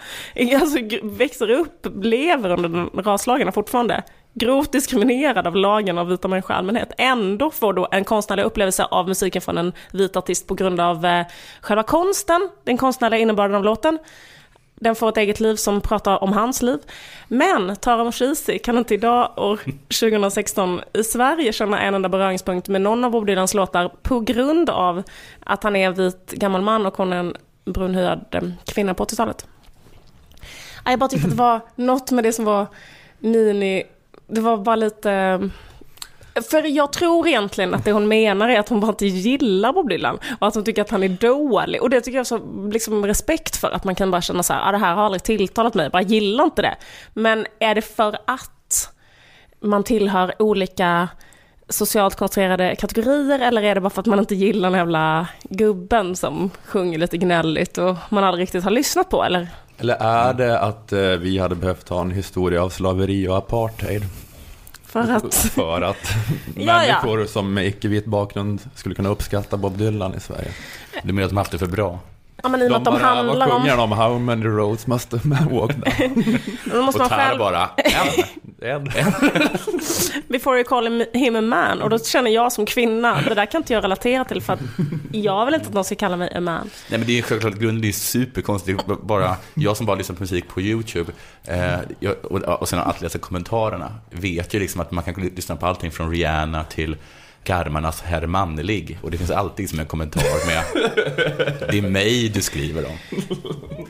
alltså 0.61 0.77
växer 1.03 1.49
upp, 1.49 1.87
lever 2.03 2.49
under 2.49 2.69
de 2.69 3.01
raslagarna 3.03 3.51
fortfarande 3.51 4.03
grovt 4.33 4.71
diskriminerad 4.71 5.47
av 5.47 5.55
lagen 5.55 5.97
av 5.97 6.07
vita 6.07 6.27
människor 6.27 6.55
i 6.55 6.57
allmänhet, 6.57 6.91
ändå 6.97 7.51
får 7.51 7.73
då 7.73 7.87
en 7.91 8.03
konstnärlig 8.03 8.43
upplevelse 8.43 8.85
av 8.85 9.07
musiken 9.07 9.41
från 9.41 9.57
en 9.57 9.73
vit 9.91 10.15
artist 10.15 10.47
på 10.47 10.53
grund 10.53 10.79
av 10.79 11.05
eh, 11.05 11.25
själva 11.61 11.83
konsten, 11.83 12.49
den 12.63 12.77
konstnärliga 12.77 13.19
innebörden 13.19 13.55
av 13.55 13.63
låten. 13.63 13.99
Den 14.75 14.95
får 14.95 15.09
ett 15.09 15.17
eget 15.17 15.39
liv 15.39 15.55
som 15.55 15.81
pratar 15.81 16.23
om 16.23 16.33
hans 16.33 16.61
liv. 16.61 16.79
Men 17.27 17.75
Tara 17.75 18.03
Moshizi 18.03 18.59
kan 18.59 18.77
inte 18.77 18.93
idag, 18.93 19.33
år 19.37 19.59
2016, 19.99 20.81
i 20.93 21.03
Sverige 21.03 21.53
känna 21.53 21.81
en 21.81 21.93
enda 21.93 22.09
beröringspunkt 22.09 22.67
med 22.67 22.81
någon 22.81 23.03
av 23.03 23.11
Bob 23.11 23.25
Dylans 23.25 23.53
låtar 23.53 23.91
på 24.01 24.19
grund 24.19 24.69
av 24.69 25.03
att 25.39 25.63
han 25.63 25.75
är 25.75 25.87
en 25.87 25.93
vit 25.93 26.31
gammal 26.31 26.61
man 26.61 26.85
och 26.85 26.97
hon 26.97 27.13
är 27.13 27.17
en 27.17 27.35
brunhyad 27.65 28.25
eh, 28.31 28.41
kvinna 28.65 28.93
på 28.93 29.05
80-talet. 29.05 29.47
Jag 30.85 30.99
bara 30.99 31.09
tyckte 31.09 31.27
att 31.27 31.31
det 31.31 31.37
var 31.37 31.61
något 31.75 32.11
med 32.11 32.23
det 32.23 32.33
som 32.33 32.45
var 32.45 32.67
mini... 33.19 33.83
Det 34.33 34.41
var 34.41 34.57
bara 34.57 34.75
lite... 34.75 35.39
För 36.51 36.63
jag 36.63 36.93
tror 36.93 37.27
egentligen 37.27 37.73
att 37.73 37.85
det 37.85 37.91
hon 37.91 38.07
menar 38.07 38.49
är 38.49 38.59
att 38.59 38.69
hon 38.69 38.79
bara 38.79 38.91
inte 38.91 39.05
gillar 39.05 39.73
Bob 39.73 39.89
Dylan 39.89 40.19
och 40.39 40.47
att 40.47 40.55
hon 40.55 40.63
tycker 40.63 40.81
att 40.81 40.89
han 40.89 41.03
är 41.03 41.09
dålig. 41.09 41.81
Och 41.81 41.89
det 41.89 42.01
tycker 42.01 42.17
jag 42.17 42.27
så 42.27 42.39
liksom 42.71 43.05
respekt 43.05 43.55
för, 43.55 43.71
att 43.71 43.83
man 43.83 43.95
kan 43.95 44.11
bara 44.11 44.21
känna 44.21 44.43
så 44.43 44.53
här, 44.53 44.69
ah, 44.69 44.71
det 44.71 44.77
här 44.77 44.95
har 44.95 45.03
aldrig 45.03 45.23
tilltalat 45.23 45.73
mig, 45.73 45.85
jag 45.85 45.91
bara 45.91 46.01
gillar 46.01 46.43
inte 46.43 46.61
det. 46.61 46.75
Men 47.13 47.45
är 47.59 47.75
det 47.75 47.81
för 47.81 48.17
att 48.27 48.89
man 49.59 49.83
tillhör 49.83 50.41
olika 50.41 51.09
socialt 51.69 52.15
konstruerade 52.15 52.75
kategorier 52.75 53.39
eller 53.39 53.63
är 53.63 53.75
det 53.75 53.81
bara 53.81 53.89
för 53.89 54.01
att 54.01 54.05
man 54.05 54.19
inte 54.19 54.35
gillar 54.35 54.69
den 54.69 54.79
jävla 54.79 55.27
gubben 55.43 56.15
som 56.15 56.49
sjunger 56.65 56.97
lite 56.97 57.17
gnälligt 57.17 57.77
och 57.77 57.95
man 58.09 58.23
aldrig 58.23 58.41
riktigt 58.41 58.63
har 58.63 58.71
lyssnat 58.71 59.09
på 59.09 59.23
eller? 59.23 59.47
Eller 59.77 59.95
är 59.95 60.33
det 60.33 60.59
att 60.59 60.93
eh, 60.93 60.99
vi 60.99 61.37
hade 61.37 61.55
behövt 61.55 61.89
ha 61.89 62.01
en 62.01 62.11
historia 62.11 62.63
av 62.63 62.69
slaveri 62.69 63.27
och 63.27 63.37
apartheid? 63.37 64.03
För 64.93 65.11
att... 65.11 65.33
För 65.35 65.81
att 65.81 66.15
människor 66.55 67.25
som 67.25 67.53
med 67.53 67.67
icke-vit 67.67 68.05
bakgrund 68.05 68.61
skulle 68.75 68.95
kunna 68.95 69.09
uppskatta 69.09 69.57
Bob 69.57 69.77
Dylan 69.77 70.15
i 70.15 70.19
Sverige. 70.19 70.51
Du 71.03 71.13
menar 71.13 71.25
att 71.25 71.31
de 71.31 71.37
alltid 71.37 71.61
är 71.61 71.65
för 71.65 71.71
bra? 71.71 71.99
Ja 72.43 72.49
men 72.49 72.61
i 72.61 72.65
och 72.65 72.71
med 72.71 72.77
att 72.77 72.85
de 72.85 72.95
handlar 72.95 73.47
vad 73.47 73.51
om... 73.51 73.61
sjunger 73.61 73.79
om? 73.79 73.91
How 73.91 74.19
many 74.19 74.45
roads 74.45 74.87
must 74.87 75.13
a 75.13 75.19
man 75.23 75.49
walk 75.49 75.71
down? 75.71 76.39
Man 76.65 76.87
Och 76.87 76.93
Tara 76.93 77.09
själv... 77.09 77.39
bara, 77.39 77.69
en. 77.75 78.27
En. 78.61 78.83
Before 80.27 80.55
you 80.57 80.63
call 80.63 81.05
him, 81.13 81.35
a 81.35 81.41
man. 81.41 81.81
Och 81.81 81.89
då 81.89 81.99
känner 81.99 82.31
jag 82.31 82.51
som 82.51 82.65
kvinna, 82.65 83.21
det 83.21 83.35
där 83.35 83.45
kan 83.45 83.61
inte 83.61 83.73
jag 83.73 83.83
relatera 83.83 84.25
till 84.25 84.41
för 84.41 84.53
att 84.53 84.59
jag 85.11 85.45
vill 85.45 85.55
inte 85.55 85.67
att 85.67 85.73
någon 85.73 85.83
ska 85.83 85.95
kalla 85.95 86.17
mig 86.17 86.33
a 86.35 86.41
man. 86.41 86.69
Nej 86.89 86.99
men 86.99 87.07
det 87.07 87.13
är 87.13 87.15
ju 87.15 87.21
självklart, 87.21 87.53
grunden 87.53 87.81
det 87.81 87.87
är 87.87 87.91
superkonstigt. 87.91 88.85
Bara, 89.01 89.35
jag 89.53 89.77
som 89.77 89.85
bara 89.85 89.97
lyssnar 89.97 90.15
på 90.15 90.23
musik 90.23 90.47
på 90.47 90.61
YouTube 90.61 91.11
eh, 91.45 92.09
och, 92.23 92.39
och 92.61 92.69
sen 92.69 92.79
alltid 92.79 93.01
läser 93.03 93.19
kommentarerna 93.19 93.91
vet 94.09 94.53
ju 94.53 94.59
liksom 94.59 94.81
att 94.81 94.91
man 94.91 95.03
kan 95.03 95.13
lyssna 95.13 95.55
på 95.55 95.65
allting 95.65 95.91
från 95.91 96.11
Rihanna 96.11 96.63
till 96.63 96.95
Garmarnas 97.45 98.01
Herr 98.01 98.27
Mannelig. 98.27 98.99
Och 99.01 99.11
det 99.11 99.17
finns 99.17 99.31
alltid 99.31 99.69
som 99.69 99.79
en 99.79 99.85
kommentar 99.85 100.47
med 100.47 100.63
Det 101.69 101.77
är 101.77 101.81
mig 101.81 102.29
du 102.29 102.41
skriver 102.41 102.85
om. 102.85 102.97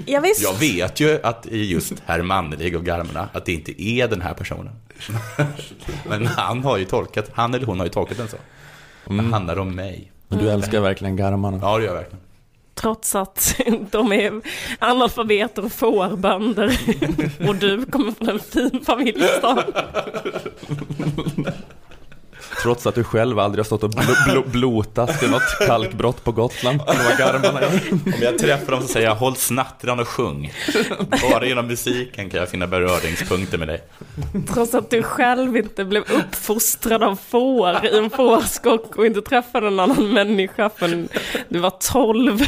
Ja, 0.06 0.20
visst. 0.20 0.44
Jag 0.44 0.54
vet 0.54 1.00
ju 1.00 1.20
att 1.24 1.46
i 1.46 1.72
just 1.72 1.94
Herr 2.06 2.22
Mannelig 2.22 2.76
och 2.76 2.86
Garmarna 2.86 3.30
att 3.34 3.46
det 3.46 3.54
inte 3.54 3.84
är 3.84 4.08
den 4.08 4.22
här 4.22 4.34
personen. 4.34 4.74
Men 6.10 6.28
han 6.28 6.64
har 6.64 6.78
ju 6.78 6.86
tolkat, 6.86 7.30
han 7.34 7.54
eller 7.54 7.66
hon 7.66 7.80
har 7.80 7.86
ju 7.86 7.92
tolkat 7.92 8.18
den 8.18 8.28
så. 8.28 8.38
Det 9.06 9.22
handlar 9.22 9.60
om 9.60 9.76
mig. 9.76 10.12
Men 10.28 10.40
du 10.40 10.52
älskar 10.52 10.80
verkligen 10.80 11.16
garmarna. 11.16 11.60
Ja, 11.62 11.78
det 11.78 11.84
gör 11.84 11.90
jag 11.90 11.96
verkligen. 11.96 12.20
Trots 12.76 13.16
att 13.16 13.62
de 13.92 14.14
är 14.14 14.42
analfabeter 14.80 15.66
och 15.66 15.72
fårbönder. 15.72 16.80
Och 17.48 17.56
du 17.56 17.86
kommer 17.86 18.12
från 18.12 18.30
en 18.30 18.40
fin 18.40 18.82
familjestad. 18.86 19.64
Trots 22.62 22.88
att 22.88 22.96
du 22.96 23.04
själv 23.04 23.40
aldrig 23.40 23.60
har 23.60 23.66
stått 23.66 23.84
och 23.84 23.90
bl 23.90 24.32
bl 24.32 24.50
blotat 24.52 25.24
vid 25.24 25.32
något 25.32 25.58
kalkbrott 25.68 26.24
på 26.24 26.32
Gotland. 26.32 26.82
Om 26.82 26.96
jag 28.22 28.38
träffar 28.40 28.72
dem 28.72 28.82
så 28.82 28.88
säger 28.88 29.08
jag 29.08 29.16
håll 29.16 29.36
snattran 29.36 30.00
och 30.00 30.08
sjung. 30.08 30.54
Bara 31.32 31.46
genom 31.46 31.68
musiken 31.68 32.30
kan 32.30 32.40
jag 32.40 32.50
finna 32.50 32.68
beröringspunkter 32.68 33.58
med 33.58 33.68
dig. 33.68 33.84
Trots 34.54 34.76
att 34.76 34.90
du 34.90 35.04
själv 35.04 35.58
inte 35.58 35.86
blev 35.86 36.04
uppfostrad 36.12 37.04
av 37.04 37.16
får 37.16 37.86
i 37.86 37.98
en 37.98 38.10
fårskock 38.10 38.96
och 38.96 39.06
inte 39.06 39.22
träffade 39.22 39.68
en 39.68 39.80
annan 39.80 40.14
människa 40.14 40.70
förrän 40.70 41.10
du 41.50 41.60
var 41.60 41.74
tolv. 41.92 42.42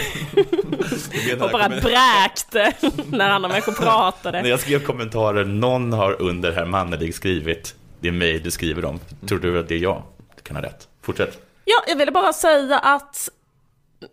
Och 1.41 1.51
bara 1.51 1.69
bräkte 1.69 2.73
när 3.05 3.29
andra 3.29 3.49
människor 3.49 3.71
När 3.71 3.79
pratade. 3.79 4.49
jag 4.49 4.59
skrev 4.59 4.83
kommentarer, 4.83 5.45
någon 5.45 5.93
har 5.93 6.21
under 6.21 6.51
Herr 6.51 6.65
Mannelig 6.65 7.15
skrivit 7.15 7.75
det 7.99 8.07
är 8.07 8.11
mig 8.11 8.39
du 8.39 8.51
skriver 8.51 8.85
om. 8.85 8.99
Tror 9.27 9.39
du 9.39 9.59
att 9.59 9.67
det 9.67 9.75
är 9.75 9.79
jag? 9.79 10.03
Du 10.35 10.41
kan 10.41 10.55
ha 10.55 10.63
rätt. 10.63 10.87
Fortsätt. 11.01 11.41
Ja, 11.65 11.83
jag 11.87 11.95
ville 11.95 12.11
bara 12.11 12.33
säga 12.33 12.79
att 12.79 13.29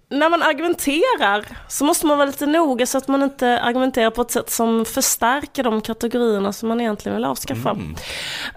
när 0.08 0.30
man 0.30 0.42
argumenterar 0.42 1.44
så 1.68 1.84
måste 1.84 2.06
man 2.06 2.18
vara 2.18 2.26
lite 2.26 2.46
noga 2.46 2.86
så 2.86 2.98
att 2.98 3.08
man 3.08 3.22
inte 3.22 3.60
argumenterar 3.60 4.10
på 4.10 4.22
ett 4.22 4.30
sätt 4.30 4.50
som 4.50 4.84
förstärker 4.84 5.62
de 5.62 5.80
kategorierna 5.80 6.52
som 6.52 6.68
man 6.68 6.80
egentligen 6.80 7.16
vill 7.16 7.24
avskaffa. 7.24 7.76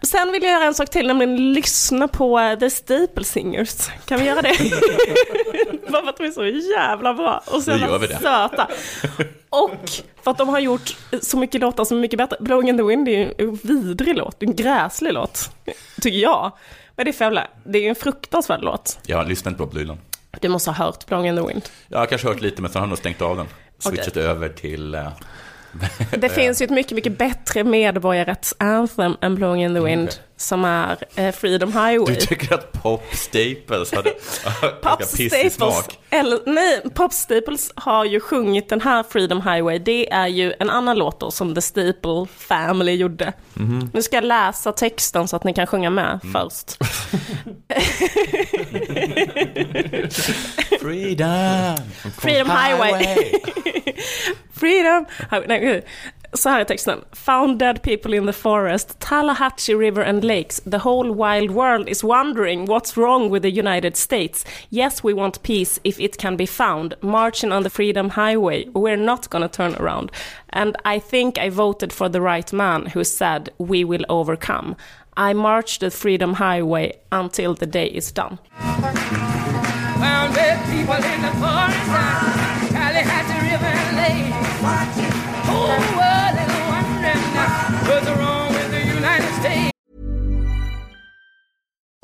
Sen 0.03 0.31
vill 0.31 0.43
jag 0.43 0.51
göra 0.51 0.63
en 0.63 0.73
sak 0.73 0.89
till, 0.89 1.07
nämligen 1.07 1.53
lyssna 1.53 2.07
på 2.07 2.39
eh, 2.39 2.59
The 2.59 2.69
Staple 2.69 3.23
Singers. 3.23 3.87
Kan 4.05 4.19
vi 4.19 4.25
göra 4.25 4.41
det? 4.41 4.55
Bara 5.91 6.01
för 6.01 6.09
att 6.09 6.17
de 6.17 6.23
är 6.23 6.31
så 6.31 6.45
jävla 6.45 7.13
bra 7.13 7.43
och 7.45 7.63
så 7.63 7.71
jävla 7.71 8.07
söta. 8.07 8.67
Och 9.49 9.89
för 10.23 10.31
att 10.31 10.37
de 10.37 10.49
har 10.49 10.59
gjort 10.59 10.97
så 11.21 11.37
mycket 11.37 11.61
låtar 11.61 11.85
som 11.85 11.97
är 11.97 12.01
mycket 12.01 12.17
bättre. 12.17 12.37
Blowing 12.39 12.69
in 12.69 12.77
the 12.77 12.83
wind 12.83 13.07
är 13.07 13.11
ju 13.11 13.33
en 13.37 13.55
vidrig 13.55 14.17
låt, 14.17 14.43
en 14.43 14.55
gräslig 14.55 15.13
låt. 15.13 15.49
Tycker 16.01 16.19
jag. 16.19 16.51
Men 16.95 17.05
det 17.05 17.11
är 17.11 17.13
för 17.13 17.25
jävla, 17.25 17.47
det 17.63 17.79
är 17.79 17.89
en 17.89 17.95
fruktansvärd 17.95 18.61
låt. 18.61 18.99
Jag 19.05 19.17
har 19.17 19.25
lyssnat 19.25 19.57
på 19.57 19.65
Dylan. 19.65 19.97
Du 20.45 20.49
måste 20.49 20.71
ha 20.71 20.85
hört 20.85 21.05
Blowing 21.05 21.27
in 21.27 21.35
the 21.35 21.47
wind. 21.47 21.69
Jag 21.87 21.99
har 21.99 22.05
kanske 22.05 22.27
hört 22.27 22.41
lite, 22.41 22.61
men 22.61 22.71
sen 22.71 22.79
har 22.79 22.85
jag 22.85 22.89
nog 22.89 22.97
stängt 22.97 23.21
av 23.21 23.37
den. 23.37 23.47
Switchat 23.79 24.17
över 24.17 24.49
till... 24.49 24.95
eh, 24.95 25.07
Det 26.17 26.29
finns 26.29 26.61
ju 26.61 26.63
ett 26.63 26.69
mycket, 26.69 26.91
mycket 26.91 27.17
bättre 27.17 27.63
medborgarrätts-anthem 27.63 29.17
än 29.21 29.35
Blowing 29.35 29.63
in 29.63 29.73
the 29.75 29.79
wind, 29.81 30.09
som 30.37 30.65
är 30.65 30.97
eh, 31.15 31.31
Freedom 31.31 31.71
Highway. 31.71 32.15
Du 32.15 32.15
tycker 32.15 32.53
att 32.53 32.71
Pop 32.71 33.03
Staples 33.13 33.93
hade 33.93 34.09
Pop 34.81 35.03
Staples, 35.03 35.53
smak? 35.55 35.99
eller 36.09 36.39
nej, 36.45 36.81
Pop 36.93 37.13
Staples 37.13 37.71
har 37.75 38.05
ju 38.05 38.19
sjungit 38.19 38.69
den 38.69 38.81
här 38.81 39.03
Freedom 39.03 39.41
Highway. 39.41 39.79
Det 39.79 40.11
är 40.13 40.27
ju 40.27 40.53
en 40.59 40.69
annan 40.69 40.97
låt 40.97 41.19
då 41.19 41.31
som 41.31 41.55
The 41.55 41.61
Staple 41.61 42.25
Family 42.37 42.95
gjorde. 42.95 43.33
Mhm. 43.53 43.89
Nu 43.93 44.01
ska 44.01 44.15
jag 44.17 44.23
läsa 44.25 44.71
texten 44.71 45.27
så 45.27 45.35
att 45.35 45.43
ni 45.43 45.53
kan 45.53 45.67
sjunga 45.67 45.89
med 45.89 46.19
Mm. 46.23 46.33
först. 46.33 46.77
Freedom! 50.81 51.75
Freedom 52.17 52.49
Highway. 52.49 53.31
Freedom. 54.53 55.05
Nej. 55.47 55.85
Så 56.35 56.49
här 56.49 56.59
är 56.59 56.63
texten. 56.63 57.01
Found 57.11 57.59
dead 57.59 57.81
people 57.81 58.17
in 58.17 58.25
the 58.25 58.33
forest, 58.33 58.99
Tallahatchie 58.99 59.75
River 59.75 60.03
and 60.03 60.23
lakes. 60.23 60.61
The 60.71 60.77
whole 60.77 61.09
wild 61.09 61.51
world 61.51 61.89
is 61.89 62.03
wondering 62.03 62.65
what's 62.65 62.97
wrong 62.97 63.31
with 63.31 63.41
the 63.41 63.59
United 63.59 63.97
States. 63.97 64.45
Yes, 64.69 65.03
we 65.03 65.13
want 65.13 65.43
peace 65.43 65.79
if 65.83 65.99
it 65.99 66.17
can 66.17 66.35
be 66.37 66.45
found. 66.45 66.93
Marching 67.01 67.51
on 67.51 67.63
the 67.63 67.69
Freedom 67.69 68.09
Highway. 68.09 68.65
We're 68.73 69.05
not 69.05 69.29
gonna 69.29 69.47
turn 69.47 69.75
around. 69.75 70.11
And 70.49 70.75
I 70.95 70.99
think 70.99 71.37
I 71.37 71.49
voted 71.49 71.93
for 71.93 72.09
the 72.09 72.21
right 72.21 72.53
man 72.53 72.85
who 72.93 73.03
said 73.03 73.49
we 73.57 73.85
will 73.85 74.05
overcome. 74.09 74.75
I 75.17 75.33
marched 75.33 75.79
the 75.79 75.91
Freedom 75.91 76.33
Highway 76.33 76.91
until 77.11 77.53
the 77.53 77.65
day 77.65 77.87
is 77.87 78.11
done. 78.11 78.37
Found 79.99 80.35
dead 80.35 80.59
people 80.65 80.95
in 81.13 81.21
the 81.21 81.31
forest, 81.39 81.85
Tallahatchie 82.71 83.39
River 83.51 83.65
and 83.65 83.97
Lake. 83.97 84.33
Whole 85.45 85.94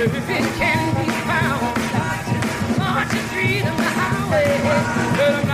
if 0.00 0.30
it 0.30 0.44
can 0.58 0.94
be 0.94 1.10
found. 1.26 1.78
Freedom 3.32 3.76
the 3.76 3.82
highway, 3.82 5.47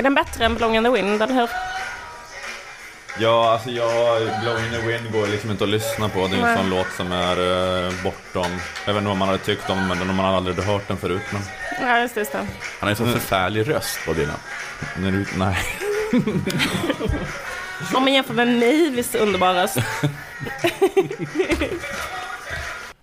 Är 0.00 0.02
den 0.02 0.14
bättre 0.14 0.44
än 0.44 0.54
Blowing 0.54 0.76
in 0.76 0.84
the 0.84 0.90
Wind, 0.90 1.22
eller 1.22 1.34
hur? 1.34 1.48
Ja, 3.18 3.52
alltså 3.52 3.70
jag, 3.70 4.22
Blowing 4.42 4.64
in 4.64 4.70
the 4.72 4.86
Wind 4.86 5.12
går 5.12 5.26
liksom 5.26 5.50
inte 5.50 5.64
att 5.64 5.70
lyssna 5.70 6.08
på. 6.08 6.26
Det 6.26 6.34
är 6.34 6.38
en 6.38 6.44
Nej. 6.44 6.56
sån 6.56 6.70
låt 6.70 6.86
som 6.96 7.12
är 7.12 7.36
eh, 7.86 7.92
bortom. 8.04 8.60
Jag 8.86 8.92
vet 8.92 9.00
inte 9.00 9.08
vad 9.08 9.16
man 9.16 9.28
hade 9.28 9.38
tyckt 9.38 9.70
om 9.70 9.88
den, 9.88 10.10
om 10.10 10.16
man 10.16 10.24
hade 10.24 10.36
aldrig 10.36 10.66
hört 10.66 10.88
den 10.88 10.96
förut. 10.96 11.22
Men 11.32 11.42
Ja, 11.80 11.98
just 11.98 12.14
det. 12.14 12.20
Just 12.20 12.32
det. 12.32 12.38
Han 12.38 12.48
har 12.80 12.90
en 12.90 12.96
sån 12.96 13.12
förfärlig 13.12 13.68
röst 13.68 13.98
på 14.06 14.14
när 14.96 15.10
du, 15.10 15.26
nej. 15.36 15.58
Om 17.94 18.02
man 18.02 18.12
jämför 18.12 18.34
med 18.34 18.48
Mavis 18.48 19.14
underbara 19.14 19.62
röst. 19.62 19.76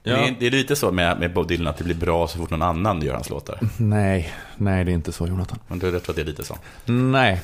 Ja. 0.07 0.15
Det, 0.15 0.27
är, 0.27 0.35
det 0.39 0.47
är 0.47 0.51
lite 0.51 0.75
så 0.75 0.91
med, 0.91 1.19
med 1.19 1.33
Bob 1.33 1.47
Dylan 1.47 1.67
att 1.67 1.77
det 1.77 1.83
blir 1.83 1.95
bra 1.95 2.27
så 2.27 2.37
fort 2.37 2.49
någon 2.49 2.61
annan 2.61 3.01
gör 3.01 3.13
hans 3.13 3.29
låtar. 3.29 3.59
nej, 3.77 4.33
nej 4.57 4.85
det 4.85 4.91
är 4.91 4.93
inte 4.93 5.11
så 5.11 5.27
Jonathan. 5.27 5.59
Men 5.67 5.79
du, 5.79 5.89
jag 5.89 6.03
tror 6.03 6.13
att 6.13 6.15
det 6.15 6.21
är 6.21 6.25
lite 6.25 6.43
så. 6.43 6.57
Nej, 6.85 7.41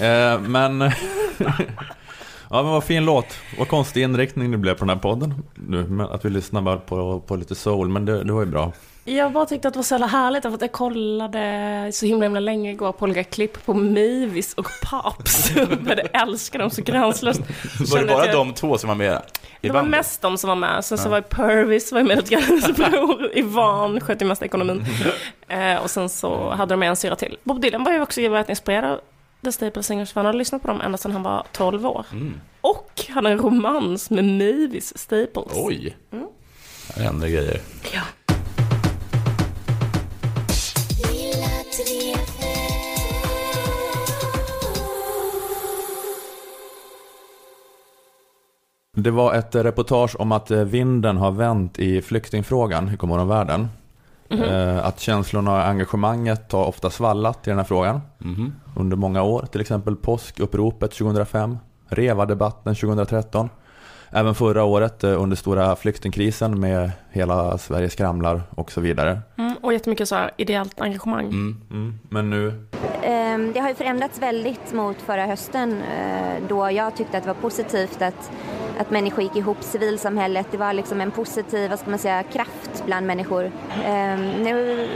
eh, 0.00 0.40
men... 0.40 0.80
ja 2.50 2.62
men 2.62 2.66
vad 2.66 2.84
fin 2.84 3.04
låt. 3.04 3.26
Vad 3.58 3.68
konstig 3.68 4.02
inriktning 4.02 4.50
det 4.50 4.58
blev 4.58 4.74
på 4.74 4.80
den 4.84 4.88
här 4.88 5.02
podden. 5.02 5.34
Nu, 5.54 6.02
att 6.10 6.24
vi 6.24 6.30
lyssnar 6.30 6.62
bara 6.62 6.76
på, 6.76 7.20
på 7.20 7.36
lite 7.36 7.54
soul, 7.54 7.88
men 7.88 8.04
det, 8.04 8.24
det 8.24 8.32
var 8.32 8.40
ju 8.40 8.50
bra. 8.50 8.72
Jag 9.06 9.32
bara 9.32 9.46
tyckte 9.46 9.68
att 9.68 9.74
det 9.74 9.78
var 9.78 9.84
så 9.84 9.94
jävla 9.94 10.06
härligt 10.06 10.42
för 10.42 10.50
att 10.54 10.60
jag 10.60 10.72
kollade 10.72 11.90
så 11.92 12.06
himla, 12.06 12.24
himla 12.24 12.40
länge 12.40 12.70
igår 12.70 12.92
på 12.92 13.04
olika 13.04 13.24
klipp 13.24 13.64
på 13.66 13.74
Mavis 13.74 14.54
och 14.54 14.66
Pops. 14.82 15.56
Jag 15.56 15.68
började 15.82 16.02
älska 16.02 16.58
dem 16.58 16.70
så 16.70 16.82
gränslöst. 16.82 17.40
Var 17.92 17.98
det 18.00 18.06
bara 18.06 18.26
jag- 18.26 18.34
de 18.34 18.54
två 18.54 18.78
som 18.78 18.88
var 18.88 18.94
med 18.94 19.22
i 19.60 19.66
Det 19.68 19.72
var 19.72 19.82
mest 19.82 20.22
de 20.22 20.38
som 20.38 20.48
var 20.48 20.56
med. 20.56 20.84
Sen 20.84 20.98
så 20.98 21.08
var 21.08 21.20
Purvis 21.20 21.92
var 21.92 22.02
med 22.02 22.16
lite 22.16 22.34
grann. 22.34 23.28
Ivan 23.34 24.00
skötte 24.00 24.24
ju 24.24 24.28
mest 24.28 24.42
ekonomin. 24.42 24.84
Eh, 25.48 25.76
och 25.76 25.90
sen 25.90 26.08
så 26.08 26.50
hade 26.50 26.72
de 26.74 26.80
med 26.80 26.88
en 26.88 26.96
syra 26.96 27.16
till. 27.16 27.36
Bob 27.44 27.60
Dylan 27.60 27.84
var 27.84 27.92
ju 27.92 28.00
också 28.02 28.20
väldigt 28.20 28.48
inspirerad 28.48 29.00
The 29.44 29.52
Staple 29.52 29.82
Singers. 29.82 30.12
För 30.12 30.20
han 30.20 30.26
hade 30.26 30.38
lyssnat 30.38 30.62
på 30.62 30.68
dem 30.68 30.80
ända 30.80 30.98
sedan 30.98 31.12
han 31.12 31.22
var 31.22 31.46
12 31.52 31.86
år. 31.86 32.06
Mm. 32.12 32.40
Och 32.60 33.02
han 33.08 33.24
hade 33.24 33.30
en 33.36 33.42
romans 33.42 34.10
med 34.10 34.24
Mavis 34.24 34.98
Staples. 34.98 35.52
Oj. 35.54 35.96
Mm. 36.12 36.26
Det 36.96 37.02
händer 37.02 37.28
grejer. 37.28 37.60
Ja. 37.94 38.00
Det 48.94 49.10
var 49.10 49.34
ett 49.34 49.54
reportage 49.54 50.16
om 50.20 50.32
att 50.32 50.50
eh, 50.50 50.58
vinden 50.60 51.16
har 51.16 51.30
vänt 51.30 51.78
i 51.78 52.02
flyktingfrågan 52.02 52.88
i 52.88 52.96
Godmorgon 52.96 53.28
världen. 53.28 53.68
Eh, 54.30 54.86
Att 54.86 55.00
känslorna 55.00 55.52
och 55.52 55.66
engagemanget 55.66 56.52
har 56.52 56.64
ofta 56.66 56.90
svallat 56.90 57.46
i 57.46 57.50
den 57.50 57.58
här 57.58 57.64
frågan 57.64 58.00
Mhm. 58.18 58.52
under 58.76 58.96
många 58.96 59.22
år. 59.22 59.46
Till 59.52 59.60
exempel 59.60 59.96
påskuppropet 59.96 60.92
2005, 60.92 61.58
Reva-debatten 61.88 62.74
2013. 62.74 63.48
Även 64.14 64.34
förra 64.34 64.64
året 64.64 65.04
eh, 65.04 65.22
under 65.22 65.36
stora 65.36 65.76
flyktingkrisen 65.76 66.60
med 66.60 66.90
hela 67.10 67.58
Sverige 67.58 67.90
skramlar 67.90 68.42
och 68.50 68.72
så 68.72 68.80
vidare. 68.80 69.18
Mm, 69.38 69.54
och 69.62 69.72
jättemycket 69.72 70.08
så 70.08 70.14
här 70.14 70.30
ideellt 70.36 70.80
engagemang. 70.80 71.26
Mm. 71.26 71.98
Men 72.08 72.30
nu, 72.30 72.52
Ehm, 73.04 73.52
Det 73.52 73.60
har 73.60 73.68
ju 73.68 73.74
förändrats 73.74 74.18
väldigt 74.18 74.72
mot 74.72 74.96
förra 74.96 75.26
hösten 75.26 75.82
eh, 75.82 76.42
då 76.48 76.70
jag 76.70 76.96
tyckte 76.96 77.16
att 77.18 77.24
det 77.24 77.28
var 77.28 77.40
positivt 77.40 78.02
att, 78.02 78.30
att 78.78 78.90
människor 78.90 79.22
gick 79.24 79.36
ihop, 79.36 79.56
civilsamhället, 79.60 80.46
det 80.50 80.56
var 80.56 80.72
liksom 80.72 81.00
en 81.00 81.10
positiv, 81.10 81.70
vad 81.70 81.78
ska 81.78 81.90
man 81.90 81.98
säga, 81.98 82.22
kraft 82.22 82.82
bland 82.86 83.06
människor. 83.06 83.50
Ehm, 83.84 84.30
Nu, 84.30 84.88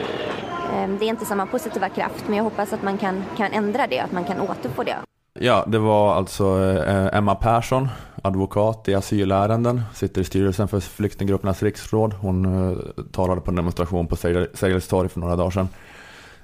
ehm, 0.76 0.98
det 0.98 1.04
är 1.04 1.08
inte 1.08 1.24
samma 1.24 1.46
positiva 1.46 1.88
kraft 1.88 2.24
men 2.26 2.36
jag 2.36 2.44
hoppas 2.44 2.72
att 2.72 2.82
man 2.82 2.98
kan, 2.98 3.24
kan 3.36 3.52
ändra 3.52 3.86
det, 3.86 4.00
att 4.00 4.12
man 4.12 4.24
kan 4.24 4.40
återfå 4.40 4.82
det 4.82 4.96
ja 5.40 5.64
det 5.66 5.78
var 5.78 6.14
alltså 6.14 6.74
eh, 6.86 7.18
Emma 7.18 7.34
Persson, 7.34 7.88
advokat 8.22 8.88
i 8.88 8.94
asylärenden, 8.94 9.82
sitter 9.94 10.20
i 10.20 10.24
styrelsen 10.24 10.68
för 10.68 10.80
flyktinggruppernas 10.80 11.62
riksråd. 11.62 12.14
Hon 12.20 12.44
eh, 12.70 12.78
talade 13.12 13.40
på 13.40 13.50
en 13.50 13.56
demonstration 13.56 14.06
på 14.06 14.16
Sergels 14.16 14.88
torg 14.88 15.08
för 15.08 15.20
några 15.20 15.36
dagar 15.36 15.50
sedan. 15.50 15.68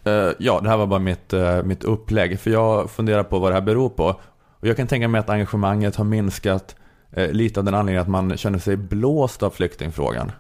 Eh, 0.05 0.33
Ja, 0.39 0.61
det 0.61 0.69
här 0.69 0.77
var 0.77 0.87
bara 0.87 0.99
mitt, 1.01 1.33
eh, 1.33 1.63
mitt 1.63 1.85
upplägg, 1.85 2.41
för 2.41 2.51
jag 2.51 2.91
funderar 2.91 3.23
på 3.23 3.39
vad 3.39 3.51
det 3.51 3.55
här 3.55 3.63
beror 3.63 3.89
på. 3.89 4.05
Och 4.61 4.69
jag 4.69 4.77
kan 4.77 4.87
tänka 4.87 5.09
mig 5.09 5.19
att 5.19 5.31
engagemanget 5.31 5.97
har 5.97 6.05
minskat 6.05 6.77
eh, 7.11 7.31
lite 7.31 7.61
av 7.61 7.65
den 7.65 7.75
anledningen 7.75 8.03
att 8.03 8.09
man 8.09 8.37
känner 8.37 8.59
sig 8.59 8.77
blåst 8.77 9.43
av 9.43 9.51
flyktingfrågan. 9.51 10.33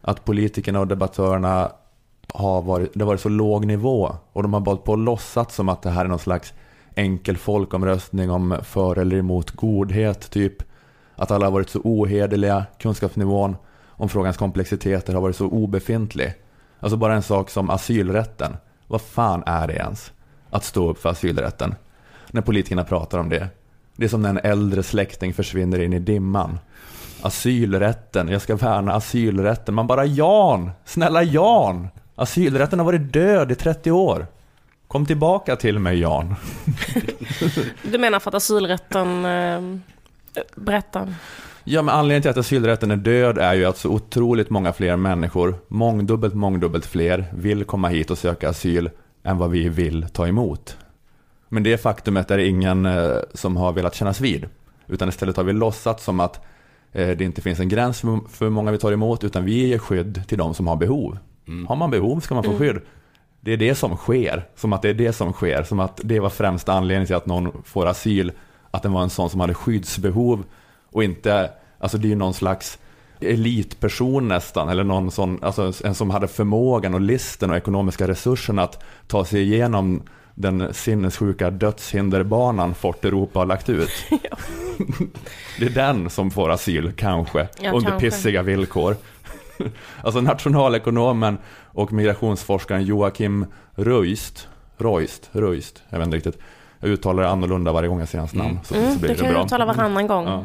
Att 0.00 0.24
politikerna 0.24 0.80
och 0.80 0.86
debattörerna 0.86 1.72
har 2.34 2.62
varit, 2.62 2.90
det 2.94 3.00
har 3.00 3.06
varit 3.06 3.20
så 3.20 3.28
låg 3.28 3.66
nivå 3.66 4.16
och 4.32 4.42
de 4.42 4.52
har 4.52 4.60
bara 4.60 4.76
på 4.76 4.96
låtsats 4.96 5.54
som 5.54 5.68
att 5.68 5.82
det 5.82 5.90
här 5.90 6.04
är 6.04 6.08
någon 6.08 6.18
slags 6.18 6.52
enkel 6.94 7.36
folkomröstning 7.36 8.30
om 8.30 8.58
för 8.62 8.98
eller 8.98 9.16
emot 9.16 9.50
godhet, 9.50 10.30
typ. 10.30 10.62
Att 11.16 11.30
alla 11.30 11.46
har 11.46 11.52
varit 11.52 11.70
så 11.70 11.80
ohederliga, 11.84 12.64
kunskapsnivån 12.78 13.56
om 13.86 14.08
frågans 14.08 14.36
komplexiteter 14.36 15.14
har 15.14 15.20
varit 15.20 15.36
så 15.36 15.46
obefintlig. 15.46 16.34
Alltså 16.80 16.96
bara 16.96 17.14
en 17.14 17.22
sak 17.22 17.50
som 17.50 17.70
asylrätten. 17.70 18.56
Vad 18.86 19.00
fan 19.00 19.42
är 19.46 19.66
det 19.66 19.74
ens? 19.74 20.12
Att 20.50 20.64
stå 20.64 20.90
upp 20.90 20.98
för 20.98 21.08
asylrätten. 21.08 21.74
När 22.30 22.42
politikerna 22.42 22.84
pratar 22.84 23.18
om 23.18 23.28
det. 23.28 23.48
Det 23.96 24.04
är 24.04 24.08
som 24.08 24.22
när 24.22 24.30
en 24.30 24.38
äldre 24.38 24.82
släkting 24.82 25.34
försvinner 25.34 25.82
in 25.82 25.92
i 25.92 25.98
dimman. 25.98 26.58
Asylrätten, 27.22 28.28
jag 28.28 28.42
ska 28.42 28.56
värna 28.56 28.92
asylrätten. 28.92 29.74
Man 29.74 29.86
bara 29.86 30.04
Jan! 30.04 30.70
Snälla 30.84 31.22
Jan! 31.22 31.88
Asylrätten 32.14 32.78
har 32.78 32.86
varit 32.86 33.12
död 33.12 33.52
i 33.52 33.54
30 33.54 33.90
år. 33.90 34.26
Kom 34.92 35.06
tillbaka 35.06 35.56
till 35.56 35.78
mig 35.78 36.00
Jan. 36.00 36.34
Du 37.82 37.98
menar 37.98 38.20
för 38.20 38.30
att 38.30 38.34
asylrätten 38.34 39.24
eh, 39.24 39.60
berättar? 40.54 41.14
Ja, 41.64 41.82
men 41.82 41.94
anledningen 41.94 42.22
till 42.22 42.30
att 42.30 42.36
asylrätten 42.36 42.90
är 42.90 42.96
död 42.96 43.38
är 43.38 43.54
ju 43.54 43.64
att 43.64 43.78
så 43.78 43.90
otroligt 43.90 44.50
många 44.50 44.72
fler 44.72 44.96
människor, 44.96 45.54
mångdubbelt, 45.68 46.34
mångdubbelt 46.34 46.86
fler, 46.86 47.24
vill 47.34 47.64
komma 47.64 47.88
hit 47.88 48.10
och 48.10 48.18
söka 48.18 48.48
asyl 48.48 48.90
än 49.22 49.38
vad 49.38 49.50
vi 49.50 49.68
vill 49.68 50.06
ta 50.12 50.26
emot. 50.26 50.76
Men 51.48 51.62
det 51.62 51.78
faktumet 51.78 52.30
är 52.30 52.36
det 52.36 52.46
ingen 52.46 52.86
eh, 52.86 53.16
som 53.34 53.56
har 53.56 53.72
velat 53.72 53.94
kännas 53.94 54.20
vid. 54.20 54.46
Utan 54.86 55.08
istället 55.08 55.36
har 55.36 55.44
vi 55.44 55.52
låtsats 55.52 56.04
som 56.04 56.20
att 56.20 56.44
eh, 56.92 57.08
det 57.08 57.24
inte 57.24 57.42
finns 57.42 57.60
en 57.60 57.68
gräns 57.68 58.00
för, 58.00 58.20
för 58.28 58.44
hur 58.44 58.52
många 58.52 58.72
vi 58.72 58.78
tar 58.78 58.92
emot, 58.92 59.24
utan 59.24 59.44
vi 59.44 59.66
ger 59.66 59.78
skydd 59.78 60.22
till 60.26 60.38
de 60.38 60.54
som 60.54 60.66
har 60.66 60.76
behov. 60.76 61.18
Har 61.68 61.76
man 61.76 61.90
behov 61.90 62.20
ska 62.20 62.34
man 62.34 62.44
få 62.44 62.58
skydd. 62.58 62.80
Det 63.44 63.52
är 63.52 63.56
det 63.56 63.74
som 63.74 63.96
sker, 63.96 64.48
som 64.56 64.72
att 64.72 64.82
det 64.82 64.88
är 64.88 64.94
det 64.94 65.12
som 65.12 65.32
sker, 65.32 65.62
som 65.62 65.80
att 65.80 66.00
det 66.04 66.20
var 66.20 66.30
främsta 66.30 66.72
anledningen 66.72 67.06
till 67.06 67.16
att 67.16 67.26
någon 67.26 67.62
får 67.64 67.86
asyl. 67.86 68.32
att 68.70 68.82
den 68.82 68.92
var 68.92 69.02
en 69.02 69.10
sån 69.10 69.30
som 69.30 69.40
hade 69.40 69.54
skyddsbehov 69.54 70.44
och 70.92 71.04
inte, 71.04 71.50
alltså 71.78 71.98
det 71.98 72.06
är 72.06 72.08
ju 72.10 72.14
någon 72.14 72.34
slags 72.34 72.78
elitperson 73.20 74.28
nästan, 74.28 74.68
eller 74.68 74.84
någon 74.84 75.10
sån, 75.10 75.38
alltså 75.42 75.72
en 75.84 75.94
som 75.94 76.10
hade 76.10 76.28
förmågan 76.28 76.94
och 76.94 77.00
listen 77.00 77.50
och 77.50 77.56
ekonomiska 77.56 78.08
resurserna 78.08 78.62
att 78.62 78.84
ta 79.06 79.24
sig 79.24 79.42
igenom 79.42 80.02
den 80.34 80.74
sinnessjuka 80.74 81.50
dödshinderbanan 81.50 82.74
Fort 82.74 83.04
Europa 83.04 83.38
har 83.38 83.46
lagt 83.46 83.68
ut. 83.68 83.90
det 85.58 85.66
är 85.66 85.70
den 85.70 86.10
som 86.10 86.30
får 86.30 86.50
asyl, 86.50 86.92
kanske, 86.96 87.48
Ja, 87.60 87.72
under 87.72 87.90
kanske. 87.90 88.10
pissiga 88.10 88.42
villkor. 88.42 88.96
alltså 90.02 90.20
nationalekonomen 90.20 91.38
och 91.64 91.92
migrationsforskaren 91.92 92.84
Joakim 92.84 93.46
Ruist, 93.74 94.48
Roist, 94.78 95.28
Ruist, 95.32 95.82
jag 95.88 95.98
vet 95.98 96.06
inte 96.06 96.16
riktigt. 96.16 96.38
Jag 96.80 96.90
uttalar 96.90 97.22
det 97.22 97.28
annorlunda 97.28 97.72
varje 97.72 97.88
gång 97.88 97.98
jag 97.98 98.08
säger 98.08 98.20
hans 98.20 98.34
namn. 98.34 98.58
Så, 98.64 98.74
Mm, 98.74 98.92
så 98.92 98.98
blir 98.98 99.08
det 99.08 99.14
det, 99.14 99.20
kan 99.24 99.32
bra. 99.32 99.44
uttala 99.44 99.64
varannan 99.64 100.06
gång. 100.06 100.26
Ja. 100.26 100.44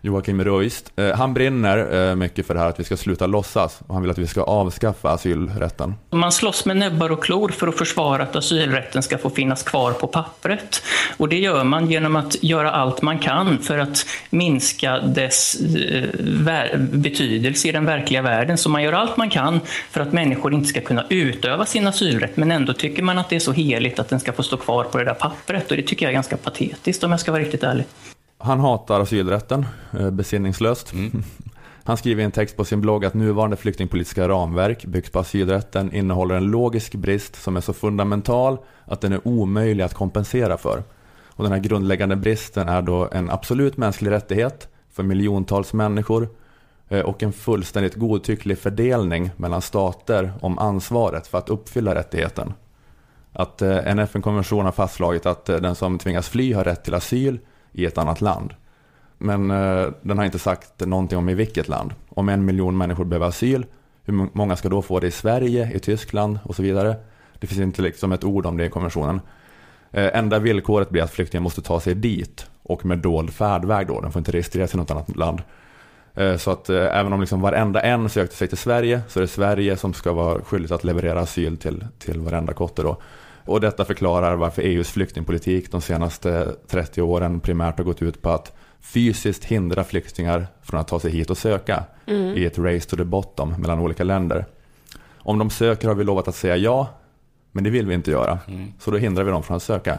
Joakim 0.00 0.44
Ruist. 0.44 0.92
Eh, 0.96 1.16
han 1.16 1.34
brinner 1.34 2.08
eh, 2.10 2.16
mycket 2.16 2.46
för 2.46 2.54
det 2.54 2.60
här 2.60 2.68
att 2.68 2.80
vi 2.80 2.84
ska 2.84 2.96
sluta 2.96 3.26
låtsas 3.26 3.80
och 3.86 3.94
han 3.94 4.02
vill 4.02 4.10
att 4.10 4.18
vi 4.18 4.26
ska 4.26 4.42
avskaffa 4.42 5.10
asylrätten. 5.10 5.94
Man 6.10 6.32
slåss 6.32 6.64
med 6.64 6.76
näbbar 6.76 7.12
och 7.12 7.24
klor 7.24 7.48
för 7.48 7.68
att 7.68 7.78
försvara 7.78 8.22
att 8.22 8.36
asylrätten 8.36 9.02
ska 9.02 9.18
få 9.18 9.30
finnas 9.30 9.62
kvar 9.62 9.92
på 9.92 10.06
pappret. 10.06 10.82
Och 11.16 11.28
det 11.28 11.38
gör 11.38 11.64
man 11.64 11.90
genom 11.90 12.16
att 12.16 12.42
göra 12.42 12.70
allt 12.70 13.02
man 13.02 13.18
kan 13.18 13.58
för 13.58 13.78
att 13.78 14.06
minska 14.30 14.98
dess 14.98 15.60
eh, 15.60 16.78
betydelse 16.78 17.68
i 17.68 17.72
den 17.72 17.84
verkliga 17.84 18.22
världen. 18.22 18.58
Så 18.58 18.68
man 18.68 18.82
gör 18.82 18.92
allt 18.92 19.16
man 19.16 19.30
kan 19.30 19.60
för 19.90 20.00
att 20.00 20.12
människor 20.12 20.54
inte 20.54 20.68
ska 20.68 20.80
kunna 20.80 21.04
utöva 21.08 21.66
sin 21.66 21.86
asylrätt, 21.86 22.36
men 22.36 22.50
ändå 22.50 22.72
tycker 22.72 23.02
man 23.02 23.18
att 23.18 23.28
det 23.28 23.36
är 23.36 23.40
så 23.40 23.52
heligt 23.52 23.98
att 23.98 24.08
den 24.08 24.20
ska 24.20 24.32
få 24.32 24.42
stå 24.42 24.56
kvar 24.56 24.84
på 24.84 24.98
det 24.98 25.04
där 25.04 25.14
pappret. 25.14 25.70
Och 25.70 25.76
det 25.76 25.82
tycker 25.82 26.06
jag 26.06 26.10
är 26.10 26.14
ganska 26.14 26.36
patetiskt 26.36 27.04
om 27.04 27.10
jag 27.10 27.20
ska 27.20 27.32
vara 27.32 27.42
riktigt 27.42 27.62
ärlig. 27.62 27.84
Han 28.42 28.60
hatar 28.60 29.00
asylrätten, 29.00 29.66
eh, 29.98 30.10
besinningslöst. 30.10 30.92
Han 31.84 31.96
skriver 31.96 32.22
i 32.22 32.24
en 32.24 32.30
text 32.30 32.56
på 32.56 32.64
sin 32.64 32.80
blogg 32.80 33.04
att 33.04 33.14
nuvarande 33.14 33.56
flyktingpolitiska 33.56 34.28
ramverk 34.28 34.84
byggt 34.84 35.12
på 35.12 35.18
asylrätten 35.18 35.92
innehåller 35.92 36.34
en 36.34 36.44
logisk 36.44 36.94
brist 36.94 37.36
som 37.36 37.56
är 37.56 37.60
så 37.60 37.72
fundamental 37.72 38.58
att 38.84 39.00
den 39.00 39.12
är 39.12 39.28
omöjlig 39.28 39.84
att 39.84 39.94
kompensera 39.94 40.56
för. 40.56 40.82
Och 41.26 41.44
den 41.44 41.52
här 41.52 41.60
grundläggande 41.60 42.16
bristen 42.16 42.68
är 42.68 42.82
då 42.82 43.08
en 43.12 43.30
absolut 43.30 43.76
mänsklig 43.76 44.10
rättighet 44.10 44.68
för 44.90 45.02
miljontals 45.02 45.72
människor 45.72 46.28
eh, 46.88 47.00
och 47.00 47.22
en 47.22 47.32
fullständigt 47.32 47.94
godtycklig 47.94 48.58
fördelning 48.58 49.30
mellan 49.36 49.62
stater 49.62 50.32
om 50.40 50.58
ansvaret 50.58 51.26
för 51.26 51.38
att 51.38 51.48
uppfylla 51.48 51.94
rättigheten. 51.94 52.52
Att 53.32 53.62
eh, 53.62 53.88
en 53.88 53.98
FN-konvention 53.98 54.64
har 54.64 54.72
fastslagit 54.72 55.26
att 55.26 55.44
den 55.44 55.74
som 55.74 55.98
tvingas 55.98 56.28
fly 56.28 56.52
har 56.52 56.64
rätt 56.64 56.84
till 56.84 56.94
asyl 56.94 57.38
i 57.72 57.86
ett 57.86 57.98
annat 57.98 58.20
land. 58.20 58.54
Men 59.18 59.50
eh, 59.50 59.86
den 60.02 60.18
har 60.18 60.24
inte 60.24 60.38
sagt 60.38 60.86
någonting 60.86 61.18
om 61.18 61.28
i 61.28 61.34
vilket 61.34 61.68
land. 61.68 61.94
Om 62.08 62.28
en 62.28 62.44
miljon 62.44 62.78
människor 62.78 63.04
behöver 63.04 63.26
asyl, 63.26 63.66
hur 64.04 64.28
många 64.32 64.56
ska 64.56 64.68
då 64.68 64.82
få 64.82 65.00
det 65.00 65.06
i 65.06 65.10
Sverige, 65.10 65.72
i 65.74 65.78
Tyskland 65.78 66.38
och 66.42 66.56
så 66.56 66.62
vidare? 66.62 66.96
Det 67.38 67.46
finns 67.46 67.60
inte 67.60 67.82
liksom 67.82 68.12
ett 68.12 68.24
ord 68.24 68.46
om 68.46 68.56
det 68.56 68.64
i 68.64 68.68
konventionen. 68.68 69.20
Eh, 69.90 70.18
enda 70.18 70.38
villkoret 70.38 70.90
blir 70.90 71.02
att 71.02 71.10
flyktingen 71.10 71.42
måste 71.42 71.62
ta 71.62 71.80
sig 71.80 71.94
dit 71.94 72.46
och 72.62 72.84
med 72.84 72.98
dold 72.98 73.30
färdväg 73.30 73.86
då. 73.86 74.00
Den 74.00 74.12
får 74.12 74.20
inte 74.20 74.32
registreras 74.32 74.74
i 74.74 74.76
något 74.76 74.90
annat 74.90 75.16
land. 75.16 75.42
Eh, 76.14 76.36
Så 76.36 76.50
att 76.50 76.68
eh, 76.70 76.98
även 76.98 77.12
om 77.12 77.20
liksom 77.20 77.40
varenda 77.40 77.80
en 77.80 78.08
sökte 78.08 78.36
sig 78.36 78.48
till 78.48 78.58
Sverige 78.58 79.00
så 79.08 79.18
är 79.18 79.20
det 79.20 79.28
Sverige 79.28 79.76
som 79.76 79.94
ska 79.94 80.12
vara 80.12 80.42
skyldigt 80.42 80.72
att 80.72 80.84
leverera 80.84 81.20
asyl 81.20 81.56
till, 81.56 81.86
till 81.98 82.20
varenda 82.20 82.52
kotte 82.52 82.82
då. 82.82 82.96
Och 83.50 83.60
detta 83.60 83.84
förklarar 83.84 84.36
varför 84.36 84.62
EUs 84.62 84.90
flyktingpolitik 84.90 85.72
de 85.72 85.80
senaste 85.80 86.54
30 86.66 87.02
åren 87.02 87.40
primärt 87.40 87.78
har 87.78 87.84
gått 87.84 88.02
ut 88.02 88.22
på 88.22 88.30
att 88.30 88.52
fysiskt 88.80 89.44
hindra 89.44 89.84
flyktingar 89.84 90.46
från 90.62 90.80
att 90.80 90.88
ta 90.88 91.00
sig 91.00 91.10
hit 91.10 91.30
och 91.30 91.38
söka 91.38 91.84
Mm. 92.06 92.36
i 92.36 92.44
ett 92.44 92.58
race 92.58 92.88
to 92.88 92.96
the 92.96 93.04
bottom 93.04 93.54
mellan 93.58 93.78
olika 93.78 94.04
länder. 94.04 94.44
Om 95.18 95.38
de 95.38 95.50
söker 95.50 95.88
har 95.88 95.94
vi 95.94 96.04
lovat 96.04 96.28
att 96.28 96.34
säga 96.34 96.56
ja, 96.56 96.88
men 97.52 97.64
det 97.64 97.70
vill 97.70 97.86
vi 97.86 97.94
inte 97.94 98.10
göra. 98.10 98.38
Så 98.78 98.90
då 98.90 98.96
hindrar 98.96 99.24
vi 99.24 99.30
dem 99.30 99.42
från 99.42 99.56
att 99.56 99.62
söka. 99.62 99.98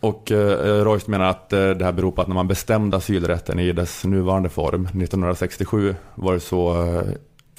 Och 0.00 0.32
eh, 0.32 0.84
Royce 0.84 1.10
menar 1.10 1.24
att 1.24 1.52
eh, 1.52 1.70
det 1.70 1.84
här 1.84 1.92
beror 1.92 2.12
på 2.12 2.22
att 2.22 2.28
när 2.28 2.34
man 2.34 2.48
bestämde 2.48 2.96
asylrätten 2.96 3.58
i 3.58 3.72
dess 3.72 4.04
nuvarande 4.04 4.48
form 4.48 4.86
1967 4.86 5.94
var 6.14 6.32
det 6.34 6.40
så 6.40 6.82
eh, 6.82 7.02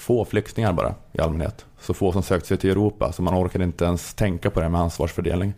få 0.08 0.26
flyktingar 0.26 0.74
bara 0.74 0.95
i 1.14 1.20
allmänhet. 1.20 1.66
Så 1.80 1.93
få 1.93 2.12
som 2.12 2.24
sökte 2.24 2.47
sig 2.47 2.58
till 2.58 2.70
Europa 2.70 3.12
så 3.12 3.22
man 3.22 3.34
orkade 3.34 3.64
inte 3.64 3.86
ens 3.86 4.14
tänka 4.14 4.49
på 4.49 4.60
det 4.60 4.70
med 4.70 4.82
ansvarsfördelning. 4.82 5.53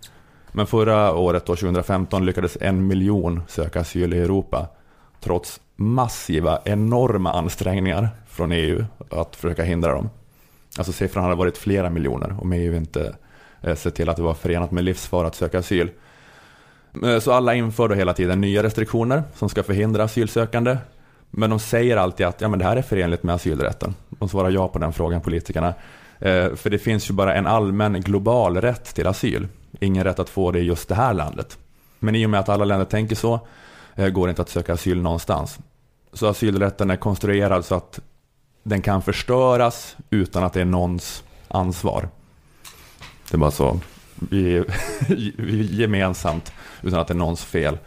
Men 0.51 0.67
förra 0.67 1.15
året, 1.15 1.45
då, 1.45 1.55
2015, 1.55 2.25
lyckades 2.25 2.57
en 2.61 2.87
miljon 2.87 3.41
söka 3.47 3.79
asyl 3.79 4.13
i 4.13 4.19
Europa. 4.19 4.67
Trots 5.19 5.61
massiva, 5.75 6.59
enorma 6.65 7.31
ansträngningar 7.31 8.09
från 8.27 8.51
EU 8.51 8.85
att 9.09 9.35
försöka 9.35 9.63
hindra 9.63 9.91
dem. 9.91 10.09
Alltså 10.77 10.93
siffran 10.93 11.23
hade 11.23 11.35
varit 11.35 11.57
flera 11.57 11.89
miljoner 11.89 12.37
om 12.41 12.53
EU 12.53 12.75
inte 12.75 13.15
eh, 13.61 13.75
sett 13.75 13.95
till 13.95 14.09
att 14.09 14.15
det 14.15 14.23
var 14.23 14.33
förenat 14.33 14.71
med 14.71 14.83
livsfara 14.83 15.27
att 15.27 15.35
söka 15.35 15.59
asyl. 15.59 15.89
Eh, 17.03 17.19
så 17.19 17.31
alla 17.31 17.55
inför 17.55 17.87
då 17.87 17.95
hela 17.95 18.13
tiden 18.13 18.41
nya 18.41 18.63
restriktioner 18.63 19.23
som 19.35 19.49
ska 19.49 19.63
förhindra 19.63 20.03
asylsökande. 20.03 20.77
Men 21.31 21.49
de 21.49 21.59
säger 21.59 21.97
alltid 21.97 22.25
att 22.25 22.41
ja, 22.41 22.47
men 22.47 22.59
det 22.59 22.65
här 22.65 22.77
är 22.77 22.81
förenligt 22.81 23.23
med 23.23 23.35
asylrätten. 23.35 23.95
De 24.19 24.29
svarar 24.29 24.49
ja 24.49 24.67
på 24.67 24.79
den 24.79 24.93
frågan, 24.93 25.21
politikerna. 25.21 25.67
Eh, 26.19 26.55
För 26.55 26.69
det 26.69 26.79
finns 26.79 27.09
ju 27.09 27.13
bara 27.13 27.35
en 27.35 27.47
allmän 27.47 28.01
global 28.01 28.57
rätt 28.61 28.95
till 28.95 29.07
asyl. 29.07 29.47
Ingen 29.79 30.03
rätt 30.03 30.19
att 30.19 30.29
få 30.29 30.51
det 30.51 30.59
i 30.59 30.63
just 30.63 30.89
det 30.89 30.95
här 30.95 31.13
landet. 31.13 31.57
Men 31.99 32.15
i 32.15 32.25
och 32.25 32.29
med 32.29 32.39
att 32.39 32.49
alla 32.49 32.65
länder 32.65 32.85
tänker 32.85 33.15
så 33.15 33.39
eh, 33.95 34.07
går 34.09 34.27
det 34.27 34.29
inte 34.29 34.41
att 34.41 34.49
söka 34.49 34.73
asyl 34.73 35.01
någonstans. 35.01 35.59
Så 36.13 36.27
asylrätten 36.27 36.89
är 36.89 36.95
konstruerad 36.95 37.65
så 37.65 37.75
att 37.75 37.99
den 38.63 38.81
kan 38.81 39.01
förstöras 39.01 39.97
utan 40.09 40.43
att 40.43 40.53
det 40.53 40.61
är 40.61 40.65
någons 40.65 41.23
ansvar. 41.47 42.09
Det 43.29 43.35
är 43.35 43.39
bara 43.39 43.51
så. 43.51 43.79
Vi, 44.15 44.63
vi 45.37 45.75
gemensamt, 45.81 46.51
utan 46.81 46.99
att 46.99 47.07
det 47.07 47.13
är 47.13 47.17
någons 47.17 47.43
fel. 47.43 47.77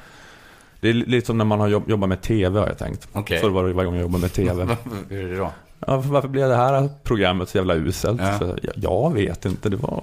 Det 0.80 0.88
är 0.88 0.94
lite 0.94 1.26
som 1.26 1.38
när 1.38 1.44
man 1.44 1.60
har 1.60 1.68
jobb, 1.68 1.90
jobbat 1.90 2.08
med 2.08 2.22
tv 2.22 2.60
har 2.60 2.66
jag 2.66 2.78
tänkt. 2.78 3.08
Okej. 3.12 3.40
Så 3.40 3.48
var 3.48 3.64
det 3.64 3.72
varje 3.72 3.86
gång 3.86 3.94
jag 3.94 4.02
jobbar 4.02 4.18
med 4.18 4.32
tv. 4.32 4.76
Hur 5.08 5.24
är 5.24 5.28
det 5.28 5.36
då? 5.36 5.52
Ja, 5.86 5.96
varför 5.96 6.28
blev 6.28 6.48
det 6.48 6.56
här 6.56 6.88
programmet 7.02 7.48
så 7.48 7.56
jävla 7.58 7.74
uselt? 7.74 8.20
Ja. 8.20 8.38
Så, 8.38 8.56
jag, 8.62 8.74
jag 8.76 9.12
vet 9.14 9.44
inte, 9.44 9.68
det 9.68 9.76
var... 9.76 10.02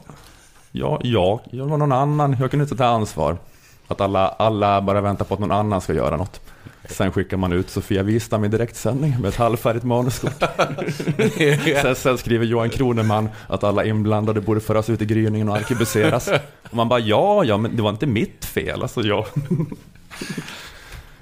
Ja, 0.72 1.00
jag, 1.04 1.40
jag 1.52 1.66
var 1.66 1.78
någon 1.78 1.92
annan, 1.92 2.38
jag 2.40 2.52
kunde 2.52 2.64
inte 2.64 2.76
ta 2.76 2.86
ansvar. 2.86 3.38
Att 3.88 4.02
alla, 4.02 4.28
alla 4.28 4.82
bara 4.82 5.02
väntar 5.02 5.26
på 5.26 5.34
att 5.34 5.40
någon 5.40 5.52
annan 5.52 5.82
ska 5.82 5.94
göra 5.94 6.18
något. 6.18 6.42
Sen 6.90 7.12
skickar 7.12 7.38
man 7.38 7.54
ut 7.54 7.70
Sofia 7.70 8.04
Wistam 8.04 8.46
i 8.46 8.48
direktsändning 8.48 9.16
med 9.22 9.30
ett 9.30 9.36
halvfärdigt 9.36 9.86
manuskort. 9.86 10.44
sen, 11.82 11.96
sen 11.96 12.18
skriver 12.18 12.46
Johan 12.46 12.70
Kroneman 12.70 13.30
att 13.48 13.64
alla 13.64 13.86
inblandade 13.86 14.42
borde 14.42 14.60
föras 14.60 14.90
ut 14.90 15.02
i 15.02 15.06
gryningen 15.06 15.50
och 15.50 15.56
arkebuseras. 15.56 16.30
Och 16.70 16.76
man 16.76 16.90
bara, 16.90 17.00
ja, 17.00 17.44
ja, 17.44 17.58
men 17.58 17.76
det 17.76 17.82
var 17.82 17.90
inte 17.90 18.06
mitt 18.06 18.46
fel. 18.46 18.82
Alltså, 18.82 19.02
jag... 19.02 19.26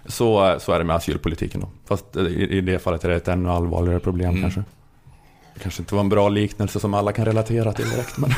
så, 0.08 0.56
så 0.60 0.72
är 0.72 0.80
det 0.80 0.86
med 0.86 0.96
asylpolitiken 0.96 1.62
då. 1.62 1.70
Fast 1.86 2.16
i, 2.16 2.48
i 2.58 2.62
det 2.62 2.80
fallet 2.80 3.04
är 3.04 3.10
det 3.10 3.16
ett 3.16 3.28
ännu 3.28 3.50
allvarligare 3.52 4.00
problem 4.00 4.42
kanske. 4.42 4.64
Det 5.54 5.60
kanske 5.64 5.82
inte 5.82 5.96
var 5.96 6.02
en 6.02 6.10
bra 6.10 6.30
liknelse 6.30 6.80
som 6.80 6.94
alla 6.94 7.12
kan 7.12 7.26
relatera 7.26 7.74
till 7.74 7.90
direkt. 7.90 8.18
Men... 8.18 8.30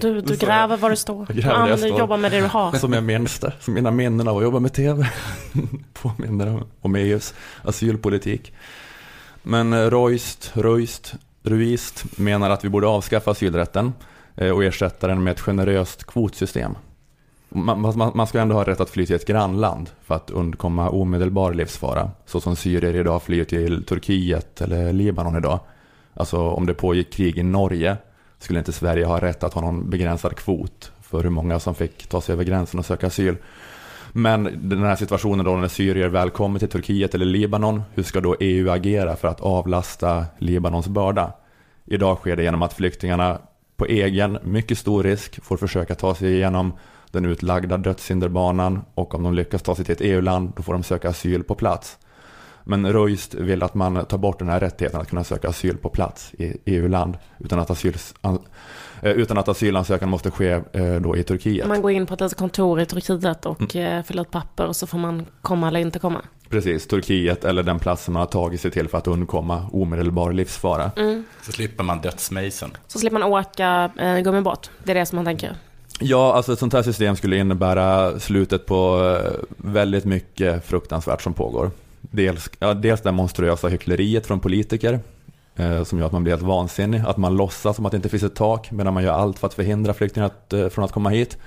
Du, 0.00 0.20
du 0.20 0.36
gräver 0.36 0.76
var 0.76 0.90
du 0.90 0.96
står. 0.96 1.26
Jag 1.28 1.36
gräver 1.36 1.50
jag 1.52 1.60
Använder- 1.62 1.86
står. 1.88 1.98
jobbar 1.98 2.16
med 2.16 2.32
det 2.32 2.40
du 2.40 2.46
har. 2.46 2.72
Som 2.72 2.92
jag 2.92 3.04
minns 3.04 3.38
det. 3.38 3.52
Som 3.60 3.74
mina 3.74 3.90
minnen 3.90 4.28
av 4.28 4.36
att 4.36 4.42
jobba 4.42 4.60
med 4.60 4.72
tv. 4.72 5.08
Påminner 5.92 6.62
om- 6.80 6.94
EUs 6.96 7.34
asylpolitik. 7.64 8.52
Men 9.42 9.72
eh, 9.72 9.78
Royst, 9.90 10.50
Royst, 10.54 11.14
Ruist 11.42 12.18
menar 12.18 12.50
att 12.50 12.64
vi 12.64 12.68
borde 12.68 12.86
avskaffa 12.86 13.30
asylrätten 13.30 13.92
eh, 14.36 14.50
och 14.50 14.64
ersätta 14.64 15.06
den 15.06 15.22
med 15.22 15.30
ett 15.30 15.40
generöst 15.40 16.04
kvotsystem. 16.04 16.74
Man, 17.52 17.80
man, 17.80 18.12
man 18.14 18.26
ska 18.26 18.40
ändå 18.40 18.54
ha 18.54 18.64
rätt 18.64 18.80
att 18.80 18.90
fly 18.90 19.06
till 19.06 19.16
ett 19.16 19.26
grannland 19.26 19.90
för 20.02 20.14
att 20.14 20.30
undkomma 20.30 20.90
omedelbar 20.90 21.54
livsfara. 21.54 22.10
Så 22.26 22.40
som 22.40 22.56
syrier 22.56 22.96
idag 22.96 23.22
flyr 23.22 23.44
till 23.44 23.84
Turkiet 23.84 24.60
eller 24.60 24.92
Libanon 24.92 25.36
idag. 25.36 25.60
Alltså 26.14 26.38
om 26.38 26.66
det 26.66 26.74
pågick 26.74 27.12
krig 27.12 27.38
i 27.38 27.42
Norge 27.42 27.96
skulle 28.38 28.58
inte 28.58 28.72
Sverige 28.72 29.04
ha 29.04 29.20
rätt 29.20 29.42
att 29.42 29.54
ha 29.54 29.60
någon 29.60 29.90
begränsad 29.90 30.36
kvot 30.36 30.92
för 31.02 31.22
hur 31.22 31.30
många 31.30 31.60
som 31.60 31.74
fick 31.74 32.06
ta 32.06 32.20
sig 32.20 32.32
över 32.32 32.44
gränsen 32.44 32.78
och 32.78 32.86
söka 32.86 33.06
asyl. 33.06 33.36
Men 34.12 34.68
den 34.68 34.82
här 34.82 34.96
situationen 34.96 35.44
då 35.44 35.56
när 35.56 35.68
syrier 35.68 36.08
väl 36.08 36.30
kommer 36.30 36.58
till 36.58 36.68
Turkiet 36.68 37.14
eller 37.14 37.26
Libanon, 37.26 37.82
hur 37.94 38.02
ska 38.02 38.20
då 38.20 38.36
EU 38.40 38.70
agera 38.70 39.16
för 39.16 39.28
att 39.28 39.40
avlasta 39.40 40.24
Libanons 40.38 40.88
börda? 40.88 41.32
Idag 41.84 42.18
sker 42.18 42.36
det 42.36 42.42
genom 42.42 42.62
att 42.62 42.72
flyktingarna 42.72 43.38
på 43.76 43.86
egen, 43.86 44.38
mycket 44.42 44.78
stor 44.78 45.02
risk, 45.02 45.44
får 45.44 45.56
försöka 45.56 45.94
ta 45.94 46.14
sig 46.14 46.34
igenom 46.34 46.72
den 47.12 47.24
utlagda 47.24 47.76
dödshinderbanan 47.76 48.82
och 48.94 49.14
om 49.14 49.22
de 49.22 49.34
lyckas 49.34 49.62
ta 49.62 49.74
sig 49.74 49.84
till 49.84 49.92
ett 49.92 50.00
EU-land, 50.00 50.52
då 50.56 50.62
får 50.62 50.72
de 50.72 50.82
söka 50.82 51.08
asyl 51.08 51.42
på 51.42 51.54
plats. 51.54 51.98
Men 52.64 52.92
Röist 52.92 53.34
vill 53.34 53.62
att 53.62 53.74
man 53.74 54.04
tar 54.04 54.18
bort 54.18 54.38
den 54.38 54.48
här 54.48 54.60
rättigheten 54.60 55.00
att 55.00 55.08
kunna 55.08 55.24
söka 55.24 55.48
asyl 55.48 55.76
på 55.76 55.88
plats 55.88 56.34
i 56.38 56.56
EU-land 56.64 57.18
utan 57.38 57.58
att, 57.58 57.70
asyl, 57.70 57.96
eh, 58.22 59.10
utan 59.12 59.38
att 59.38 59.48
asylansökan 59.48 60.08
måste 60.08 60.30
ske 60.30 60.60
eh, 60.72 60.94
då 61.00 61.16
i 61.16 61.22
Turkiet. 61.22 61.68
Man 61.68 61.82
går 61.82 61.90
in 61.90 62.06
på 62.06 62.14
ett 62.14 62.20
litet 62.20 62.38
kontor 62.38 62.80
i 62.80 62.86
Turkiet 62.86 63.46
och 63.46 63.74
mm. 63.74 64.04
fyller 64.04 64.22
ut 64.22 64.30
papper 64.30 64.66
och 64.66 64.76
så 64.76 64.86
får 64.86 64.98
man 64.98 65.26
komma 65.42 65.68
eller 65.68 65.80
inte 65.80 65.98
komma. 65.98 66.22
Precis, 66.48 66.86
Turkiet 66.86 67.44
eller 67.44 67.62
den 67.62 67.78
platsen 67.78 68.12
man 68.12 68.20
har 68.20 68.26
tagit 68.26 68.60
sig 68.60 68.70
till 68.70 68.88
för 68.88 68.98
att 68.98 69.06
undkomma 69.06 69.66
omedelbar 69.72 70.32
livsfara. 70.32 70.90
Mm. 70.96 71.24
Så 71.42 71.52
slipper 71.52 71.84
man 71.84 72.00
dödsmejseln. 72.00 72.76
Så 72.86 72.98
slipper 72.98 73.18
man 73.18 73.32
åka 73.32 73.90
eh, 73.98 74.18
gummibåt. 74.18 74.70
Det 74.84 74.90
är 74.90 74.94
det 74.94 75.06
som 75.06 75.16
man 75.16 75.24
tänker. 75.24 75.56
Ja, 76.02 76.34
alltså 76.34 76.52
ett 76.52 76.58
sånt 76.58 76.72
här 76.72 76.82
system 76.82 77.16
skulle 77.16 77.36
innebära 77.36 78.18
slutet 78.20 78.66
på 78.66 79.02
eh, 79.24 79.32
väldigt 79.56 80.04
mycket 80.04 80.64
fruktansvärt 80.64 81.22
som 81.22 81.34
pågår. 81.34 81.70
Dels, 82.00 82.50
ja, 82.58 82.74
dels 82.74 83.00
det 83.00 83.12
monstruösa 83.12 83.68
hyckleriet 83.68 84.26
från 84.26 84.40
politiker 84.40 85.00
eh, 85.56 85.84
som 85.84 85.98
gör 85.98 86.06
att 86.06 86.12
man 86.12 86.22
blir 86.22 86.32
helt 86.32 86.42
vansinnig. 86.42 87.02
Att 87.06 87.16
man 87.16 87.36
låtsas 87.36 87.76
som 87.76 87.86
att 87.86 87.92
det 87.92 87.96
inte 87.96 88.08
finns 88.08 88.22
ett 88.22 88.34
tak 88.34 88.70
medan 88.70 88.94
man 88.94 89.02
gör 89.02 89.12
allt 89.12 89.38
för 89.38 89.46
att 89.46 89.54
förhindra 89.54 89.94
flyktingar 89.94 90.26
att, 90.26 90.52
eh, 90.52 90.68
från 90.68 90.84
att 90.84 90.92
komma 90.92 91.10
hit. 91.10 91.38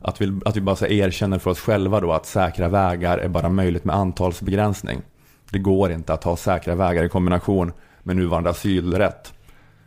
Att 0.00 0.20
vi, 0.20 0.40
att 0.44 0.56
vi 0.56 0.60
bara 0.60 0.76
så 0.76 0.86
erkänner 0.86 1.38
för 1.38 1.50
oss 1.50 1.60
själva 1.60 2.00
då 2.00 2.12
att 2.12 2.26
säkra 2.26 2.68
vägar 2.68 3.18
är 3.18 3.28
bara 3.28 3.48
möjligt 3.48 3.84
med 3.84 3.96
antalsbegränsning. 3.96 5.02
Det 5.50 5.58
går 5.58 5.92
inte 5.92 6.12
att 6.12 6.24
ha 6.24 6.36
säkra 6.36 6.74
vägar 6.74 7.04
i 7.04 7.08
kombination 7.08 7.72
med 8.02 8.16
nuvarande 8.16 8.50
asylrätt. 8.50 9.33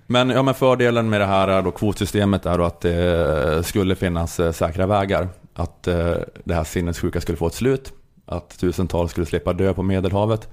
Men, 0.10 0.30
ja, 0.30 0.44
men 0.44 0.54
fördelen 0.54 1.10
med 1.10 1.22
det 1.22 1.26
här 1.26 1.62
då, 1.62 1.72
kvotsystemet 1.72 2.46
är 2.46 2.58
då 2.58 2.64
att 2.64 2.82
det 2.82 3.56
eh, 3.56 3.62
skulle 3.62 3.96
finnas 3.96 4.40
eh, 4.40 4.52
säkra 4.52 4.86
vägar. 4.86 5.30
Att 5.54 5.88
eh, 5.88 6.16
det 6.44 6.54
här 6.54 6.64
sinnessjuka 6.64 7.22
skulle 7.22 7.38
få 7.38 7.48
ett 7.48 7.54
slut. 7.54 7.94
Att 8.26 8.60
tusentals 8.60 9.12
skulle 9.12 9.26
slippa 9.26 9.54
dö 9.54 9.74
på 9.74 9.84
Medelhavet. 9.84 10.50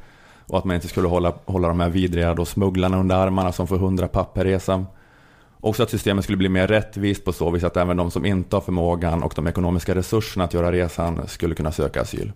Och 0.47 0.59
att 0.59 0.65
man 0.65 0.75
inte 0.75 0.89
skulle 0.89 1.09
hålla, 1.09 1.33
hålla 1.45 1.69
de 1.69 1.81
här 1.81 1.89
vidriga 1.89 2.35
då, 2.35 2.45
smugglarna 2.45 3.01
under 3.01 3.17
armarna 3.17 3.53
som 3.53 3.67
får 3.67 3.79
hundra 3.79 4.09
papp 4.09 4.35
per 4.35 4.45
resa. 4.45 4.85
Också 5.61 5.83
att 5.83 5.91
systemet 5.91 6.25
skulle 6.25 6.39
bli 6.39 6.49
mer 6.49 6.67
rättvist 6.67 7.25
på 7.25 7.33
så 7.33 7.51
vis 7.51 7.65
att 7.65 7.77
även 7.77 7.97
de 7.97 8.11
som 8.11 8.27
inte 8.27 8.57
har 8.57 8.61
förmågan 8.61 9.23
och 9.23 9.33
de 9.37 9.47
ekonomiska 9.47 9.95
resurserna 9.95 10.45
att 10.45 10.55
göra 10.55 10.73
resan 10.73 11.29
skulle 11.29 11.55
kunna 11.55 11.73
söka 11.73 12.01
asyl. 12.01 12.33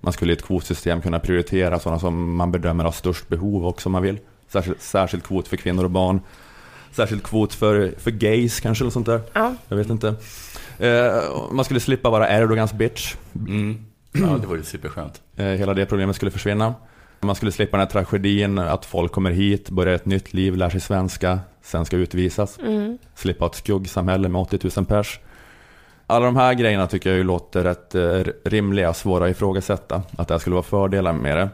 Man 0.00 0.12
skulle 0.12 0.32
i 0.32 0.36
ett 0.36 0.42
kvotsystem 0.42 1.00
kunna 1.00 1.18
prioritera 1.18 1.78
sådana 1.78 1.98
som 1.98 2.36
man 2.36 2.52
bedömer 2.52 2.84
har 2.84 2.92
störst 2.92 3.28
behov 3.28 3.66
också 3.66 3.88
om 3.88 3.92
man 3.92 4.02
vill. 4.02 4.18
Särskilt, 4.48 4.82
särskilt 4.82 5.24
kvot 5.24 5.48
för 5.48 5.56
kvinnor 5.56 5.84
och 5.84 5.90
barn. 5.90 6.20
Särskilt 6.92 7.22
kvot 7.22 7.54
för, 7.54 7.94
för 7.98 8.10
gays 8.10 8.60
kanske 8.60 8.84
eller 8.84 8.90
sånt 8.90 9.06
där. 9.06 9.20
Ja. 9.32 9.54
Jag 9.68 9.76
vet 9.76 9.90
inte. 9.90 10.14
Eh, 10.78 11.22
man 11.50 11.64
skulle 11.64 11.80
slippa 11.80 12.10
vara 12.10 12.28
Erdogans 12.28 12.72
bitch. 12.72 13.14
Mm. 13.34 13.84
Ja, 14.12 14.38
det 14.40 14.46
vore 14.46 14.62
superskönt. 14.62 15.22
Eh, 15.36 15.46
hela 15.46 15.74
det 15.74 15.86
problemet 15.86 16.16
skulle 16.16 16.30
försvinna. 16.30 16.74
Man 17.20 17.34
skulle 17.34 17.52
slippa 17.52 17.76
den 17.76 17.86
här 17.86 17.92
tragedin 17.92 18.58
att 18.58 18.84
folk 18.84 19.12
kommer 19.12 19.30
hit, 19.30 19.70
börjar 19.70 19.94
ett 19.94 20.06
nytt 20.06 20.34
liv, 20.34 20.56
lär 20.56 20.70
sig 20.70 20.80
svenska, 20.80 21.40
sen 21.62 21.84
ska 21.84 21.96
utvisas. 21.96 22.58
Mm. 22.58 22.98
Slippa 23.14 23.46
ett 23.46 23.54
skuggsamhälle 23.54 24.28
med 24.28 24.40
80 24.40 24.70
000 24.76 24.86
pers. 24.86 25.20
Alla 26.06 26.26
de 26.26 26.36
här 26.36 26.54
grejerna 26.54 26.86
tycker 26.86 27.10
jag 27.10 27.16
ju 27.16 27.24
låter 27.24 27.64
rätt 27.64 27.94
eh, 27.94 28.32
rimliga, 28.44 28.94
svåra 28.94 29.24
att 29.24 29.30
ifrågasätta. 29.30 30.02
Att 30.16 30.28
det 30.28 30.34
här 30.34 30.38
skulle 30.38 30.54
vara 30.54 30.62
fördelar 30.62 31.12
med 31.12 31.36
det. 31.36 31.48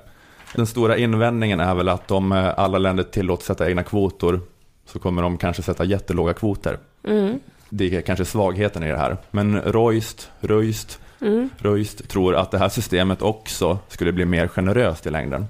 Den 0.55 0.66
stora 0.66 0.97
invändningen 0.97 1.61
är 1.61 1.74
väl 1.74 1.89
att 1.89 2.11
om 2.11 2.32
eh, 2.32 2.59
alla 2.59 2.78
länder 2.78 3.05
tillåts 3.05 3.47
sätta 3.47 3.68
egna 3.68 3.82
kvotor 3.82 4.41
så 4.87 4.99
kommer 4.99 5.22
de 5.22 5.39
kanske 5.39 5.62
sätta 5.62 5.84
jättelåga 5.84 6.34
kvoter. 6.34 6.78
Mm. 7.05 7.41
Det 7.68 7.97
är 7.97 8.01
kanske 8.01 8.24
svagheten 8.24 8.82
i 8.82 8.89
det 8.89 8.99
här. 8.99 9.16
Men 9.30 9.62
Royst, 9.62 10.30
Röist, 10.41 11.01
Mm. 11.20 11.51
Röist 11.59 12.09
tror 12.09 12.34
att 12.37 12.51
det 12.51 12.59
här 12.59 12.68
systemet 12.68 13.22
också 13.22 13.78
skulle 13.89 14.12
bli 14.12 14.24
mer 14.24 14.49
generöst 14.49 15.07
i 15.07 15.11
längden. 15.11 15.47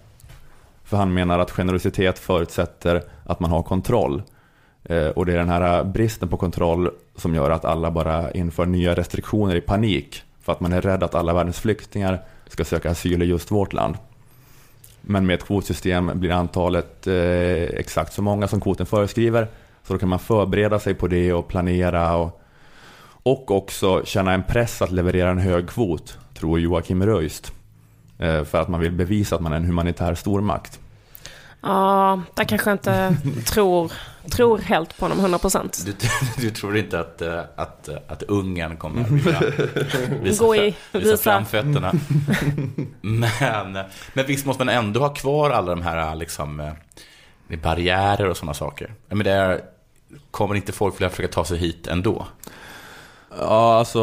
För 0.84 0.96
han 0.96 1.14
menar 1.14 1.38
att 1.38 1.50
generositet 1.50 2.18
förutsätter 2.18 3.02
att 3.24 3.40
man 3.40 3.50
har 3.50 3.62
kontroll. 3.62 4.22
Eh, 4.84 5.08
och 5.08 5.26
det 5.26 5.32
är 5.32 5.38
den 5.38 5.48
här 5.48 5.84
bristen 5.84 6.28
på 6.28 6.36
kontroll 6.36 6.90
som 7.16 7.34
gör 7.34 7.50
att 7.50 7.64
alla 7.64 7.90
bara 7.90 8.30
inför 8.30 8.66
nya 8.66 8.94
restriktioner 8.94 9.54
i 9.54 9.60
panik. 9.60 10.22
För 10.40 10.52
att 10.52 10.60
man 10.60 10.72
är 10.72 10.80
rädd 10.80 11.02
att 11.02 11.14
alla 11.14 11.34
världens 11.34 11.60
flyktingar 11.60 12.20
ska 12.48 12.64
söka 12.64 12.90
asyl 12.90 13.22
i 13.22 13.26
just 13.26 13.50
vårt 13.50 13.72
land. 13.72 13.96
Men 15.08 15.26
med 15.26 15.34
ett 15.34 15.46
kvotsystem 15.46 16.10
blir 16.14 16.30
antalet 16.30 17.06
eh, 17.06 17.62
exakt 17.62 18.12
så 18.12 18.22
många 18.22 18.48
som 18.48 18.60
kvoten 18.60 18.86
föreskriver. 18.86 19.48
Så 19.82 19.92
då 19.92 19.98
kan 19.98 20.08
man 20.08 20.18
förbereda 20.18 20.78
sig 20.78 20.94
på 20.94 21.06
det 21.06 21.32
och 21.32 21.48
planera 21.48 22.16
och, 22.16 22.40
och 23.22 23.50
också 23.50 24.02
känna 24.04 24.32
en 24.32 24.42
press 24.42 24.82
att 24.82 24.90
leverera 24.90 25.30
en 25.30 25.38
hög 25.38 25.68
kvot, 25.68 26.18
tror 26.38 26.60
Joakim 26.60 27.06
Röist. 27.06 27.52
Eh, 28.18 28.44
för 28.44 28.60
att 28.60 28.68
man 28.68 28.80
vill 28.80 28.92
bevisa 28.92 29.36
att 29.36 29.42
man 29.42 29.52
är 29.52 29.56
en 29.56 29.64
humanitär 29.64 30.14
stormakt. 30.14 30.80
Ja, 31.60 32.20
där 32.34 32.44
kanske 32.44 32.70
jag 32.70 32.74
inte 32.74 33.16
tror, 33.46 33.92
tror 34.30 34.58
helt 34.58 34.98
på 34.98 35.04
honom 35.06 35.26
100%. 35.34 35.84
Du, 35.84 35.94
du 36.42 36.50
tror 36.50 36.76
inte 36.76 37.00
att, 37.00 37.22
eh, 37.22 37.40
att, 37.56 37.88
att 38.08 38.22
Ungern 38.22 38.76
kommer 38.76 39.00
att 39.02 39.10
vilja 39.10 39.40
visa, 40.22 40.44
Gå 40.44 40.56
i, 40.56 40.74
visa 40.92 41.10
visa. 41.10 41.16
framfötterna? 41.16 41.92
Men, 43.00 43.72
men 44.12 44.26
visst 44.26 44.46
måste 44.46 44.64
man 44.64 44.74
ändå 44.74 45.00
ha 45.00 45.08
kvar 45.08 45.50
alla 45.50 45.70
de 45.70 45.82
här 45.82 46.14
liksom, 46.14 46.60
eh, 46.60 47.58
barriärer 47.62 48.28
och 48.28 48.36
sådana 48.36 48.54
saker. 48.54 48.94
Men 49.08 49.18
det 49.18 49.30
är, 49.32 49.60
kommer 50.30 50.54
inte 50.54 50.72
folk 50.72 50.94
vilja 50.94 51.10
försöka 51.10 51.28
ta 51.32 51.44
sig 51.44 51.58
hit 51.58 51.86
ändå? 51.86 52.26
Ja, 53.40 53.78
alltså 53.78 54.00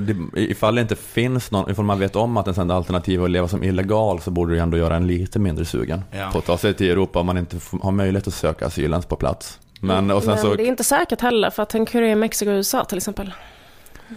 det, 0.00 0.16
ifall 0.40 0.74
det 0.74 0.80
inte 0.80 0.96
finns 0.96 1.50
någon, 1.50 1.70
ifall 1.70 1.84
man 1.84 1.98
vet 1.98 2.16
om 2.16 2.36
att 2.36 2.48
en 2.48 2.54
sån 2.54 2.70
alternativ 2.70 3.20
är 3.20 3.24
att 3.24 3.30
leva 3.30 3.48
som 3.48 3.62
illegal 3.62 4.20
så 4.20 4.30
borde 4.30 4.52
det 4.52 4.56
ju 4.56 4.62
ändå 4.62 4.76
göra 4.78 4.96
en 4.96 5.06
lite 5.06 5.38
mindre 5.38 5.64
sugen 5.64 6.04
Ja. 6.10 6.28
på 6.32 6.38
att 6.38 6.46
ta 6.46 6.58
sig 6.58 6.74
till 6.74 6.90
Europa 6.90 7.20
om 7.20 7.26
man 7.26 7.38
inte 7.38 7.56
har 7.82 7.92
möjlighet 7.92 8.28
att 8.28 8.34
söka 8.34 8.66
asyl 8.66 8.90
ens 8.90 9.06
på 9.06 9.16
plats. 9.16 9.58
Men, 9.80 10.10
och 10.10 10.22
sen 10.22 10.30
Men 10.30 10.38
så, 10.38 10.54
det 10.54 10.62
är 10.62 10.66
inte 10.66 10.84
säkert 10.84 11.20
heller, 11.20 11.50
för 11.50 11.64
tänk 11.64 11.94
hur 11.94 12.00
det 12.02 12.06
är 12.08 12.12
i 12.12 12.14
Mexiko 12.14 12.50
och 12.50 12.54
USA 12.54 12.84
till 12.84 12.96
exempel. 12.98 13.32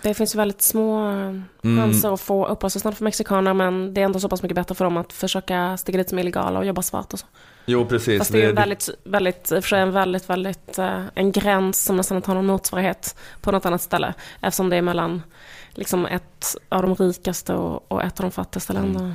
Det 0.04 0.14
finns 0.14 0.36
väldigt 0.36 0.62
små 0.62 1.10
eh, 1.10 1.34
chanser 1.78 2.14
att 2.14 2.22
få 2.22 2.46
uppehållstillstånd 2.48 2.98
för 2.98 3.04
mexikaner, 3.04 3.54
men 3.54 3.94
det 3.94 4.02
är 4.02 4.06
ändå 4.06 4.20
så 4.20 4.30
pass 4.30 4.44
mycket 4.44 4.56
bättre 4.56 4.76
för 4.76 4.86
dem 4.86 4.98
att 4.98 5.14
försöka 5.14 5.78
stiga 5.78 5.98
dit 5.98 6.10
som 6.10 6.20
illegala 6.20 6.60
och 6.60 6.66
jobba 6.66 6.82
svart 6.82 7.14
och 7.14 7.20
så. 7.20 7.26
Jo 7.66 7.86
precis. 7.86 8.18
Fast 8.18 8.32
det 8.32 8.44
är 8.44 8.48
ju 8.48 8.54
väldigt, 8.54 8.90
väldigt, 9.04 9.52
och 9.52 9.64
för 9.64 9.76
en 9.76 9.92
väldigt, 9.92 10.30
väldigt, 10.30 10.78
eh, 10.78 11.02
en 11.16 11.32
gräns 11.32 11.84
som 11.84 11.96
nästan 11.96 12.18
inte 12.18 12.30
har 12.30 12.36
någon 12.36 12.46
motsvarighet 12.46 13.16
på 13.42 13.52
något 13.52 13.66
annat 13.66 13.82
ställe. 13.82 14.14
Eftersom 14.42 14.70
det 14.70 14.76
är 14.76 14.82
mellan 14.82 15.22
liksom 15.70 16.06
ett 16.06 16.56
av 16.70 16.82
de 16.82 16.96
rikaste 16.96 17.54
och, 17.54 17.92
och 17.92 18.04
ett 18.04 18.20
av 18.20 18.24
de 18.24 18.32
fattigaste 18.32 18.74
länderna. 18.74 19.14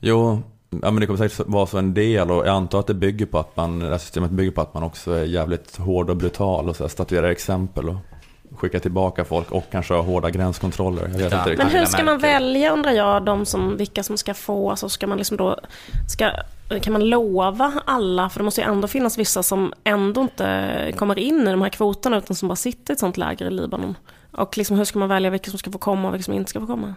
Jo, 0.00 0.42
ja, 0.70 0.90
men 0.90 1.00
det 1.00 1.06
kommer 1.06 1.28
säkert 1.28 1.48
vara 1.48 1.66
så 1.66 1.78
en 1.78 1.94
del 1.94 2.30
och 2.30 2.46
jag 2.46 2.54
antar 2.54 2.80
att 2.80 2.86
det 2.86 2.94
bygger 2.94 3.26
på 3.26 3.38
att 3.38 3.56
man, 3.56 3.78
det 3.78 3.90
här 3.90 3.98
systemet 3.98 4.30
bygger 4.30 4.50
på 4.50 4.60
att 4.60 4.74
man 4.74 4.82
också 4.82 5.12
är 5.12 5.24
jävligt 5.24 5.76
hård 5.76 6.10
och 6.10 6.16
brutal 6.16 6.68
och 6.68 6.76
så 6.76 6.84
här, 6.84 6.88
statuerar 6.88 7.28
exempel 7.28 7.88
och 7.88 7.96
skickar 8.56 8.78
tillbaka 8.78 9.24
folk 9.24 9.50
och 9.50 9.64
kanske 9.70 9.94
har 9.94 10.02
hårda 10.02 10.30
gränskontroller. 10.30 11.02
Jag 11.02 11.18
vet 11.18 11.32
Ja. 11.32 11.38
inte 11.38 11.56
Men 11.64 11.66
hur 11.72 11.84
ska 11.84 12.04
man 12.04 12.18
välja 12.18 12.72
undrar 12.72 12.92
jag, 12.92 13.24
de 13.24 13.46
som, 13.46 13.76
vilka 13.76 14.02
som 14.02 14.16
ska 14.18 14.34
få, 14.34 14.70
alltså 14.70 14.88
ska 14.88 15.06
man 15.06 15.18
liksom 15.18 15.36
då, 15.36 15.56
ska, 16.08 16.30
kan 16.80 16.92
man 16.92 17.04
lova 17.08 17.72
alla, 17.84 18.28
för 18.28 18.40
det 18.40 18.44
måste 18.44 18.60
ju 18.60 18.66
ändå 18.66 18.88
finnas 18.88 19.18
vissa 19.18 19.42
som 19.42 19.72
ändå 19.84 20.20
inte 20.20 20.92
kommer 20.96 21.18
in 21.18 21.48
i 21.48 21.50
de 21.50 21.62
här 21.62 21.68
kvoterna 21.68 22.18
utan 22.18 22.36
som 22.36 22.48
bara 22.48 22.56
sitter 22.56 22.92
i 22.92 22.94
ett 22.94 22.98
sånt 23.00 23.16
läger 23.16 23.46
i 23.46 23.50
Libanon. 23.50 23.94
Och 24.32 24.58
liksom 24.58 24.76
hur 24.76 24.84
ska 24.84 24.98
man 24.98 25.08
välja 25.08 25.30
vilka 25.30 25.50
som 25.50 25.58
ska 25.58 25.70
få 25.70 25.78
komma 25.78 26.08
och 26.08 26.14
vilka 26.14 26.24
som 26.24 26.34
inte 26.34 26.50
ska 26.50 26.60
få 26.60 26.66
komma? 26.66 26.94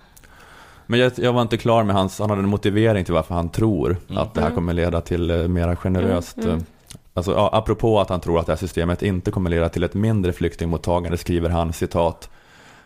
Men 0.86 1.00
jag, 1.00 1.12
jag 1.16 1.34
var 1.34 1.42
inte 1.42 1.58
klar 1.58 1.84
med 1.84 1.96
hans, 1.96 2.20
han 2.20 2.30
hade 2.30 2.42
en 2.42 2.50
motivering 2.50 3.06
till 3.06 3.14
varför 3.14 3.36
han 3.36 3.50
tror 3.50 3.98
att 4.10 4.34
det 4.34 4.42
här 4.42 4.50
kommer 4.50 4.74
leda 4.74 5.02
till 5.02 5.30
eh, 5.32 5.38
mera 5.38 5.76
generöst. 5.76 6.38
Mm, 6.38 6.50
mm. 6.50 6.66
Alltså, 7.14 7.32
ja, 7.32 7.50
apropå 7.54 8.00
att 8.00 8.10
han 8.10 8.20
tror 8.20 8.40
att 8.40 8.46
det 8.46 8.52
här 8.52 8.58
systemet 8.58 9.04
inte 9.04 9.32
kommer 9.32 9.50
leda 9.50 9.70
till 9.70 9.84
ett 9.84 9.94
mindre 9.94 10.34
flyktingmottagande 10.34 11.18
skriver 11.18 11.50
han 11.50 11.74
citat 11.74 12.30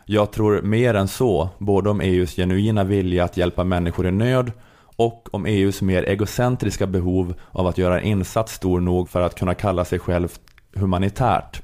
Jag 0.05 0.31
tror 0.31 0.61
mer 0.61 0.93
än 0.93 1.07
så, 1.07 1.49
både 1.57 1.89
om 1.89 2.01
EUs 2.01 2.35
genuina 2.35 2.83
vilja 2.83 3.23
att 3.23 3.37
hjälpa 3.37 3.63
människor 3.63 4.07
i 4.07 4.11
nöd 4.11 4.51
och 4.95 5.29
om 5.31 5.45
EUs 5.45 5.81
mer 5.81 6.03
egocentriska 6.03 6.87
behov 6.87 7.33
av 7.51 7.67
att 7.67 7.77
göra 7.77 7.99
en 7.99 8.05
insats 8.05 8.53
stor 8.53 8.79
nog 8.79 9.09
för 9.09 9.21
att 9.21 9.35
kunna 9.35 9.53
kalla 9.53 9.85
sig 9.85 9.99
själv 9.99 10.29
humanitärt. 10.75 11.61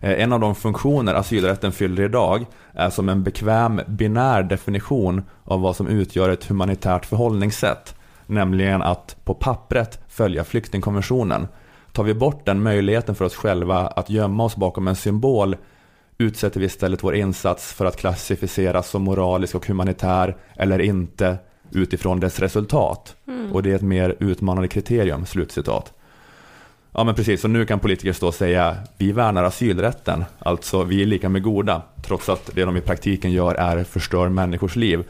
Eh, 0.00 0.22
en 0.22 0.32
av 0.32 0.40
de 0.40 0.54
funktioner 0.54 1.14
asylrätten 1.14 1.72
fyller 1.72 2.02
idag 2.02 2.46
är 2.72 2.90
som 2.90 3.08
en 3.08 3.22
bekväm 3.22 3.80
binär 3.86 4.42
definition 4.42 5.22
av 5.44 5.60
vad 5.60 5.76
som 5.76 5.86
utgör 5.86 6.28
ett 6.28 6.44
humanitärt 6.44 7.06
förhållningssätt. 7.06 7.94
Nämligen 8.26 8.82
att 8.82 9.16
på 9.24 9.34
pappret 9.34 10.00
följa 10.08 10.44
flyktingkonventionen. 10.44 11.48
Tar 11.92 12.04
vi 12.04 12.14
bort 12.14 12.46
den 12.46 12.62
möjligheten 12.62 13.14
för 13.14 13.24
oss 13.24 13.34
själva 13.34 13.78
att 13.78 14.10
gömma 14.10 14.44
oss 14.44 14.56
bakom 14.56 14.88
en 14.88 14.96
symbol 14.96 15.56
utsätter 16.18 16.60
vi 16.60 16.66
istället 16.66 17.04
vår 17.04 17.14
insats 17.14 17.72
för 17.72 17.84
att 17.84 17.96
klassificeras 17.96 18.88
som 18.88 19.02
moralisk 19.02 19.54
och 19.54 19.66
humanitär 19.66 20.36
eller 20.56 20.78
inte 20.78 21.38
utifrån 21.70 22.20
dess 22.20 22.40
resultat. 22.40 23.16
Och 23.52 23.62
det 23.62 23.70
är 23.70 23.74
ett 23.74 23.82
mer 23.82 24.16
utmanande 24.20 24.68
kriterium, 24.68 25.26
slutcitat. 25.26 25.92
Ja 26.92 27.04
men 27.04 27.14
precis, 27.14 27.40
så 27.40 27.48
nu 27.48 27.66
kan 27.66 27.78
politiker 27.78 28.12
stå 28.12 28.26
och 28.26 28.34
säga 28.34 28.76
vi 28.98 29.12
värnar 29.12 29.44
asylrätten, 29.44 30.24
alltså 30.38 30.82
vi 30.82 31.02
är 31.02 31.06
lika 31.06 31.28
med 31.28 31.42
goda, 31.42 31.82
trots 32.02 32.28
att 32.28 32.50
det 32.54 32.64
de 32.64 32.76
i 32.76 32.80
praktiken 32.80 33.32
gör 33.32 33.54
är 33.54 33.84
förstör 33.84 34.28
människors 34.28 34.76
liv. 34.76 35.04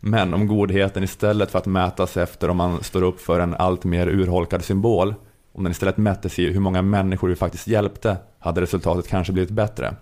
Men 0.00 0.34
om 0.34 0.46
godheten 0.46 1.02
istället 1.02 1.50
för 1.50 1.58
att 1.58 1.66
mätas 1.66 2.16
efter 2.16 2.50
om 2.50 2.56
man 2.56 2.82
står 2.82 3.02
upp 3.02 3.20
för 3.20 3.40
en 3.40 3.54
allt 3.54 3.84
mer 3.84 4.06
urholkad 4.06 4.64
symbol, 4.64 5.14
om 5.54 5.64
den 5.64 5.70
istället 5.70 5.96
mättes 5.96 6.38
i 6.38 6.52
hur 6.52 6.60
många 6.60 6.82
människor 6.82 7.28
vi 7.28 7.36
faktiskt 7.36 7.66
hjälpte, 7.66 8.16
hade 8.38 8.60
resultatet 8.60 9.08
kanske 9.08 9.32
blivit 9.32 9.50
bättre. 9.50 9.94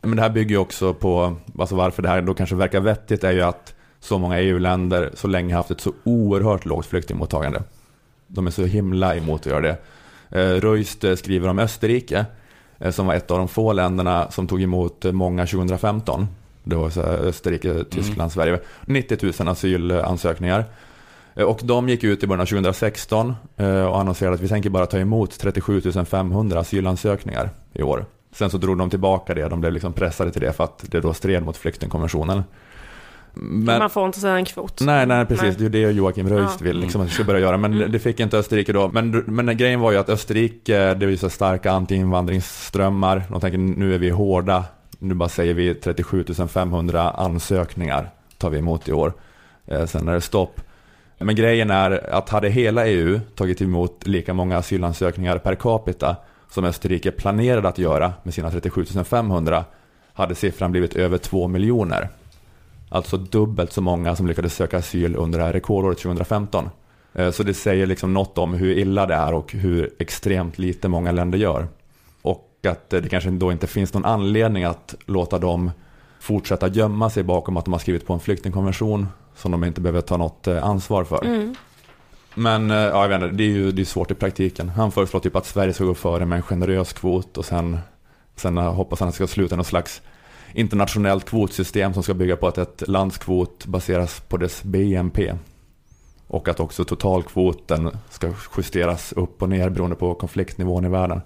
Men 0.00 0.16
det 0.16 0.22
här 0.22 0.30
bygger 0.30 0.50
ju 0.50 0.58
också 0.58 0.94
på, 0.94 1.36
alltså 1.58 1.76
varför 1.76 2.02
det 2.02 2.08
här 2.08 2.22
då 2.22 2.34
kanske 2.34 2.56
verkar 2.56 2.80
vettigt 2.80 3.24
är 3.24 3.32
ju 3.32 3.42
att 3.42 3.74
så 4.00 4.18
många 4.18 4.40
EU-länder 4.40 5.10
så 5.14 5.28
länge 5.28 5.54
haft 5.54 5.70
ett 5.70 5.80
så 5.80 5.92
oerhört 6.04 6.64
lågt 6.64 6.86
flyktingmottagande. 6.86 7.62
De 8.26 8.46
är 8.46 8.50
så 8.50 8.64
himla 8.64 9.16
emot 9.16 9.40
att 9.40 9.46
göra 9.46 9.60
det. 9.60 9.76
Eh, 10.30 10.60
Röist 10.60 11.04
eh, 11.04 11.14
skriver 11.14 11.48
om 11.48 11.58
Österrike, 11.58 12.26
eh, 12.78 12.90
som 12.90 13.06
var 13.06 13.14
ett 13.14 13.30
av 13.30 13.38
de 13.38 13.48
få 13.48 13.72
länderna 13.72 14.30
som 14.30 14.46
tog 14.46 14.62
emot 14.62 15.04
många 15.04 15.46
2015. 15.46 16.26
Det 16.64 16.76
var 16.76 16.98
Österrike, 16.98 17.84
Tyskland, 17.90 18.32
Sverige. 18.32 18.60
90 18.86 19.32
000 19.40 19.48
asylansökningar. 19.48 20.64
Eh, 21.38 21.44
Och 21.44 21.60
de 21.64 21.88
gick 21.88 22.04
ut 22.04 22.22
i 22.22 22.26
början 22.26 22.40
av 22.40 22.46
2016 22.46 23.34
eh, 23.56 23.84
och 23.84 24.00
annonserade 24.00 24.34
att 24.34 24.40
vi 24.40 24.48
tänker 24.48 24.70
bara 24.70 24.86
ta 24.86 24.98
emot 24.98 25.38
37 25.38 25.82
500 26.06 26.60
asylansökningar 26.60 27.50
i 27.72 27.82
år. 27.82 28.06
Sen 28.32 28.50
så 28.50 28.58
drog 28.58 28.78
de 28.78 28.90
tillbaka 28.90 29.34
det, 29.34 29.48
de 29.48 29.60
blev 29.60 29.72
liksom 29.72 29.92
pressade 29.92 30.30
till 30.30 30.40
det 30.42 30.52
för 30.52 30.64
att 30.64 30.84
det 30.90 31.00
då 31.00 31.14
stred 31.14 31.42
mot 31.42 31.56
flyktingkonventionen. 31.56 32.42
Men, 33.34 33.78
Man 33.78 33.90
får 33.90 34.06
inte 34.06 34.20
säga 34.20 34.36
en 34.36 34.44
kvot. 34.44 34.80
nej, 34.80 35.06
nej 35.06 35.26
precis, 35.26 35.42
Nej. 35.42 35.54
det 35.70 35.78
är 35.78 35.80
ju 35.80 35.86
det 35.92 35.92
Joakim 35.96 36.28
Röist 36.28 36.56
Ja. 36.60 36.64
vill 36.64 36.78
liksom 36.78 37.00
att 37.00 37.06
vi 37.06 37.10
ska 37.10 37.24
börja 37.24 37.40
göra. 37.40 37.56
Men 37.56 37.92
det 37.92 37.98
fick 37.98 38.20
inte 38.20 38.38
Österrike 38.38 38.72
då. 38.72 38.88
Men, 38.88 39.10
men 39.10 39.56
grejen 39.56 39.80
var 39.80 39.92
ju 39.92 39.98
att 39.98 40.08
Österrike, 40.08 40.94
det 40.94 41.06
visar 41.06 41.28
starka 41.28 41.70
anti-invandringsströmmar. 41.72 43.22
De 43.30 43.40
tänker 43.40 43.58
nu 43.58 43.94
är 43.94 43.98
vi 43.98 44.10
hårda, 44.10 44.64
nu 44.98 45.14
bara 45.14 45.28
säger 45.28 45.54
vi 45.54 45.74
37 45.74 46.24
500 46.48 47.10
ansökningar 47.10 48.10
tar 48.38 48.50
vi 48.50 48.58
emot 48.58 48.88
i 48.88 48.92
år. 48.92 49.12
Eh, 49.66 49.84
sen 49.86 50.08
är 50.08 50.12
det 50.14 50.20
stopp. 50.20 50.60
Men 51.18 51.34
grejen 51.34 51.70
är 51.70 52.14
att 52.14 52.28
hade 52.28 52.48
hela 52.48 52.86
EU 52.86 53.20
tagit 53.34 53.62
emot 53.62 54.06
lika 54.06 54.34
många 54.34 54.56
asylansökningar 54.56 55.38
per 55.38 55.54
capita 55.54 56.16
som 56.50 56.64
Österrike 56.64 57.10
planerade 57.10 57.68
att 57.68 57.78
göra 57.78 58.12
med 58.22 58.34
sina 58.34 58.50
37 58.50 58.84
500 59.04 59.64
hade 60.12 60.34
siffran 60.34 60.70
blivit 60.70 60.96
över 60.96 61.18
2 61.18 61.48
miljoner. 61.48 62.08
Alltså 62.88 63.16
dubbelt 63.16 63.72
så 63.72 63.80
många 63.80 64.16
som 64.16 64.26
lyckades 64.26 64.54
söka 64.54 64.78
asyl 64.78 65.16
under 65.16 65.38
det 65.38 65.44
här 65.44 65.52
rekordåret 65.52 65.98
2015. 65.98 66.70
Eh, 67.14 67.30
så 67.30 67.42
det 67.42 67.54
säger 67.54 67.86
liksom 67.86 68.14
något 68.14 68.38
om 68.38 68.54
hur 68.54 68.78
illa 68.78 69.06
det 69.06 69.14
är 69.14 69.34
och 69.34 69.52
hur 69.52 69.90
extremt 69.98 70.58
lite 70.58 70.88
många 70.88 71.12
länder 71.12 71.38
gör. 71.38 71.68
Och 72.22 72.48
att 72.68 72.92
eh, 72.92 73.00
det 73.00 73.08
kanske 73.08 73.30
då 73.30 73.52
inte 73.52 73.66
finns 73.66 73.94
någon 73.94 74.04
anledning 74.04 74.64
att 74.64 74.94
låta 75.06 75.38
dem 75.38 75.70
fortsätta 76.20 76.68
gömma 76.68 77.10
sig 77.10 77.22
bakom 77.22 77.56
att 77.56 77.64
de 77.64 77.72
har 77.72 77.80
skrivit 77.80 78.06
på 78.06 78.12
en 78.12 78.20
flyktingkonvention 78.20 79.06
som 79.38 79.50
de 79.50 79.64
inte 79.64 79.80
behöver 79.80 80.00
ta 80.00 80.16
något 80.16 80.46
eh, 80.46 80.64
ansvar 80.64 81.04
för. 81.04 81.24
Mm. 81.24 81.54
Men 82.34 82.70
eh, 82.70 82.76
ja, 82.76 83.02
jag 83.02 83.08
vet 83.08 83.22
inte, 83.22 83.36
det 83.36 83.44
är 83.44 83.48
ju 83.48 83.72
det 83.72 83.82
är 83.82 83.84
svårt 83.84 84.10
i 84.10 84.14
praktiken. 84.14 84.68
Han 84.68 84.92
föreslår 84.92 85.20
typ 85.20 85.36
att 85.36 85.46
Sverige 85.46 85.72
ska 85.72 85.84
gå 85.84 85.94
före 85.94 86.26
med 86.26 86.36
en 86.36 86.42
generös 86.42 86.92
kvot 86.92 87.38
och 87.38 87.44
sen, 87.44 87.78
sen 88.36 88.56
hoppas 88.56 89.00
han 89.00 89.08
att 89.08 89.14
det 89.14 89.16
ska 89.16 89.26
sluta 89.26 89.56
någon 89.56 89.64
slags 89.64 90.02
internationellt 90.52 91.24
kvotsystem 91.24 91.94
som 91.94 92.02
ska 92.02 92.14
bygga 92.14 92.36
på 92.36 92.48
att 92.48 92.58
ett 92.58 92.88
lands 92.88 93.18
kvot 93.18 93.66
baseras 93.66 94.20
på 94.20 94.36
dess 94.36 94.62
BNP. 94.62 95.34
Och 96.26 96.48
att 96.48 96.60
också 96.60 96.84
totalkvoten 96.84 97.90
ska 98.10 98.32
justeras 98.56 99.12
upp 99.12 99.42
och 99.42 99.48
ner 99.48 99.70
beroende 99.70 99.96
på 99.96 100.14
konfliktnivån 100.14 100.84
i 100.84 100.88
världen. 100.88 101.20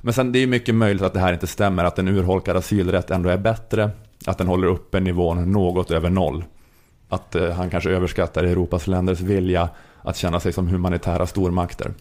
Men 0.00 0.14
sen 0.14 0.32
det 0.32 0.38
är 0.38 0.46
mycket 0.46 0.74
möjligt 0.74 1.02
att 1.02 1.14
det 1.14 1.20
här 1.20 1.32
inte 1.32 1.46
stämmer, 1.46 1.84
att 1.84 1.98
en 1.98 2.08
urholkad 2.08 2.56
asylrätt 2.56 3.10
ändå 3.10 3.28
är 3.28 3.38
bättre, 3.38 3.90
att 4.26 4.38
den 4.38 4.46
håller 4.46 4.66
uppe 4.66 5.00
nivån 5.00 5.52
något 5.52 5.90
över 5.90 6.10
noll. 6.10 6.44
Att 7.08 7.34
eh, 7.34 7.50
han 7.50 7.70
kanske 7.70 7.90
överskattar 7.90 8.44
Europas 8.44 8.86
länders 8.86 9.20
vilja 9.20 9.68
att 10.02 10.16
känna 10.16 10.40
sig 10.40 10.52
som 10.52 10.68
humanitära 10.68 11.26
stormakter. 11.26 11.94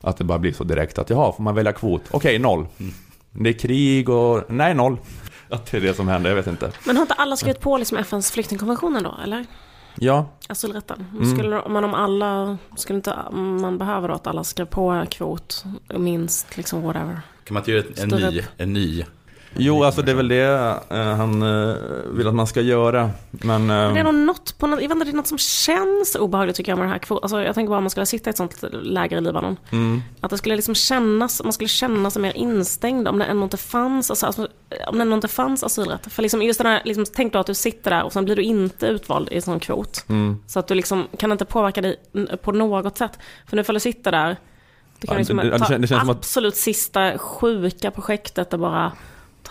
Att 0.00 0.16
det 0.16 0.24
bara 0.24 0.38
blir 0.38 0.52
så 0.52 0.64
direkt 0.64 0.98
att 0.98 1.10
jaha, 1.10 1.32
får 1.32 1.42
man 1.42 1.54
välja 1.54 1.72
kvot? 1.72 2.02
Okej, 2.10 2.38
noll. 2.38 2.66
Det 3.30 3.48
är 3.48 3.52
krig 3.52 4.08
och 4.08 4.42
nej, 4.48 4.74
noll. 4.74 4.96
Att 5.48 5.70
det 5.70 5.76
är 5.76 5.80
det 5.80 5.94
som 5.94 6.08
händer, 6.08 6.30
jag 6.30 6.36
vet 6.36 6.46
inte. 6.46 6.72
Men 6.86 6.96
har 6.96 7.02
inte 7.02 7.14
alla 7.14 7.36
skrivit 7.36 7.60
på 7.60 7.78
liksom 7.78 7.98
FNs 7.98 8.30
flyktingkonvention 8.30 9.02
då, 9.02 9.14
eller? 9.24 9.46
Ja, 9.94 10.26
Asylrätten. 10.48 11.06
Mm. 11.12 11.34
Skulle, 11.34 11.62
men 11.68 11.84
om 11.84 11.94
alla, 11.94 12.58
skulle 12.76 12.96
inte 12.96 13.16
man 13.32 13.78
behöva 13.78 14.08
då 14.08 14.14
att 14.14 14.26
alla 14.26 14.44
skrev 14.44 14.64
på 14.66 15.06
kvot, 15.10 15.64
minst 15.88 16.56
liksom 16.56 16.82
whatever. 16.82 17.20
Kan 17.44 17.54
man 17.54 17.60
inte 17.60 17.70
göra 17.70 17.84
en, 17.96 18.12
en, 18.12 18.20
ny, 18.32 18.42
en 18.56 18.72
ny? 18.72 19.04
Jo 19.56 19.84
alltså 19.84 20.02
det 20.02 20.10
är 20.10 20.14
väl 20.16 20.28
det 20.28 20.78
eh, 20.90 20.96
han 21.16 21.42
eh, 21.42 21.74
vill 22.06 22.28
att 22.28 22.34
man 22.34 22.46
ska 22.46 22.60
göra. 22.60 23.10
Men, 23.30 23.66
Men 23.66 23.94
det 23.94 24.00
är 24.00 24.04
eh, 24.04 24.12
nog 24.12 24.14
något, 24.14 24.58
på 24.58 24.68
jag 24.68 24.76
vet 24.76 24.90
inte, 24.90 25.04
det 25.04 25.10
är 25.10 25.12
något 25.16 25.26
som 25.26 25.38
känns 25.38 26.14
obehagligt 26.20 26.56
tycker 26.56 26.72
jag 26.72 26.76
med 26.78 26.84
den 26.84 26.92
här 26.92 26.98
kvoten. 26.98 27.22
Alltså, 27.24 27.42
jag 27.42 27.54
tänker 27.54 27.68
bara 27.70 27.76
om 27.78 27.84
man 27.84 27.90
skulle 27.90 28.06
sitta 28.06 28.30
i 28.30 28.30
ett 28.30 28.36
sånt 28.36 28.64
läger 28.72 29.16
i 29.16 29.20
Libanon. 29.20 29.56
mm, 29.70 30.02
Att 30.20 30.30
det 30.30 30.38
skulle 30.38 30.56
liksom 30.56 30.74
kännas, 30.74 31.42
man 31.44 31.52
skulle 31.52 31.68
känna 31.68 32.10
sig 32.10 32.22
mer 32.22 32.36
instängd 32.36 33.08
om 33.08 33.18
det 33.18 33.24
ändå 33.24 33.44
inte 33.44 33.56
fanns, 33.56 34.10
alltså, 34.10 34.48
om 34.86 34.98
det 34.98 35.02
ändå 35.02 35.14
inte 35.14 35.28
fanns 35.28 35.64
asylrätt. 35.64 36.12
För 36.12 36.22
liksom 36.22 36.42
just 36.42 36.58
den 36.60 36.66
här, 36.72 36.82
liksom, 36.84 37.04
tänk 37.14 37.32
då 37.32 37.38
att 37.38 37.46
du 37.46 37.54
sitter 37.54 37.90
där 37.90 38.02
och 38.04 38.12
sen 38.12 38.24
blir 38.24 38.36
du 38.36 38.42
inte 38.42 38.86
utvald 38.86 39.28
i 39.32 39.36
en 39.36 39.42
sån 39.42 39.60
kvot. 39.60 40.04
mm. 40.08 40.36
Så 40.46 40.58
att 40.58 40.66
du 40.66 40.74
liksom 40.74 41.06
kan 41.18 41.32
inte 41.32 41.44
påverka 41.44 41.80
dig 41.80 41.96
på 42.42 42.52
något 42.52 42.98
sätt. 42.98 43.18
För 43.48 43.56
nu 43.56 43.64
får 43.64 43.72
du 43.72 43.80
sitta 43.80 44.10
där, 44.10 44.36
du 44.98 45.06
kan 45.06 45.14
Ja, 45.14 45.18
liksom 45.18 45.36
det- 45.36 45.50
det 45.50 45.58
ta 45.58 45.64
kän- 45.64 45.78
det 45.78 45.86
känns 45.86 46.00
som 46.00 46.10
att- 46.10 46.16
absolut 46.16 46.56
sista 46.56 47.18
sjuka 47.18 47.90
projektet 47.90 48.52
och 48.52 48.58
bara 48.58 48.92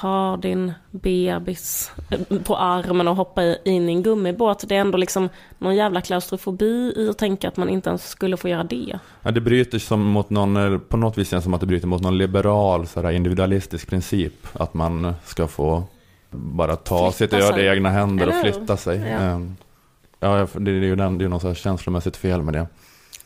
ta 0.01 0.37
din 0.41 0.73
bebis 0.91 1.91
eh, 2.09 2.39
på 2.43 2.57
armen 2.57 3.07
och 3.07 3.15
hoppa 3.15 3.43
i- 3.43 3.57
in 3.63 3.89
i 3.89 3.91
en 3.91 4.03
gummibåt. 4.03 4.63
Det 4.67 4.75
är 4.75 4.79
ändå 4.79 4.97
liksom 4.97 5.29
någon 5.57 5.75
jävla 5.75 6.01
klaustrofobi 6.01 6.93
i 6.97 7.09
att 7.09 7.17
tänka 7.17 7.47
att 7.47 7.57
man 7.57 7.69
inte 7.69 7.89
ens 7.89 8.09
skulle 8.09 8.37
få 8.37 8.49
göra 8.49 8.63
det. 8.63 8.99
Ja, 9.21 9.31
det 9.31 9.41
bryter 9.41 9.79
som 9.79 10.01
mot 10.01 10.29
någon, 10.29 10.57
eller 10.57 10.77
på 10.77 10.97
något 10.97 11.17
vis 11.17 11.29
känns 11.29 11.43
som 11.43 11.53
att 11.53 11.61
det 11.61 11.67
bryter 11.67 11.87
mot 11.87 12.01
någon 12.01 12.17
liberal 12.17 12.87
så 12.87 13.01
här, 13.01 13.11
individualistisk 13.11 13.89
princip. 13.89 14.33
Att 14.53 14.73
man 14.73 15.13
ska 15.25 15.47
få 15.47 15.83
bara 16.29 16.75
ta 16.75 17.11
Flytta 17.11 17.37
sitt 17.37 17.49
öde 17.51 17.63
i 17.63 17.67
egna 17.67 17.89
händer 17.89 18.27
och 18.27 18.33
Eller 18.33 18.51
flytta 18.51 18.77
sig. 18.77 18.97
Ja. 18.99 19.05
Ehm, 19.05 19.55
Ja, 20.23 20.47
det 20.53 20.71
är 20.71 20.75
ju 20.75 20.95
den, 20.95 21.17
det 21.17 21.25
är 21.25 21.29
något 21.29 21.41
så 21.41 21.53
känslomässigt 21.53 22.17
fel 22.17 22.41
med 22.41 22.53
det. 22.53 22.67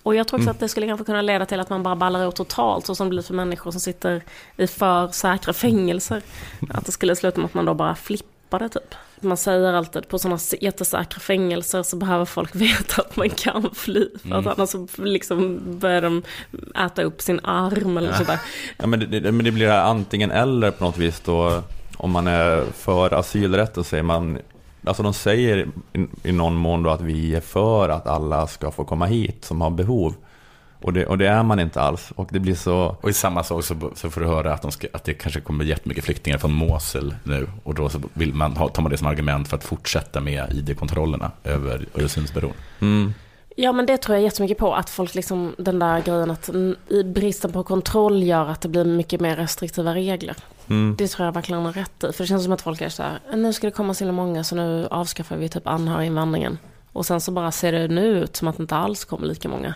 Och 0.06 0.16
jag 0.16 0.28
tror 0.28 0.40
Mm. 0.40 0.48
också 0.48 0.52
att 0.56 0.60
det 0.60 0.70
skulle 0.70 0.88
kanske 0.88 1.06
kunna 1.06 1.22
leda 1.22 1.46
till 1.46 1.60
att 1.60 1.70
man 1.70 1.84
bara 1.84 1.96
ballar 1.96 2.30
ut 2.30 2.36
totalt, 2.36 2.86
så 2.86 2.96
som 2.96 3.08
det 3.08 3.10
blir 3.10 3.22
för 3.24 3.34
människor 3.34 3.72
som 3.72 3.80
sitter 3.80 4.22
i 4.58 4.68
för 4.68 5.08
säkra 5.08 5.54
fängelser. 5.54 6.22
Att 6.70 6.86
det 6.86 6.92
skulle 6.92 7.16
sluta 7.16 7.38
med 7.40 7.46
att 7.46 7.54
man 7.54 7.66
då 7.66 7.74
bara 7.74 7.96
flippade 7.96 8.70
typ. 8.70 8.96
Man 9.20 9.38
säger 9.38 9.74
alltid 9.74 10.08
på 10.08 10.20
sådana 10.20 10.40
jättesäkra 10.62 11.20
fängelser 11.20 11.84
så 11.84 11.96
behöver 11.98 12.26
folk 12.26 12.56
veta 12.62 13.02
att 13.02 13.16
man 13.16 13.30
kan 13.30 13.70
fly. 13.76 14.08
För 14.22 14.30
att 14.36 14.46
Mm. 14.46 14.54
annars 14.58 14.70
så 14.70 14.88
liksom 14.98 15.62
börjar 15.80 16.02
de 16.02 16.24
äta 16.86 17.04
upp 17.04 17.22
sin 17.22 17.40
arm 17.44 17.98
eller 17.98 18.14
sådär. 18.14 18.40
Ja, 18.78 18.88
men, 18.88 19.00
det, 19.00 19.06
det, 19.20 19.32
men 19.32 19.46
det 19.46 19.52
blir 19.52 19.70
antingen 19.70 20.32
eller 20.32 20.72
på 20.72 20.84
något 20.84 20.98
vis 20.98 21.20
då. 21.26 21.64
Om 21.98 22.12
man 22.12 22.28
är 22.28 22.64
för 22.78 23.14
asylrätt 23.14 23.78
och 23.78 23.86
säger 23.86 24.04
man 24.04 24.40
Alltså 24.88 25.04
de 25.04 25.14
säger 25.14 25.68
i, 25.94 26.08
i 26.24 26.32
någon 26.32 26.56
mån 26.56 26.84
då 26.84 26.90
att 26.90 27.02
vi 27.02 27.36
är 27.36 27.42
för 27.42 27.90
att 27.90 28.08
alla 28.08 28.48
ska 28.48 28.72
få 28.72 28.84
komma 28.84 29.06
hit 29.06 29.46
som 29.46 29.62
har 29.62 29.70
behov. 29.70 30.16
Och 30.82 30.94
det, 30.94 31.06
och 31.06 31.18
det 31.18 31.28
är 31.28 31.44
man 31.44 31.60
inte 31.60 31.82
alls. 31.82 32.12
Och 32.16 32.28
det 32.32 32.40
blir 32.40 32.56
så... 32.56 32.96
Och 33.02 33.10
i 33.10 33.14
samma 33.14 33.44
sak 33.44 33.64
så, 33.64 33.76
så 33.96 34.10
får 34.10 34.22
du 34.22 34.28
höra 34.28 34.54
att, 34.54 34.62
de 34.62 34.72
ska, 34.72 34.88
att 34.94 35.04
det 35.04 35.14
kanske 35.14 35.42
kommer 35.42 35.66
jättemycket 35.66 36.04
flyktingar 36.04 36.38
från 36.38 36.54
Mosul 36.54 37.16
nu. 37.24 37.48
Och 37.64 37.74
då 37.74 37.90
så 37.90 38.02
vill 38.14 38.34
man 38.34 38.58
ha, 38.58 38.68
tar 38.68 38.82
man 38.82 38.92
det 38.92 38.98
som 38.98 39.08
argument 39.08 39.48
för 39.48 39.58
att 39.58 39.64
fortsätta 39.64 40.22
med 40.22 40.54
ID-kontrollerna 40.54 41.32
över 41.44 41.86
Öresundsbron. 41.96 42.54
Mm. 42.80 43.14
Ja 43.56 43.72
men 43.72 43.86
det 43.86 43.98
tror 43.98 44.16
jag 44.16 44.24
jättemycket 44.24 44.58
på, 44.58 44.76
att 44.76 44.90
folk 44.90 45.16
liksom, 45.16 45.56
den 45.58 45.80
där 45.80 46.02
grejen 46.02 46.32
att 46.32 46.50
bristen 47.06 47.52
på 47.52 47.64
kontroll 47.64 48.24
gör 48.24 48.50
att 48.50 48.62
det 48.62 48.70
blir 48.70 48.86
mycket 48.86 49.22
mer 49.22 49.36
restriktiva 49.36 49.96
regler. 49.96 50.36
Mm. 50.70 50.96
Det 50.98 51.08
tror 51.08 51.26
jag 51.26 51.34
verkligen 51.34 51.66
har 51.66 51.74
rätt 51.74 52.04
i. 52.04 52.14
För 52.14 52.24
det 52.24 52.28
känns 52.28 52.44
som 52.44 52.54
att 52.54 52.62
folk 52.62 52.82
är 52.82 52.90
så 52.90 53.04
här, 53.04 53.20
nu 53.34 53.54
ska 53.54 53.68
det 53.68 53.72
komma 53.72 53.94
så 53.94 54.12
många 54.12 54.44
så 54.44 54.56
nu 54.56 54.88
avskaffar 54.92 55.38
vi 55.38 55.50
typ 55.50 55.68
anhöriginvandringen. 55.68 56.58
Och 56.92 57.06
sen 57.06 57.22
så 57.22 57.32
bara 57.32 57.52
ser 57.52 57.72
det 57.72 57.88
nu 57.88 58.06
ut 58.06 58.36
som 58.36 58.48
att 58.48 58.58
det 58.58 58.64
inte 58.64 58.76
alls 58.76 59.06
kommer 59.06 59.28
lika 59.28 59.50
många. 59.50 59.74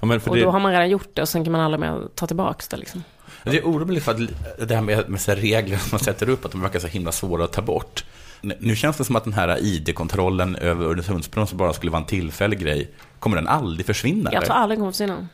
Ja, 0.00 0.14
och 0.26 0.36
det, 0.36 0.40
då 0.40 0.50
har 0.50 0.60
man 0.60 0.72
redan 0.72 0.90
gjort 0.90 1.08
det 1.14 1.22
och 1.22 1.28
sen 1.28 1.44
kan 1.44 1.52
man 1.52 1.60
aldrig 1.60 1.80
mer 1.80 2.02
ta 2.14 2.26
tillbaka 2.26 2.64
det 2.70 2.76
liksom. 2.76 3.04
Det 3.44 3.58
är 3.58 3.62
oroligt 3.62 4.04
för 4.04 4.12
att 4.12 4.20
det 4.68 4.74
här 4.74 4.82
med, 4.82 5.08
med 5.08 5.28
regler 5.28 5.76
som 5.76 5.88
man 5.92 6.00
sätter 6.00 6.28
upp, 6.28 6.44
att 6.44 6.52
de 6.52 6.60
verkar 6.60 6.78
så 6.78 6.86
himla 6.86 7.12
svåra 7.12 7.44
att 7.44 7.52
ta 7.52 7.62
bort. 7.62 8.04
Nu 8.40 8.76
känns 8.76 8.96
det 8.96 9.04
som 9.04 9.16
att 9.16 9.24
den 9.24 9.32
här 9.32 9.58
ID-kontrollen 9.64 10.56
över 10.56 10.84
Öresundsbron 10.84 11.46
som 11.46 11.58
bara 11.58 11.72
skulle 11.72 11.92
vara 11.92 12.00
en 12.00 12.06
tillfällig 12.06 12.58
grej, 12.58 12.90
kommer 13.18 13.36
den 13.36 13.48
aldrig 13.48 13.86
försvinna? 13.86 14.30
Jag 14.32 14.44
tror 14.44 14.56
aldrig 14.56 14.78
den 14.78 14.82
kommer 14.82 14.92
försvinna. 14.92 15.28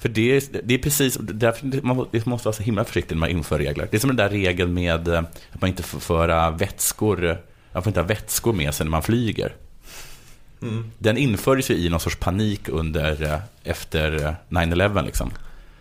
För 0.00 0.08
det 0.08 0.36
är, 0.36 0.42
det 0.62 0.74
är 0.74 0.78
precis, 0.78 1.18
därför 1.20 1.80
man 1.82 1.96
måste 2.24 2.48
vara 2.48 2.52
så 2.52 2.62
himla 2.62 2.84
försiktig 2.84 3.14
när 3.14 3.20
man 3.20 3.28
inför 3.28 3.58
regler. 3.58 3.88
Det 3.90 3.96
är 3.96 3.98
som 3.98 4.08
den 4.08 4.16
där 4.16 4.28
regeln 4.28 4.74
med 4.74 5.08
eh, 5.08 5.22
att 5.52 5.60
man 5.60 5.70
inte 5.70 5.82
får 5.82 6.00
föra 6.00 6.50
vätskor, 6.50 7.38
man 7.72 7.82
får 7.82 7.90
inte 7.90 8.00
ha 8.00 8.06
vätskor 8.06 8.52
med 8.52 8.74
sig 8.74 8.86
när 8.86 8.90
man 8.90 9.02
flyger. 9.02 9.54
Mm. 10.62 10.90
Den 10.98 11.16
infördes 11.16 11.70
ju 11.70 11.74
i 11.74 11.88
någon 11.88 12.00
sorts 12.00 12.16
panik 12.16 12.68
under, 12.68 13.22
eh, 13.22 13.38
efter 13.64 14.26
eh, 14.26 14.32
9-11 14.48 15.04
liksom. 15.04 15.30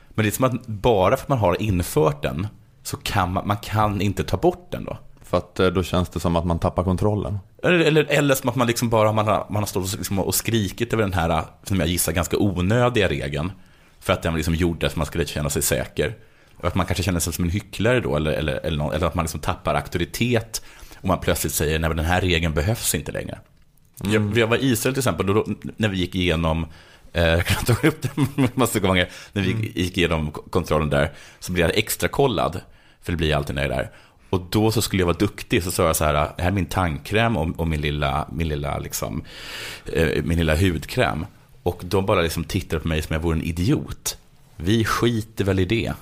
Men 0.10 0.24
det 0.24 0.30
är 0.30 0.32
som 0.32 0.46
att 0.46 0.68
bara 0.68 1.18
för 1.18 1.24
att 1.24 1.30
man 1.30 1.38
har 1.38 1.62
infört 1.62 2.22
den 2.22 2.48
så 2.84 2.98
kan 2.98 3.34
man, 3.34 3.48
man 3.48 3.58
kan 3.58 4.02
inte 4.02 4.24
ta 4.24 4.38
bort 4.38 4.68
den 4.72 4.86
då. 4.86 4.98
För 5.24 5.38
att 5.38 5.60
eh, 5.60 5.68
då 5.68 5.84
känns 5.84 6.10
det 6.10 6.20
som 6.20 6.36
att 6.36 6.46
man 6.46 6.60
tappar 6.60 6.84
kontrollen. 6.84 7.40
Eller, 7.64 7.80
eller, 7.80 8.06
eller 8.10 8.36
som 8.36 8.50
att 8.50 8.56
man 8.56 8.68
liksom 8.68 8.90
bara 8.90 9.12
man 9.12 9.28
har, 9.28 9.46
man 9.50 9.62
har 9.62 9.68
stått 9.68 9.94
och, 9.94 9.98
liksom 9.98 10.20
och 10.20 10.36
skrikit 10.36 10.94
över 10.94 11.04
den 11.04 11.14
här, 11.14 11.44
som 11.64 11.80
jag 11.80 11.90
gissar, 11.90 12.12
ganska 12.12 12.38
onödiga 12.38 13.10
regeln. 13.10 13.52
För 14.00 14.14
att 14.14 14.22
den 14.22 14.36
liksom 14.36 14.56
gjorde 14.56 14.88
att 14.88 14.96
man 14.96 15.06
skulle 15.06 15.26
känna 15.26 15.50
sig 15.50 15.62
säker. 15.62 16.16
Och 16.58 16.66
att 16.68 16.76
man 16.76 16.86
kanske 16.86 17.04
känner 17.04 17.20
sig 17.20 17.34
som 17.34 17.44
en 17.44 17.52
hycklare 17.52 18.00
då, 18.00 18.16
eller, 18.16 18.32
eller, 18.32 18.54
eller, 18.54 18.78
någon, 18.78 18.94
eller 18.94 19.08
att 19.08 19.16
man 19.16 19.26
liksom 19.26 19.40
tappar 19.40 19.76
auktoritet. 19.76 20.62
Och 20.96 21.08
man 21.08 21.20
plötsligt 21.20 21.54
säger, 21.54 21.80
nej 21.80 21.90
men 21.90 21.98
den 21.98 22.06
här 22.06 22.22
regeln 22.22 22.54
behövs 22.54 22.96
inte 22.96 23.12
längre. 23.12 23.40
Jag, 24.04 24.38
jag 24.38 24.48
var 24.48 24.58
i 24.58 24.66
Israel 24.66 24.94
till 24.94 25.00
exempel, 25.00 25.26
då, 25.26 25.46
när 25.78 25.90
vi 25.90 25.98
gick 25.98 26.16
igenom 26.16 26.66
eh, 27.14 27.24
jag 27.24 27.46
kan 27.46 27.66
ta 27.66 27.88
upp 27.88 28.02
det 28.02 28.10
massa 28.56 28.80
gånger. 28.80 29.10
När 29.34 29.42
vi 29.42 29.72
gick 29.76 29.98
igenom 29.98 30.32
kontrollen 30.32 30.90
där 30.90 31.12
så 31.40 31.52
blev 31.52 31.68
jag 31.68 31.78
extra 31.78 32.10
kollad. 32.10 32.62
För 33.02 33.12
det 33.12 33.18
blir 33.18 33.30
jag 33.30 33.38
alltid 33.38 33.56
när 33.56 33.62
jag 33.62 33.72
är 33.72 33.78
där. 33.78 33.92
Och 34.30 34.42
då 34.50 34.72
så 34.72 34.82
skulle 34.82 35.02
jag 35.02 35.08
vara 35.08 35.18
duktig, 35.18 35.64
så 35.64 35.72
sa 35.72 35.86
jag 35.86 35.96
så 35.96 36.06
här, 36.06 36.14
det 36.14 36.42
här 36.44 36.48
är 36.48 36.52
min 36.52 36.66
tandkräm 36.66 37.38
och, 37.38 37.60
och 37.60 37.68
min 37.68 37.82
lilla, 37.82 38.28
min 38.32 38.48
lilla, 38.48 38.78
liksom, 38.78 39.24
eh, 39.94 40.24
min 40.24 40.38
lilla 40.38 40.56
hudkräm. 40.56 41.26
Och 41.70 41.82
de 41.86 42.06
bara 42.06 42.22
liksom 42.22 42.44
tittade 42.44 42.80
på 42.80 42.88
mig 42.88 43.02
som 43.02 43.14
jag 43.14 43.22
vore 43.22 43.38
en 43.38 43.44
idiot. 43.44 44.18
Vi 44.56 44.86
skiter 44.86 45.44
väl 45.44 45.60
i 45.60 45.66
det. 45.66 45.94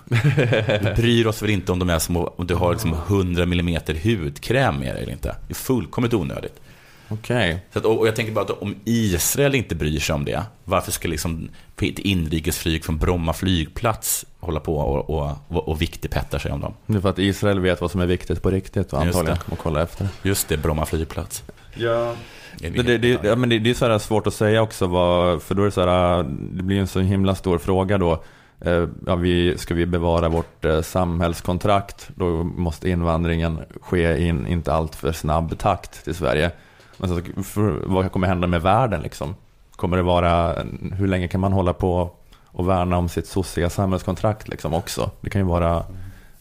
Vi 0.81 0.93
bryr 0.95 1.27
oss 1.27 1.41
väl 1.41 1.49
inte 1.49 1.71
om 1.71 1.79
de 1.79 1.89
är 1.89 1.99
små, 1.99 2.33
om 2.37 2.47
du 2.47 2.55
har 2.55 2.71
liksom 2.71 2.93
100 2.93 3.43
mm 3.43 3.77
hudkräm 4.03 4.79
med 4.79 4.95
dig 4.95 5.03
eller 5.03 5.11
inte. 5.11 5.35
Det 5.47 5.51
är 5.51 5.55
fullkomligt 5.55 6.13
onödigt. 6.13 6.59
Okej. 7.07 7.65
Så 7.73 7.79
att, 7.79 7.85
och 7.85 8.07
jag 8.07 8.15
tänker 8.15 8.33
bara 8.33 8.45
att 8.45 8.61
om 8.61 8.75
Israel 8.85 9.55
inte 9.55 9.75
bryr 9.75 9.99
sig 9.99 10.15
om 10.15 10.25
det, 10.25 10.43
varför 10.63 10.91
ska 10.91 11.07
liksom 11.07 11.49
ett 11.81 11.99
inrikesflyg 11.99 12.85
från 12.85 12.97
Bromma 12.97 13.33
flygplats 13.33 14.25
hålla 14.39 14.59
på 14.59 14.77
och, 14.77 15.09
och, 15.09 15.37
och, 15.47 15.67
och 15.67 15.81
viktigpettar 15.81 16.39
sig 16.39 16.51
om 16.51 16.61
dem? 16.61 16.73
Det 16.85 16.97
är 16.97 17.01
för 17.01 17.09
att 17.09 17.19
Israel 17.19 17.59
vet 17.59 17.81
vad 17.81 17.91
som 17.91 18.01
är 18.01 18.05
viktigt 18.05 18.41
på 18.41 18.49
riktigt 18.49 18.93
och 18.93 19.01
antagligen 19.01 19.37
och 19.49 19.57
kolla 19.57 19.81
efter. 19.81 20.07
Just 20.23 20.47
det, 20.47 20.57
Bromma 20.57 20.85
flygplats. 20.85 21.43
Ja. 21.73 22.15
Det, 22.59 22.69
det, 22.69 22.97
det, 22.97 23.23
ja, 23.23 23.35
men 23.35 23.49
det, 23.49 23.59
det 23.59 23.69
är 23.69 23.73
så 23.73 23.87
här 23.87 23.99
svårt 23.99 24.27
att 24.27 24.33
säga 24.33 24.61
också, 24.61 24.87
vad, 24.87 25.41
för 25.41 25.55
då 25.55 25.61
är 25.61 25.65
det 25.65 25.71
så 25.71 25.81
här, 25.89 26.23
det 26.51 26.63
blir 26.63 26.79
en 26.79 26.87
så 26.87 26.99
himla 26.99 27.35
stor 27.35 27.57
fråga 27.57 27.97
då. 27.97 28.23
Eh, 28.61 28.87
Ja, 29.07 29.15
vi, 29.15 29.57
ska 29.57 29.73
vi 29.73 29.85
bevara 29.85 30.29
vårt 30.29 30.65
eh, 30.65 30.81
samhällskontrakt, 30.81 32.09
då 32.15 32.43
måste 32.43 32.89
invandringen 32.89 33.59
ske 33.81 34.01
i 34.17 34.29
en 34.29 34.47
inte 34.47 34.73
alltför 34.73 35.11
snabb 35.11 35.57
takt 35.57 36.03
till 36.03 36.15
Sverige. 36.15 36.51
Men 36.97 37.09
så, 37.09 37.43
för, 37.43 37.81
vad 37.85 38.11
kommer 38.11 38.27
hända 38.27 38.47
med 38.47 38.61
världen 38.61 39.01
liksom? 39.01 39.35
Kommer 39.75 39.97
det 39.97 40.03
vara, 40.03 40.55
hur 40.97 41.07
länge 41.07 41.27
kan 41.27 41.41
man 41.41 41.53
hålla 41.53 41.73
på 41.73 42.11
och 42.45 42.69
värna 42.69 42.97
om 42.97 43.09
sitt 43.09 43.27
sossiga 43.27 43.69
samhällskontrakt 43.69 44.47
liksom 44.47 44.73
också? 44.73 45.11
Det 45.21 45.29
kan 45.29 45.41
ju 45.41 45.47
vara 45.47 45.83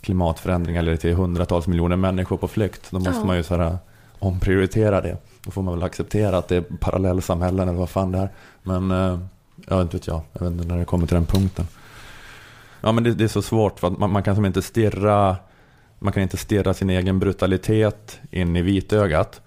klimatförändringar 0.00 0.80
eller 0.80 0.96
till 0.96 1.14
hundratals 1.14 1.66
miljoner 1.66 1.96
människor 1.96 2.36
på 2.36 2.48
flykt. 2.48 2.90
Då 2.90 2.98
måste 2.98 3.20
Ja. 3.20 3.24
man 3.26 3.36
ju 3.36 3.42
så 3.42 3.56
här, 3.56 3.78
omprioritera 4.18 5.00
det. 5.00 5.16
Då 5.46 5.52
får 5.52 5.62
man 5.62 5.74
väl 5.74 5.82
acceptera 5.82 6.38
att 6.38 6.48
det 6.48 6.56
är 6.56 6.60
parallellsamhällen 6.60 7.68
eller 7.68 7.78
vad 7.78 7.90
fan 7.90 8.12
det 8.12 8.18
är. 8.18 8.28
Men 8.62 8.90
eh, 8.90 9.18
ja, 9.68 9.82
inte 9.82 9.96
vet 9.96 10.06
jag. 10.06 10.20
Jag 10.32 10.40
vet 10.40 10.52
inte 10.52 10.64
när 10.64 10.78
det 10.78 10.84
kommer 10.84 11.06
till 11.06 11.14
den 11.14 11.26
punkten. 11.26 11.66
Ja, 12.80 12.92
men 12.92 13.04
det, 13.04 13.14
det 13.14 13.24
är 13.24 13.28
så 13.28 13.42
svårt 13.42 13.80
för 13.80 13.86
att 13.86 13.98
man, 13.98 14.10
man 14.10 14.22
kan 14.22 14.34
som 14.34 14.44
inte 14.44 14.62
stirra 14.62 15.36
man 15.98 16.12
kan 16.12 16.22
inte 16.22 16.36
stirra 16.36 16.74
sin 16.74 16.90
egen 16.90 17.18
brutalitet 17.18 18.20
in 18.30 18.56
i 18.56 18.62
vitögat. 18.62 19.40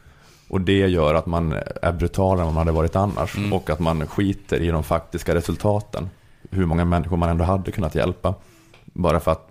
Och 0.50 0.62
det 0.62 0.88
gör 0.88 1.14
att 1.14 1.26
man 1.26 1.56
är 1.82 1.91
brutalare 1.91 2.39
än 2.39 2.45
vad 2.45 2.54
man 2.54 2.68
hade 2.68 2.72
varit 2.72 2.95
annars. 2.95 3.38
Mm. 3.38 3.54
Och 3.54 3.70
att 3.70 3.80
man 3.80 4.08
skiter 4.08 4.60
i 4.62 4.68
de 4.68 4.84
faktiska 4.84 5.36
resultaten. 5.36 6.10
Hur 6.50 6.66
många 6.66 6.86
människor 6.86 7.18
man 7.18 7.30
ändå 7.30 7.43
hade 7.43 7.72
kunnat 7.72 7.95
hjälpa. 7.95 8.34
Bara 8.86 9.20
för 9.20 9.32
att 9.32 9.50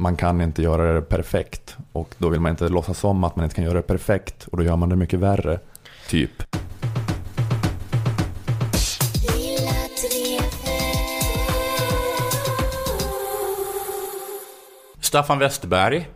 man 0.00 0.16
kan 0.16 0.40
inte 0.40 0.62
göra 0.62 0.94
det 0.94 1.02
perfekt. 1.02 1.76
Och 1.92 2.14
då 2.18 2.28
vill 2.28 2.40
man 2.40 2.50
inte 2.50 2.68
låtsas 2.68 3.04
om 3.04 3.24
att 3.24 3.36
man 3.36 3.44
inte 3.44 3.56
kan 3.56 3.64
göra 3.64 3.74
det 3.74 3.82
perfekt. 3.82 4.46
Och 4.46 4.58
då 4.58 4.64
gör 4.64 4.76
man 4.76 4.88
det 4.88 4.96
mycket 4.96 5.20
värre. 5.20 5.60
Typ. 6.08 6.30
Staffan 15.00 15.38
Westerberg, 15.38 16.08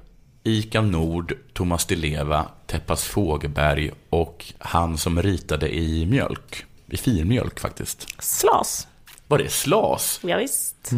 Ica 0.42 0.80
Nord, 0.80 1.34
Thomas 1.52 1.86
Di 1.86 1.96
Leva, 1.96 2.46
Teppas 2.66 3.04
Fågelberg 3.04 3.90
och 4.10 4.44
han 4.58 4.98
som 4.98 5.22
ritade 5.22 5.74
i 5.76 6.06
mjölk. 6.06 6.64
I 6.86 6.96
filmjölk 6.96 7.60
faktiskt. 7.60 8.22
Slas. 8.22 8.88
Var 9.28 9.38
det 9.38 9.48
Slas? 9.48 10.20
Ja, 10.22 10.36
visst. 10.36 10.90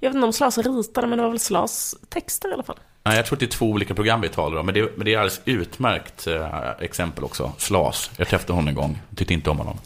Jag 0.00 0.10
vet 0.10 0.14
inte 0.14 0.26
om 0.26 0.32
Slas 0.32 0.58
ritade, 0.58 1.06
men 1.06 1.18
det 1.18 1.22
var 1.22 1.30
väl 1.30 1.40
Slas 1.40 1.94
texter 2.08 2.48
i 2.50 2.52
alla 2.52 2.62
fall. 2.62 2.78
Nej, 3.02 3.16
jag 3.16 3.26
tror 3.26 3.36
att 3.36 3.40
det 3.40 3.46
är 3.46 3.50
två 3.50 3.66
olika 3.66 3.94
program 3.94 4.20
vi 4.20 4.28
talar 4.28 4.56
om, 4.58 4.66
men 4.66 4.74
det, 4.74 4.96
men 4.96 5.04
det 5.04 5.14
är 5.14 5.18
alldeles 5.18 5.40
utmärkt 5.44 6.26
eh, 6.26 6.70
exempel 6.80 7.24
också. 7.24 7.52
Slas. 7.58 8.10
Jag 8.16 8.28
träffade 8.28 8.52
honom 8.52 8.68
en 8.68 8.74
gång, 8.74 8.98
tyckte 9.16 9.34
inte 9.34 9.50
om 9.50 9.58
honom. 9.58 9.78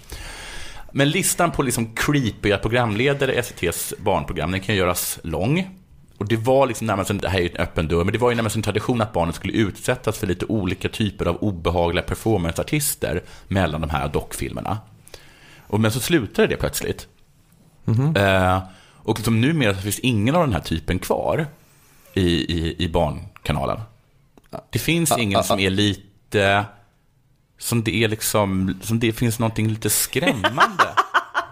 Men 0.93 1.11
listan 1.11 1.53
på 1.53 1.63
liksom 1.63 1.95
creepiga 1.95 2.59
programledare 2.59 3.35
i 3.35 3.37
SVTs 3.37 3.95
barnprogram, 3.99 4.51
den 4.51 4.61
kan 4.61 4.75
göras 4.75 5.19
lång. 5.23 5.81
Och 6.19 6.29
det 6.29 6.37
var 6.37 6.67
liksom 6.67 6.87
närmast 6.87 7.11
en, 7.11 7.19
det 7.19 7.29
här 7.29 7.39
är 7.39 7.43
ju 7.43 7.49
en 7.49 7.57
öppen 7.57 7.89
dörr, 7.89 8.05
men 8.05 8.13
det 8.13 8.19
var 8.19 8.31
ju 8.31 8.37
närmast 8.37 8.57
en 8.57 8.63
tradition 8.63 9.01
att 9.01 9.13
barnen 9.13 9.33
skulle 9.33 9.53
utsättas 9.53 10.19
för 10.19 10.27
lite 10.27 10.47
olika 10.47 10.89
typer 10.89 11.27
av 11.27 11.37
obehagliga 11.37 12.05
performanceartister 12.05 13.23
mellan 13.49 13.81
de 13.81 13.91
här 13.91 14.09
dockfilmerna. 14.09 14.79
Och, 15.67 15.81
men 15.81 15.93
så 15.93 16.01
slutade 16.01 16.49
det 16.49 16.57
plötsligt. 16.57 17.09
Eh, 18.17 18.63
och 18.93 19.19
liksom 19.19 19.41
numera 19.41 19.75
finns 19.75 19.99
ingen 19.99 20.35
av 20.35 20.41
den 20.41 20.53
här 20.53 20.61
typen 20.61 20.99
kvar 20.99 21.47
i, 22.15 22.23
i, 22.23 22.85
i 22.85 22.89
barnkanalen. 22.89 23.81
Det 24.71 24.79
finns 24.79 25.13
ingen 25.19 25.45
som 25.45 25.59
är 25.61 25.71
lite, 25.71 26.65
som 27.59 27.85
det 27.85 28.05
är 28.05 28.09
liksom, 28.09 28.79
som 28.83 28.99
det 29.01 29.13
finns 29.13 29.39
någonting 29.39 29.69
lite 29.69 29.91
skrämmande. 29.91 30.89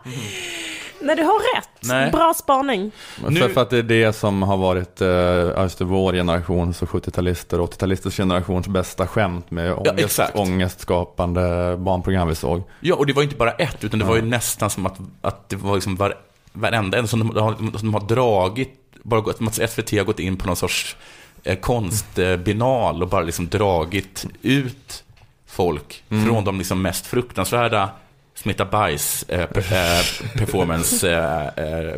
Nej, 1.03 1.17
du 1.17 1.23
har 1.23 1.57
rätt. 1.57 1.69
Nej. 1.81 2.11
Bra 2.11 2.35
spaning. 2.35 2.91
För, 3.21 3.49
för 3.49 3.63
att 3.63 3.71
det 3.71 3.79
är 3.79 3.83
det 3.83 4.13
som 4.13 4.43
har 4.43 4.57
varit 4.57 5.01
eh, 5.01 5.87
vår 5.87 6.13
generations 6.13 6.83
och 6.83 6.89
70-talister 6.89 7.59
och 7.61 7.75
80-talisters 7.75 8.17
generations 8.17 8.69
bästa 8.69 9.07
skämt 9.07 9.51
med 9.51 9.73
ångest, 9.75 9.99
exakt. 10.05 10.37
ångestskapande 10.37 11.77
barnprogram 11.79 12.29
vi 12.29 12.35
såg. 12.35 12.63
Ja, 12.81 12.95
och 12.95 13.07
det 13.07 13.13
var 13.13 13.23
inte 13.23 13.37
bara 13.37 13.51
ett, 13.53 13.85
utan 13.85 13.99
det 13.99 14.05
var 14.05 14.17
ju 14.17 14.23
nästan 14.23 14.71
som 14.71 14.87
att, 14.87 14.99
att 15.21 15.49
det 15.49 15.57
var 15.57 15.75
liksom 15.75 15.97
var, 15.97 16.15
varenda 16.53 16.99
en 16.99 17.09
som 17.09 17.19
de, 17.21 17.37
har- 17.43 17.55
som 17.55 17.71
de 17.93 17.95
har 17.95 18.01
dragit, 18.01 18.79
bara 19.03 19.21
gått, 19.21 19.37
som 19.37 19.49
att 19.49 19.71
SVT 19.71 19.91
har 19.93 20.05
gått 20.05 20.19
in 20.21 20.37
på 20.37 20.47
någon 20.47 20.57
sorts 20.57 20.97
eh, 21.45 21.59
konstbinal 21.59 23.03
och 23.03 23.09
bara 23.09 23.23
liksom 23.23 23.49
dragit 23.49 24.27
ut 24.43 25.05
folk 25.47 26.05
Mm. 26.11 26.25
från 26.27 26.45
de 26.45 26.59
liksom 26.59 26.83
mest 26.83 27.07
fruktansvärda 27.07 27.89
smitta 28.35 28.65
bajs 28.65 29.25
eh, 29.29 29.47
per, 29.47 29.73
eh, 29.73 30.01
eh, 31.05 31.95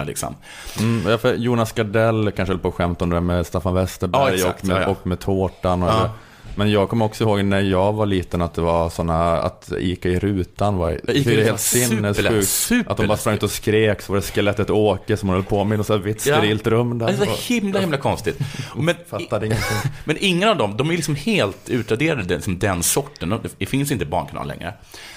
eh, 0.00 0.04
liksom. 0.04 0.36
Mm, 0.78 1.10
ja, 1.10 1.18
för 1.18 1.34
Jonas 1.34 1.72
Gardell 1.72 2.32
kanske 2.36 2.52
höll 2.52 2.60
på 2.60 2.68
att 2.68 2.74
skämta 2.74 3.04
om 3.04 3.10
det 3.10 3.20
med 3.20 3.46
Staffan 3.46 3.74
Ja, 3.74 3.80
Westerberg 3.80 4.34
exakt, 4.34 4.62
och, 4.62 4.68
med, 4.68 4.76
ja, 4.76 4.80
ja. 4.82 4.88
och 4.88 5.06
med 5.06 5.20
tårtan. 5.20 5.82
Och 5.82 5.88
Ja. 5.88 6.10
Men 6.54 6.70
jag 6.70 6.88
kommer 6.88 7.04
också 7.04 7.24
ihåg 7.24 7.44
när 7.44 7.60
jag 7.60 7.92
var 7.92 8.06
liten 8.06 8.42
att 8.42 8.54
det 8.54 8.60
var 8.60 8.90
sådana, 8.90 9.38
att 9.38 9.72
Ica 9.78 10.08
i 10.08 10.18
rutan 10.18 10.76
var, 10.76 10.90
Ica 10.92 11.00
det 11.06 11.12
i 11.12 11.20
är 11.20 11.24
rutan, 11.30 11.44
helt 11.44 11.60
sinnessjukt. 11.60 12.90
Att 12.90 12.96
de 12.96 13.06
bara 13.06 13.18
sprang 13.18 13.34
ut 13.34 13.42
och 13.42 13.50
skrek, 13.50 14.02
så 14.02 14.12
var 14.12 14.20
det 14.20 14.26
skelettet 14.26 14.70
Åke 14.70 15.16
som 15.16 15.28
höll 15.28 15.42
på 15.42 15.64
med 15.64 15.78
något 15.78 15.86
så 15.86 15.92
här 15.92 16.00
vitt 16.00 16.26
Ja. 16.26 16.36
sterilt 16.38 16.66
rum 16.66 16.98
där. 16.98 17.06
Det 17.06 17.16
var 17.16 17.26
himla, 17.48 17.80
himla 17.80 17.96
konstigt. 17.96 18.38
Men, 18.76 18.94
Fattade 19.10 19.46
ingenting. 19.46 19.76
men 20.04 20.16
ingen 20.20 20.48
av 20.48 20.56
dem, 20.56 20.76
de 20.76 20.90
är 20.90 20.94
liksom 20.96 21.14
helt 21.14 21.68
utraderade, 21.70 22.22
den- 22.22 22.36
liksom 22.36 22.58
den 22.58 22.82
sorten. 22.82 23.40
Det 23.58 23.66
finns 23.66 23.90
inte 23.92 24.04
barnkanal 24.06 24.48
längre. 24.48 24.74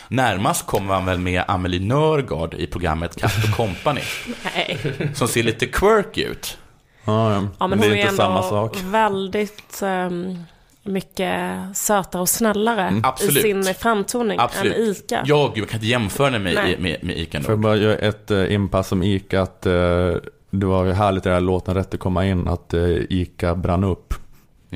Närmast 0.07 0.65
kommer 0.65 0.87
man 0.87 1.05
väl 1.05 1.19
med 1.19 1.43
Amelie 1.47 1.79
Nörgard 1.79 2.53
i 2.53 2.67
programmet 2.67 3.15
Katt 3.15 3.31
och 3.49 3.55
Company. 3.57 4.01
Nej. 4.55 4.77
Som 5.13 5.27
ser 5.27 5.43
lite 5.43 5.65
quirky 5.65 6.23
ut. 6.23 6.57
Ja, 7.05 7.33
ja. 7.33 7.47
Ja, 7.59 7.67
men 7.67 7.79
det 7.79 7.85
är 7.85 7.89
hon 7.89 7.97
är 7.97 8.01
inte 8.01 8.09
ändå 8.09 8.23
samma 8.23 8.43
sak. 8.43 8.77
väldigt 8.83 9.81
ehm, 9.83 10.37
mycket 10.83 11.53
sötare 11.73 12.21
och 12.21 12.29
snällare 12.29 12.81
Mm, 12.81 12.97
i 12.97 13.01
absolut. 13.03 13.41
sin 13.41 13.63
framtoning 13.63 14.39
Absolut. 14.39 14.75
än 14.77 14.83
Ica. 14.83 15.23
Ja, 15.25 15.51
gud, 15.55 15.63
jag 15.63 15.69
kan 15.69 15.77
inte 15.77 15.87
jämföra 15.87 16.29
henne 16.29 16.39
med, 16.39 16.75
med, 16.79 17.03
med 17.03 17.17
Ica 17.17 17.41
Får 17.41 17.51
jag 17.51 17.59
bara 17.59 17.75
göra 17.75 17.95
ett 17.95 18.31
eh, 18.31 18.53
inpass 18.53 18.91
om 18.91 19.03
Ica, 19.03 19.41
att 19.41 19.65
eh, 19.65 19.73
det 20.49 20.65
var 20.65 20.85
ju 20.85 20.91
härligt 20.91 21.25
i 21.25 21.29
den 21.29 21.33
här 21.33 21.41
låten 21.41 21.75
Rätt 21.75 21.93
att 21.93 21.99
komma 21.99 22.25
in, 22.25 22.47
att 22.47 22.73
eh, 22.73 22.81
Ica 23.09 23.55
brann 23.55 23.83
upp. 23.83 24.13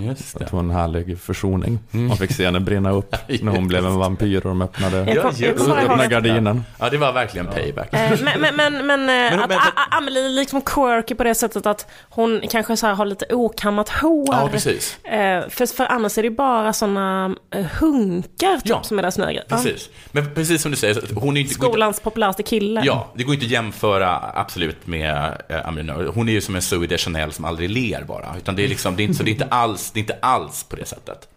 Just 0.03 0.35
Att 0.35 0.39
det. 0.39 0.45
det 0.45 0.53
var 0.53 0.59
en 0.59 0.69
härlig 0.69 1.19
försoning. 1.19 1.79
Mm. 1.93 2.07
Man 2.07 2.17
fick 2.17 2.31
se 2.31 2.45
henne 2.45 2.59
brinna 2.59 2.91
upp 2.91 3.15
när 3.41 3.51
hon 3.51 3.67
blev 3.67 3.85
en 3.85 3.95
vampyr 3.95 4.37
och 4.37 4.49
de 4.49 4.61
öppnade, 4.61 4.97
öppnade 5.01 6.07
gardinen. 6.07 6.63
Ja, 6.79 6.89
det 6.89 6.97
var 6.97 7.13
verkligen 7.13 7.47
payback. 7.47 7.93
Eh, 7.93 8.11
Men, 8.23 8.41
men, 8.41 8.55
men, 8.55 8.87
men, 8.87 9.33
eh, 9.33 9.43
att 9.43 9.51
Amelie 9.91 10.25
är 10.25 10.29
liksom 10.29 10.61
quirky 10.61 11.15
på 11.15 11.23
det 11.23 11.35
sättet 11.35 11.65
att 11.65 11.87
hon 12.09 12.41
kanske 12.51 12.77
så 12.77 12.87
här 12.87 12.93
har 12.93 13.05
lite 13.05 13.25
okammat 13.29 13.89
hår. 13.89 14.27
Ja, 14.31 14.49
precis. 14.51 15.05
Eh, 15.05 15.49
för, 15.49 15.75
för 15.75 15.85
annars 15.85 16.17
är 16.17 16.23
det 16.23 16.29
bara 16.29 16.73
sådana 16.73 17.35
hunkar 17.79 18.55
typ, 18.57 18.61
Ja, 18.65 18.83
som 18.83 18.99
är 18.99 19.01
deras 19.03 19.17
nya. 19.17 19.41
Precis. 19.49 19.89
Men 20.11 20.33
precis 20.33 20.61
som 20.61 20.71
du 20.71 20.77
säger, 20.77 21.01
hon 21.15 21.37
är 21.37 21.41
inte... 21.41 21.53
Skolans 21.53 21.99
populäraste 21.99 22.43
kille. 22.43 22.81
Ja, 22.85 23.07
det 23.15 23.23
går 23.23 23.33
inte 23.33 23.45
att 23.45 23.51
jämföra 23.51 24.21
absolut 24.33 24.87
med 24.87 25.41
äh, 25.49 25.67
Amelie. 25.67 26.11
Hon 26.13 26.29
är 26.29 26.33
ju 26.33 26.41
som 26.41 26.55
en 26.55 26.61
Zoe 26.61 26.87
Deschanel 26.87 27.31
som 27.31 27.45
aldrig 27.45 27.69
ler 27.69 28.03
bara. 28.03 28.35
Utan 28.37 28.55
det 28.55 28.63
är 28.63 28.67
liksom, 28.67 28.95
det 28.95 29.01
är 29.01 29.05
inte, 29.05 29.17
så 29.17 29.23
det 29.23 29.29
är 29.29 29.31
inte 29.31 29.45
alls 29.45 29.86
alls, 29.87 29.91
det 29.91 29.99
är 29.99 30.01
inte 30.01 30.17
alls 30.21 30.63
på 30.63 30.75
det 30.75 30.85
sättet. 30.85 31.27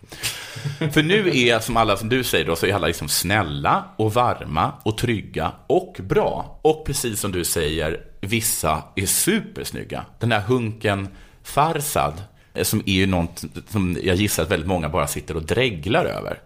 För 0.92 1.03
nu 1.03 1.30
är, 1.38 1.61
som 1.61 1.76
alla 1.76 1.96
som 1.96 2.09
du 2.09 2.24
säger 2.24 2.46
då, 2.46 2.57
så 2.57 2.66
är 2.66 2.74
alla 2.74 2.86
liksom 2.86 3.09
snälla 3.09 3.84
och 3.96 4.14
varma 4.14 4.72
och 4.82 4.98
trygga 4.98 5.53
och 5.66 5.96
bra. 6.01 6.59
Och 6.62 6.84
precis 6.86 7.20
som 7.20 7.32
du 7.32 7.44
säger, 7.44 8.01
vissa 8.20 8.82
är 8.96 9.07
supersnygga. 9.07 10.05
Den 10.18 10.32
här 10.32 10.40
hunken 10.40 11.09
Farsad, 11.42 12.22
eh, 12.55 12.64
som 12.64 12.82
är 12.86 12.92
ju 12.92 13.07
något 13.07 13.44
som 13.68 13.96
jag 14.03 14.16
gissar 14.16 14.42
att 14.42 14.51
väldigt 14.51 14.68
många 14.68 14.88
bara 14.88 15.07
sitter 15.07 15.36
och 15.36 15.42
dreglar 15.42 16.05
över. 16.05 16.38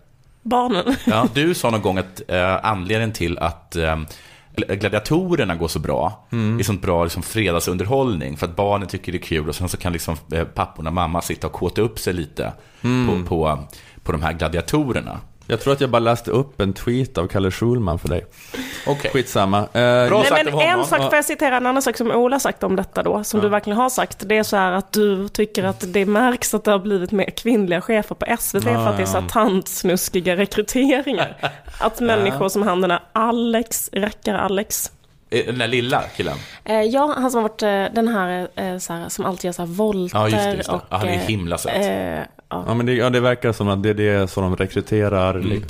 Barnen. 0.42 0.96
Ja, 1.06 1.28
du 1.34 1.54
sa 1.54 1.70
någon 1.70 1.82
gång 1.82 1.98
att 1.98 2.22
eh, 2.28 2.64
anledningen 2.64 3.12
till 3.12 3.38
att 3.38 3.76
eh, 3.76 3.96
gladiatorerna 4.56 5.54
går 5.56 5.68
så 5.68 5.78
bra, 5.78 6.26
Mm. 6.32 6.58
är 6.58 6.62
sånt 6.62 6.82
bra 6.82 7.04
liksom, 7.04 7.22
fredagsunderhållning, 7.22 8.36
för 8.36 8.46
att 8.46 8.56
barnen 8.56 8.88
tycker 8.88 9.12
det 9.12 9.18
är 9.18 9.22
kul 9.22 9.48
och 9.48 9.54
sen 9.54 9.68
så 9.68 9.76
kan 9.76 9.92
liksom, 9.92 10.16
eh, 10.32 10.44
papporna 10.44 10.90
och 10.90 10.94
mamma 10.94 11.22
sitta 11.22 11.46
och 11.46 11.52
kåta 11.52 11.82
upp 11.82 11.98
sig 11.98 12.12
lite 12.14 12.52
Mm. 12.82 13.24
på, 13.24 13.28
på, 13.28 13.58
på 14.02 14.12
de 14.12 14.22
här 14.22 14.32
gladiatorerna. 14.32 15.20
Jag 15.46 15.60
tror 15.60 15.72
att 15.72 15.80
jag 15.80 15.90
bara 15.90 15.98
läste 15.98 16.30
upp 16.30 16.60
en 16.60 16.72
tweet 16.72 17.18
av 17.18 17.26
Kalle 17.26 17.50
Schulman 17.50 17.98
för 17.98 18.08
dig. 18.08 18.26
Okej. 18.86 19.10
Skitsamma. 19.10 19.58
Eh, 19.58 19.64
Nej, 19.72 20.44
men 20.44 20.48
en 20.60 20.84
sak, 20.84 21.00
får 21.02 21.14
jag 21.14 21.24
citera 21.24 21.56
en 21.56 21.66
annan 21.66 21.82
sak 21.82 21.96
som 21.96 22.10
Ola 22.10 22.40
sagt 22.40 22.62
om 22.62 22.76
detta 22.76 23.02
då, 23.02 23.24
som 23.24 23.40
du 23.40 23.48
verkligen 23.48 23.76
har 23.76 23.90
sagt. 23.90 24.28
Det 24.28 24.36
är 24.38 24.42
så 24.42 24.56
här 24.56 24.72
att 24.72 24.92
du 24.92 25.28
tycker 25.28 25.64
att 25.64 25.84
det 25.92 26.06
märks 26.06 26.54
att 26.54 26.64
det 26.64 26.70
har 26.70 26.78
blivit 26.78 27.12
mer 27.12 27.30
kvinnliga 27.30 27.80
chefer 27.80 28.14
på 28.14 28.36
SVT 28.40 28.62
för 28.62 28.86
att 28.88 28.96
det 28.96 29.02
är 29.02 29.06
så 29.06 29.20
här 29.20 29.28
tantsnuskiga 29.28 30.36
rekryteringar. 30.36 31.36
Att 31.80 32.00
människor 32.00 32.48
som 32.48 32.62
han 32.62 32.80
den 32.80 32.90
där 32.90 33.00
Alex, 33.12 33.90
rackare 33.92 34.40
Alex. 34.40 34.90
Eh, 35.30 35.46
Den 35.46 35.58
där 35.58 35.68
lilla 35.68 36.02
killen. 36.16 36.36
Eh, 36.64 36.80
ja, 36.82 37.14
han 37.18 37.30
som 37.30 37.42
har 37.42 37.48
varit 37.48 37.62
eh, 37.62 37.94
den 37.94 38.08
här, 38.08 38.48
eh, 38.54 38.78
så 38.78 38.92
här 38.92 39.08
som 39.08 39.24
alltid 39.24 39.44
gör 39.44 39.52
så 39.52 39.62
här 39.62 39.66
volter 39.66 40.18
Ja, 40.18 40.28
just 40.28 40.44
det, 40.44 40.54
just 40.54 40.68
det. 40.68 40.74
och... 40.76 40.82
Ja, 40.90 40.96
han 40.96 41.08
är 41.08 41.18
himla 41.18 41.58
söt. 41.58 41.72
eh, 41.74 42.18
ja. 42.54 42.64
Ja, 42.66 42.74
men 42.74 42.86
det, 42.86 42.92
ja, 42.94 43.10
det 43.10 43.20
verkar 43.20 43.52
som 43.52 43.68
att 43.68 43.82
det 43.82 43.88
är 43.90 43.94
det 43.94 44.30
som 44.30 44.42
de 44.42 44.56
rekryterar 44.56 45.34
Mm. 45.34 45.62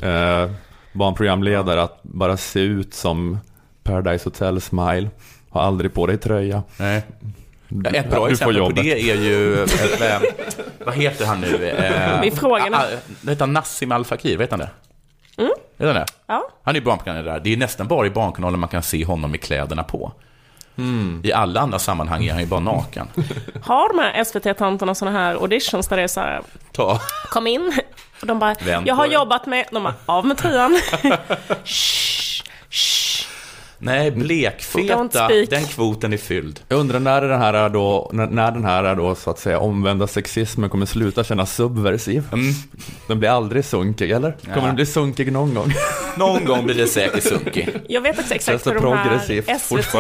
eh, 0.45 0.51
barnprogramledare, 0.93 1.83
att 1.83 2.03
bara 2.03 2.37
se 2.37 2.61
ut 2.61 2.95
som 2.95 3.39
Paradise 3.83 4.25
Hotel 4.27 4.61
Smile. 4.61 5.09
Har 5.51 5.63
aldrig 5.63 5.95
på 5.95 6.07
dig 6.07 6.19
tröja. 6.19 6.63
Nej. 6.77 7.03
Ett 7.95 8.11
bra 8.11 8.31
exempel 8.31 8.59
på 8.59 8.69
det 8.71 9.11
är 9.11 9.15
ju, 9.17 9.63
eh, 9.63 10.21
vad 10.85 10.95
heter 10.95 11.27
han 11.27 11.41
nu? 11.41 11.69
Eh, 11.69 12.21
Vi 12.23 12.31
frågar 12.31 12.71
ah, 12.73 12.77
ah, 13.27 13.29
heter 13.31 13.47
Nassim 13.47 13.93
Al 13.93 14.05
Fakir, 14.05 14.39
vet 14.39 14.51
han 14.51 14.61
det? 14.61 14.71
Mm. 15.37 15.51
Vet 15.77 15.87
han 15.87 15.95
det? 15.97 16.07
Ja. 16.27 16.49
Han 16.63 16.77
är 16.77 16.81
ju 16.81 16.85
barnkanalen 16.85 17.25
där. 17.25 17.41
Det 17.45 17.53
är 17.53 17.57
nästan 17.57 17.89
bara 17.89 18.07
i 18.07 18.11
Barnkanalen 18.11 18.61
man 18.61 18.69
kan 18.69 18.83
se 18.83 19.05
honom 19.05 19.31
med 19.31 19.41
kläderna 19.41 19.83
på. 19.83 20.13
Mm. 20.79 21.21
I 21.25 21.33
alla 21.33 21.61
andra 21.61 21.79
sammanhang 21.79 22.25
är 22.25 22.33
han 22.33 22.41
ju 22.41 22.47
bara 22.47 22.61
naken. 22.61 23.09
Har 23.63 23.89
de 23.97 23.99
här 24.03 24.25
SVT-tanterna 24.25 24.95
sådana 24.95 25.19
här 25.19 25.35
auditions 25.35 25.89
där 25.89 25.97
det 25.97 26.03
är 26.03 26.07
så 26.09 26.21
här, 26.21 26.43
Ta. 26.73 27.01
kom 27.31 27.47
in. 27.47 27.73
Och 28.21 28.27
de 28.27 28.39
bara, 28.39 28.55
Vänd 28.65 28.87
jag 28.89 28.95
har 28.95 29.09
det." 29.09 29.15
jobbat 29.15 29.47
med, 29.47 29.67
de 29.73 29.83
bara, 29.83 29.95
av 30.07 30.27
med 30.27 30.37
tröjan. 30.39 30.81
Nej, 33.79 34.11
blekfeta, 34.11 35.29
den 35.29 35.65
kvoten 35.65 36.13
är 36.13 36.17
fylld. 36.17 36.61
Jag 36.69 36.79
undrar 36.79 37.01
när 37.01 37.21
den 37.23 37.41
här 37.41 37.55
är 37.55 37.69
då, 37.69 38.11
när, 38.13 38.27
när 38.27 38.51
den 38.53 38.65
här 38.65 38.85
är 38.85 38.95
då 38.97 39.15
så 39.15 39.31
att 39.31 39.39
säga 39.39 39.59
omvända 39.59 40.07
sexismen 40.07 40.71
kommer 40.71 40.87
sluta 40.87 41.25
kännas 41.25 41.55
subversiv. 41.55 42.23
Den 43.09 43.19
blir 43.19 43.29
aldrig 43.31 43.65
sunkig, 43.65 44.11
eller? 44.11 44.33
Kommer 44.45 44.57
Ja. 44.59 44.67
den 44.67 44.75
bli 44.75 44.87
sunkig 44.87 45.33
någon 45.33 45.55
gång? 45.55 45.73
Någon 46.17 46.45
gång 46.45 46.65
blir 46.65 46.75
det 46.75 46.87
säkert 46.87 47.23
sunkig. 47.23 47.69
Jag 47.89 48.01
vet 48.01 48.19
också 48.19 48.35
exakt 48.35 48.65
det 48.65 48.71
hur 48.71 48.81
de 48.81 48.97
här 48.97 49.19
SVT... 49.59 49.97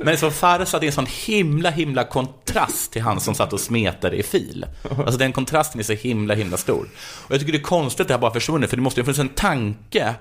Men 0.04 0.18
så 0.18 0.30
Farsad 0.30 0.82
är 0.82 0.86
en 0.86 0.92
sån 0.92 1.06
himla, 1.26 1.70
himla 1.70 2.04
kontrast 2.04 2.92
till 2.92 3.02
han 3.02 3.20
som 3.20 3.34
satt 3.34 3.52
och 3.52 3.60
smetade 3.60 4.16
i 4.16 4.22
fil. 4.22 4.66
Alltså 4.98 5.18
den 5.18 5.32
kontrasten 5.32 5.80
är 5.80 5.84
så 5.84 5.92
himla, 5.92 6.34
himla 6.34 6.56
stor. 6.56 6.88
Och 7.26 7.32
jag 7.32 7.40
tycker 7.40 7.52
det 7.52 7.58
är 7.58 7.62
konstigt 7.62 8.00
att 8.00 8.08
det 8.08 8.14
här 8.14 8.20
bara 8.20 8.32
försvunnit, 8.32 8.70
för 8.70 8.76
det 8.76 8.82
måste 8.82 9.00
ju 9.00 9.04
funnits 9.04 9.20
en 9.20 9.28
tanke 9.28 10.14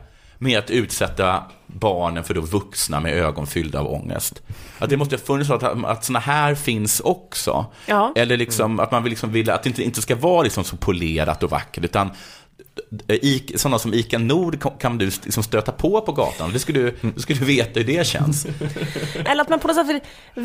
med 0.43 0.59
att 0.59 0.69
utsätta 0.69 1.43
barnen 1.67 2.23
för 2.23 2.33
då 2.33 2.41
vuxna 2.41 2.99
med 2.99 3.13
ögon 3.13 3.47
fyllda 3.47 3.79
av 3.79 3.87
ångest. 3.93 4.41
Att 4.79 4.89
det 4.89 4.97
måste 4.97 5.15
ha 5.15 5.21
funnits 5.21 5.49
att, 5.49 5.63
att 5.63 6.05
såna 6.05 6.19
här 6.19 6.55
finns 6.55 6.99
också. 6.99 7.65
Ja. 7.85 8.13
Eller 8.15 8.37
liksom 8.37 8.79
att 8.79 8.91
man 8.91 9.03
vill 9.03 9.09
liksom 9.09 9.31
vilja 9.31 9.53
att 9.53 9.63
det 9.63 9.69
inte, 9.69 9.83
inte 9.83 10.01
ska 10.01 10.15
vara 10.15 10.41
liksom 10.41 10.63
så 10.63 10.77
polerat 10.77 11.43
och 11.43 11.49
vackert, 11.49 11.83
utan 11.83 12.09
I- 13.07 13.53
sådana 13.57 13.79
som 13.79 13.93
Ica 13.93 14.17
Nord 14.17 14.79
kan- 14.79 14.97
du 14.97 15.05
liksom 15.05 15.43
stöta 15.43 15.71
på 15.71 16.01
på 16.01 16.11
gatan. 16.11 16.49
Det 16.53 16.59
skulle 16.59 16.79
du, 16.79 16.95
du 17.15 17.21
skulle 17.21 17.39
veta 17.45 17.79
hur 17.79 17.83
det 17.87 18.07
känns. 18.07 18.45
Eller 19.25 19.41
att 19.41 19.49
man 19.49 19.59
på 19.59 19.67
något 19.67 19.75
sätt 19.75 19.87
vill 19.87 19.99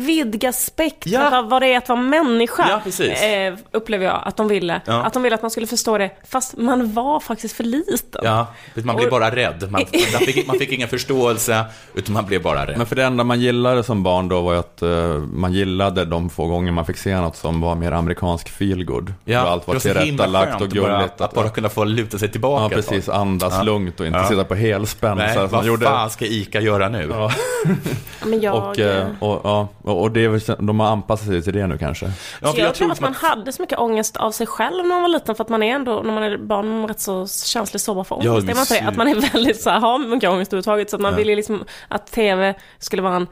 vidga 0.05 0.51
spektrat 0.53 1.33
av 1.33 1.49
vad 1.49 1.61
det 1.61 1.73
är 1.73 1.77
att 1.77 1.89
vara 1.89 1.99
människa. 2.01 2.65
Ja, 2.69 2.81
precis. 2.83 3.21
Eh, 3.21 3.53
upplever 3.71 4.05
jag 4.05 4.21
att 4.25 4.37
de 4.37 4.47
ville. 4.47 4.81
Ja. 4.85 5.03
Att 5.03 5.13
de 5.13 5.23
ville 5.23 5.35
att 5.35 5.41
man 5.41 5.51
skulle 5.51 5.67
förstå 5.67 5.97
det, 5.97 6.11
fast 6.27 6.57
man 6.57 6.93
var 6.93 7.19
faktiskt 7.19 7.55
för 7.55 7.63
liten. 7.63 8.21
Ja, 8.23 8.47
man 8.83 8.95
blev 8.95 9.07
Och- 9.07 9.11
bara 9.11 9.35
rädd. 9.35 9.61
Man, 9.71 9.71
man, 10.13 10.21
fick, 10.21 10.47
man 10.47 10.59
fick 10.59 10.71
ingen 10.71 10.87
förståelse, 10.89 11.65
utan 11.95 12.13
man 12.13 12.25
blev 12.25 12.41
bara 12.41 12.67
rädd. 12.67 12.77
Men 12.77 12.87
för 12.87 12.95
det 12.95 13.03
enda 13.03 13.23
man 13.23 13.39
gillade 13.41 13.83
som 13.83 14.03
barn 14.03 14.27
då 14.29 14.41
var 14.41 14.53
ju 14.53 14.59
att 14.59 14.81
eh, 14.81 14.89
man 15.17 15.53
gillade 15.53 16.05
de 16.05 16.29
få 16.29 16.47
gånger 16.47 16.71
man 16.71 16.85
fick 16.85 16.97
se 16.97 17.17
något 17.21 17.35
som 17.35 17.61
var 17.61 17.75
mer 17.75 17.91
amerikansk 17.91 18.49
feelgood. 18.49 19.13
Ja, 19.25 19.41
Då 19.43 19.47
allt 19.49 19.65
det 19.65 19.73
var 19.73 19.79
tillrättalagt 19.79 20.61
och 20.61 20.69
bara- 20.69 20.97
gulligt. 20.97 21.21
att 21.21 21.33
bara 21.33 21.49
kunna 21.49 21.69
få 21.69 21.83
luta 21.83 22.17
sig 22.17 22.29
tillbaka 22.37 22.63
Ja, 22.63 22.69
precis. 22.69 23.09
Andas 23.09 23.53
Ja. 23.57 23.63
lugnt 23.63 23.99
och 23.99 24.05
inte 24.05 24.19
Ja. 24.19 24.27
sitta 24.27 24.43
på 24.43 24.55
helspänn. 24.55 25.17
Nej, 25.17 25.37
vad 25.37 25.51
man 25.51 25.65
gjorde. 25.65 25.85
fan 25.85 26.09
ska 26.09 26.25
Ica 26.25 26.61
göra 26.61 26.89
nu? 26.89 27.07
Ja. 27.11 27.31
Men 28.25 28.41
jag... 28.41 28.55
Och, 28.55 28.79
eh, 28.79 29.07
och, 29.19 29.41
ja, 29.43 29.67
och, 29.83 30.01
och 30.01 30.11
det 30.11 30.23
är 30.25 30.29
väl, 30.29 30.41
de 30.59 30.79
har 30.79 30.87
anpassat 30.87 31.27
sig 31.27 31.41
till 31.41 31.53
det 31.53 31.67
nu 31.67 31.77
kanske. 31.77 32.11
Ja, 32.41 32.51
Så 32.53 32.59
jag, 32.59 32.75
tror 32.75 32.91
att 32.91 33.01
man 33.01 33.13
hade 33.13 33.51
så 33.51 33.61
mycket 33.61 33.79
ångest 33.79 34.17
av 34.17 34.31
sig 34.31 34.47
själv 34.47 34.77
när 34.77 34.83
man 34.83 35.01
var 35.01 35.09
liten 35.09 35.35
för 35.35 35.43
att 35.43 35.49
man 35.49 35.63
är 35.63 35.75
ändå, 35.75 36.01
när 36.05 36.13
man 36.13 36.23
är 36.23 36.37
barn, 36.37 36.67
man 36.69 36.83
är 36.83 36.87
rätt 36.87 36.99
så 36.99 37.27
känslig 37.27 37.81
sårbar 37.81 38.03
för 38.03 38.19
Ja, 38.23 38.31
ångest. 38.31 38.47
man 38.47 38.57
inte 38.59 38.73
det? 38.73 38.79
sy- 38.79 38.85
Att 38.85 38.95
man 38.97 39.07
är 39.07 39.15
väldigt 39.33 39.61
så 39.61 39.69
här, 39.69 39.79
har 39.79 39.99
mycket 39.99 40.29
ångest 40.29 40.53
överhuvudtaget. 40.53 40.89
Så 40.89 40.95
att 40.95 41.01
man 41.01 41.11
Ja. 41.11 41.17
vill 41.17 41.29
ju 41.29 41.35
liksom 41.35 41.63
att 41.87 42.11
TV 42.11 42.53
skulle 42.79 43.01
vara 43.01 43.15
en 43.15 43.27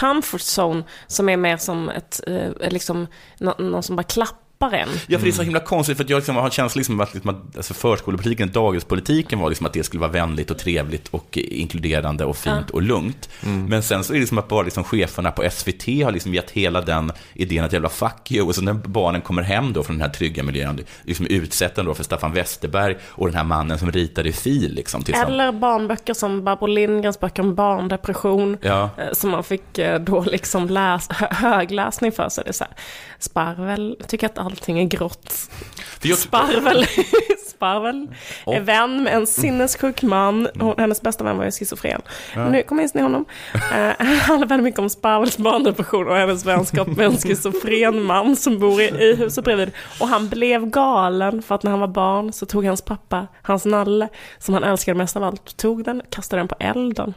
comfort 0.00 0.40
zone 0.58 0.82
som 1.06 1.28
är 1.28 1.36
mer 1.36 1.56
som 1.56 1.88
ett, 1.88 2.20
eh, 2.26 2.70
liksom, 2.70 3.06
nå- 3.38 3.54
någon 3.58 3.82
som 3.82 3.96
bara 3.96 4.02
klappar 4.02 4.36
en. 4.66 4.88
Ja, 5.06 5.18
för 5.18 5.24
det 5.26 5.30
är 5.30 5.32
så 5.32 5.42
himla 5.42 5.60
konstigt, 5.60 5.96
för 5.96 6.04
att 6.04 6.10
jag 6.10 6.16
liksom 6.16 6.36
har 6.36 6.44
en 6.44 6.50
känsla 6.50 6.78
liksom 6.78 7.00
att, 7.00 7.14
liksom 7.14 7.30
att 7.30 7.56
alltså 7.56 7.74
förskolepolitiken, 7.74 8.50
dagispolitiken 8.52 9.38
var 9.38 9.48
liksom 9.48 9.66
att 9.66 9.72
det 9.72 9.82
skulle 9.84 10.00
vara 10.00 10.10
vänligt 10.10 10.50
och 10.50 10.58
trevligt 10.58 11.08
och 11.08 11.38
inkluderande 11.38 12.24
och 12.24 12.36
fint 12.36 12.56
Ja. 12.68 12.72
och 12.74 12.82
lugnt. 12.82 13.28
Men 13.68 13.82
sen 13.82 14.04
så 14.04 14.14
är 14.14 14.20
det 14.20 14.26
som 14.26 14.38
att 14.38 14.48
bara 14.48 14.62
liksom 14.62 14.84
cheferna 14.84 15.30
på 15.30 15.50
SVT 15.50 15.86
har 16.04 16.10
liksom 16.12 16.34
gett 16.34 16.50
hela 16.50 16.80
den 16.80 17.12
idén 17.34 17.64
att 17.64 17.72
jävla 17.72 17.88
fuck 17.88 18.30
you. 18.32 18.46
Och 18.46 18.54
så 18.54 18.62
när 18.62 18.72
barnen 18.74 19.20
kommer 19.20 19.42
hem 19.42 19.72
då 19.72 19.82
från 19.82 19.96
den 19.98 20.06
här 20.06 20.14
trygga 20.14 20.42
miljön, 20.42 20.80
liksom 21.02 21.26
utsätter 21.26 21.84
då 21.84 21.94
för 21.94 22.04
Staffan 22.04 22.32
Westerberg 22.32 22.96
och 23.04 23.26
den 23.26 23.36
här 23.36 23.44
mannen 23.44 23.78
som 23.78 23.92
ritade 23.92 24.28
i 24.28 24.32
fil. 24.32 24.74
Liksom, 24.74 25.04
Eller 25.14 25.52
barnböcker 25.52 26.14
som 26.14 26.44
Barbro 26.44 26.66
Lindgrens 26.66 27.20
böcker 27.20 27.42
om 27.42 27.54
barndepression. 27.54 28.56
Ja. 28.62 28.90
eh, 28.98 29.12
Som 29.12 29.30
man 29.30 29.44
fick 29.44 29.78
eh, 29.78 30.00
då 30.00 30.20
liksom 30.24 30.68
läs, 30.68 31.08
hö- 31.10 31.26
högläsning 31.34 32.12
för 32.12 32.28
sig. 32.28 32.44
Det 32.44 32.50
är 32.50 32.52
så 32.52 32.64
här, 32.64 32.72
Sparvel 33.18 33.96
tycker 34.08 34.26
att 34.26 34.38
allting 34.50 34.78
är 34.78 34.84
grått. 34.84 35.50
Sparvel, 36.16 36.86
Sparvel 37.48 38.08
är 38.46 38.60
vän 38.60 39.02
med 39.02 39.14
en 39.14 39.26
sinnessjuk 39.26 40.02
man. 40.02 40.48
Hon, 40.60 40.74
hennes 40.78 41.02
bästa 41.02 41.24
vän 41.24 41.36
var 41.36 41.44
ju 41.44 41.50
schizofren. 41.50 42.02
Ja. 42.34 42.48
Nu 42.48 42.62
kommer 42.62 42.82
jag 42.82 42.90
in 42.94 42.98
i 42.98 43.02
honom. 43.02 43.24
Uh, 43.54 43.60
han 43.98 44.06
handlar 44.06 44.48
väldigt 44.48 44.64
mycket 44.64 44.80
om 44.80 44.90
Sparvels 44.90 45.38
barndepression 45.38 46.08
och 46.08 46.16
hennes 46.16 46.46
vänskap 46.46 46.88
med 46.88 47.06
en 47.06 47.16
schizofren 47.16 48.02
man 48.02 48.36
som 48.36 48.58
bor 48.58 48.80
i, 48.80 48.84
i 48.84 49.14
huset 49.14 49.44
bredvid. 49.44 49.70
Och 50.00 50.08
han 50.08 50.28
blev 50.28 50.70
galen 50.70 51.42
för 51.42 51.54
att 51.54 51.62
när 51.62 51.70
han 51.70 51.80
var 51.80 51.88
barn 51.88 52.32
så 52.32 52.46
tog 52.46 52.64
hans 52.64 52.82
pappa 52.82 53.26
hans 53.42 53.64
nalle, 53.64 54.08
som 54.38 54.54
han 54.54 54.64
älskade 54.64 54.98
mest 54.98 55.16
av 55.16 55.24
allt, 55.24 55.56
tog 55.56 55.84
den 55.84 56.02
kastade 56.10 56.40
den 56.40 56.48
på 56.48 56.56
elden. 56.58 57.14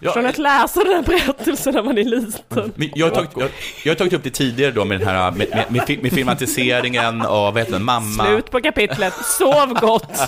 Ja, 0.00 0.12
Från 0.12 0.26
att 0.26 0.38
läsa 0.38 0.84
den 0.84 0.92
här 0.92 1.02
berättelsen 1.02 1.74
när 1.74 1.82
man 1.82 1.98
är 1.98 2.04
liten. 2.04 2.72
Men 2.74 2.90
jag, 2.94 3.06
har 3.06 3.14
tagit, 3.14 3.30
jag, 3.36 3.50
jag 3.84 3.90
har 3.90 3.96
tagit 3.96 4.12
upp 4.12 4.22
det 4.22 4.30
tidigare 4.30 4.72
då 4.72 4.84
med 4.84 5.00
den 5.00 5.08
här 5.08 5.30
med, 5.30 5.48
med, 5.50 5.86
med, 5.88 6.02
med 6.02 6.12
filmatiseringen 6.12 7.22
av, 7.22 7.54
vad 7.54 7.60
heter 7.62 7.72
den, 7.72 7.84
mamma... 7.84 8.24
Slut 8.24 8.50
på 8.50 8.60
kapitlet. 8.60 9.14
Sov 9.38 9.74
gott. 9.80 10.10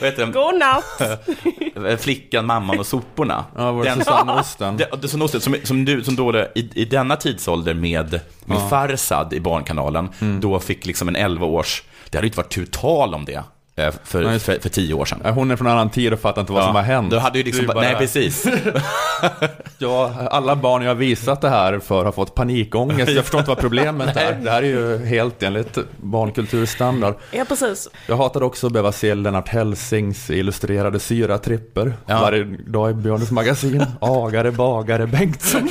Vad 0.00 0.10
heter 0.10 0.22
den? 0.22 0.32
God 0.32 0.54
natt. 0.58 2.00
Flickan, 2.00 2.46
mamman 2.46 2.78
och 2.78 2.86
soporna. 2.86 3.44
Ja, 3.56 3.72
var 3.72 3.84
det 3.84 3.94
Susanne 3.94 4.32
Osten? 4.32 4.76
Det, 4.76 4.88
det, 5.02 5.08
Susanne 5.08 5.40
som, 5.40 5.56
som, 5.64 5.84
du, 5.84 6.04
som 6.04 6.16
då 6.16 6.38
i, 6.54 6.70
i 6.74 6.84
denna 6.84 7.16
tidsålder 7.16 7.74
med, 7.74 8.20
med 8.44 8.56
Ja. 8.56 8.68
Farsad 8.68 9.32
i 9.32 9.40
Barnkanalen, 9.40 10.08
då 10.40 10.60
fick 10.60 10.86
liksom 10.86 11.08
en 11.08 11.16
11 11.16 11.46
års, 11.46 11.82
det 12.10 12.18
hade 12.18 12.26
inte 12.26 12.36
varit 12.36 12.52
tu 12.52 12.66
tal 12.66 13.14
om 13.14 13.24
det. 13.24 13.42
Eh, 13.76 13.94
för, 14.04 14.22
Nej, 14.22 14.38
för, 14.38 14.58
för 14.60 14.68
tio 14.68 14.94
år 14.94 15.04
sedan. 15.04 15.20
Ja, 15.24 15.30
Hon 15.30 15.50
är 15.50 15.56
från 15.56 15.66
en 15.66 15.72
annan 15.72 15.90
tid 15.90 16.12
och 16.12 16.20
fattar 16.20 16.40
inte 16.40 16.52
vad 16.52 16.62
Ja, 16.62 16.66
som 16.66 16.74
har 16.76 16.82
hänt. 16.82 17.10
Du 17.10 17.18
hade 17.18 17.38
ju 17.38 17.44
liksom, 17.44 17.66
bara, 17.66 17.80
nej 17.80 17.94
precis. 17.98 18.46
Ja, 19.78 20.12
alla 20.30 20.56
barn 20.56 20.82
jag 20.82 20.90
har 20.90 20.94
visat 20.94 21.40
det 21.40 21.48
här 21.48 21.78
för 21.78 22.04
har 22.04 22.12
fått 22.12 22.34
panikångest. 22.34 23.12
Jag 23.12 23.24
förstår 23.24 23.38
inte 23.40 23.50
vad 23.50 23.58
problemet 23.58 24.16
är. 24.16 24.34
Det 24.34 24.50
här 24.50 24.62
är 24.62 24.66
ju 24.66 25.04
helt 25.06 25.42
enligt 25.42 25.78
barnkulturstandard. 25.96 27.14
Ja, 27.30 27.44
precis. 27.48 27.88
Jag 28.06 28.16
hatade 28.16 28.44
också 28.44 28.66
att 28.66 28.72
behöva 28.72 28.92
se 28.92 29.14
Lennart 29.14 29.48
Hellsings 29.48 30.30
illustrerade 30.30 31.00
syratripper 31.00 31.94
Ja. 32.06 32.20
varje 32.20 32.44
dag 32.44 32.90
i 32.90 32.94
Björnes 32.94 33.30
magasin. 33.30 33.86
Agare, 34.00 34.52
bagare, 34.52 35.06
Bengtsson 35.06 35.68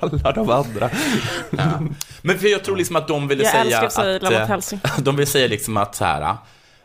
alla 0.00 0.32
de 0.32 0.50
andra. 0.50 0.90
Men 2.22 2.38
för 2.38 2.48
jag 2.48 2.64
tror 2.64 2.76
liksom 2.76 2.96
att 2.96 3.08
de 3.08 3.28
ville 3.28 3.42
Jag 3.42 3.52
säga 3.52 3.62
älskar 3.64 3.84
att 3.86 3.92
säga 3.92 4.16
att... 4.16 4.22
Lennart 4.22 4.40
eh, 4.40 4.46
Hellsing. 4.48 4.80
De 4.98 5.16
vill 5.16 5.26
säga 5.26 5.48
liksom 5.48 5.76
att 5.76 5.94
så 5.94 6.04
här, 6.04 6.36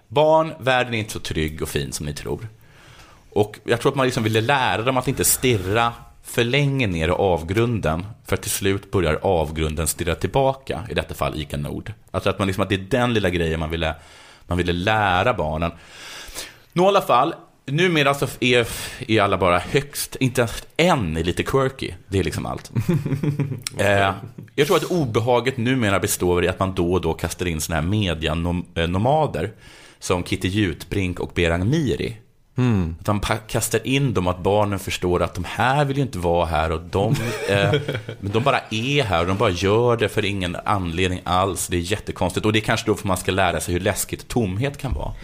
barn, 0.10 0.54
världen 0.60 0.94
är 0.94 0.98
inte 0.98 1.14
så 1.14 1.20
trygg 1.20 1.62
och 1.62 1.70
fin 1.70 1.92
som 1.92 2.06
ni 2.06 2.14
tror. 2.14 2.48
Och 3.30 3.60
jag 3.64 3.82
tror 3.82 3.92
att 3.92 3.96
man 3.96 4.06
liksom 4.06 4.24
ville 4.24 4.42
lära 4.42 4.82
dem 4.82 4.98
att 4.98 5.08
inte 5.08 5.26
stirra 5.26 5.94
för 6.24 6.44
länge 6.44 6.88
ner 6.88 7.08
i 7.08 7.12
avgrunden, 7.12 8.06
för 8.26 8.36
att 8.36 8.42
till 8.42 8.52
slut 8.52 8.92
börjar 8.92 9.20
avgrunden 9.22 9.88
stirra 9.88 10.16
tillbaka, 10.16 10.84
i 10.90 10.94
detta 10.94 11.14
fall 11.14 11.42
ICA 11.42 11.58
Nord. 11.58 11.94
Alltså 12.12 12.30
att, 12.30 12.40
man 12.40 12.48
liksom, 12.48 12.64
att 12.64 12.70
det 12.70 12.76
är 12.76 12.80
den 12.80 13.14
lilla 13.14 13.30
grejen 13.30 13.60
man 13.60 13.70
ville, 13.70 13.96
man 14.48 14.58
ville 14.58 14.74
lära 14.74 15.34
barnen. 15.34 15.72
Nå, 16.74 16.84
i 16.84 16.88
alla 16.88 17.02
fall, 17.02 17.34
numera 17.66 18.14
så 18.14 18.28
är, 18.40 18.68
är 19.08 19.22
alla 19.22 19.38
bara 19.38 19.60
högst, 19.60 20.16
inte 20.16 20.42
ens 20.42 20.64
en 20.78 21.18
är 21.18 21.24
lite 21.24 21.44
quirky. 21.44 21.92
Det 22.08 22.20
är 22.20 22.24
liksom 22.24 22.46
allt. 22.46 22.72
eh, 23.78 24.14
jag 24.56 24.68
tror 24.68 24.78
att 24.78 24.92
obehaget 24.92 25.58
numera 25.58 26.00
består 26.00 26.46
i 26.46 26.48
att 26.48 26.60
man 26.60 26.76
då 26.76 26.94
och 26.94 27.02
då 27.02 27.14
kastar 27.14 27.46
in 27.46 27.62
såna 27.62 27.76
här 27.76 27.88
medianomader 27.88 29.52
som 30.00 30.24
Kitty 30.24 30.48
Jutbrink 30.48 31.20
och 31.20 31.32
Berang 31.36 31.70
Miri. 31.70 32.18
Att 33.00 33.08
man 33.08 33.20
pa- 33.20 33.38
kastar 33.38 33.88
in 33.88 34.14
dem, 34.14 34.28
att 34.28 34.40
barnen 34.44 34.80
förstår 34.80 35.22
att 35.24 35.34
de 35.34 35.44
här 35.44 35.86
vill 35.86 35.98
ju 35.98 36.04
inte 36.04 36.18
vara 36.20 36.46
här 36.46 36.72
och 36.72 36.82
de, 36.82 37.16
eh, 37.50 37.74
de 38.20 38.44
bara 38.44 38.60
är 38.70 39.04
här 39.04 39.22
och 39.22 39.28
de 39.28 39.38
bara 39.38 39.50
gör 39.50 39.98
det 39.98 40.10
för 40.10 40.26
ingen 40.26 40.58
anledning 40.66 41.22
alls. 41.24 41.68
Det 41.68 41.78
är 41.78 41.82
jättekonstigt 41.82 42.46
och 42.46 42.54
det 42.54 42.60
är 42.60 42.62
kanske 42.62 42.86
då 42.86 42.96
för 42.96 43.08
man 43.08 43.18
ska 43.18 43.32
lära 43.32 43.60
sig 43.60 43.74
hur 43.74 43.82
läskigt 43.82 44.28
tomhet 44.28 44.78
kan 44.78 44.94
vara. 44.94 45.14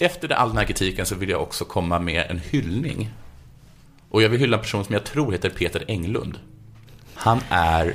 Efter 0.00 0.32
all 0.32 0.48
den 0.48 0.56
här 0.58 0.64
kritiken 0.64 1.06
så 1.06 1.14
vill 1.14 1.28
jag 1.28 1.42
också 1.42 1.64
komma 1.64 1.98
med 1.98 2.26
en 2.30 2.38
hyllning. 2.38 3.10
Och 4.10 4.22
jag 4.22 4.28
vill 4.28 4.40
hylla 4.40 4.56
en 4.56 4.62
person 4.62 4.84
som 4.84 4.92
jag 4.92 5.04
tror 5.04 5.32
heter 5.32 5.50
Peter 5.50 5.84
Englund. 5.88 6.38
Han 7.14 7.40
är 7.50 7.94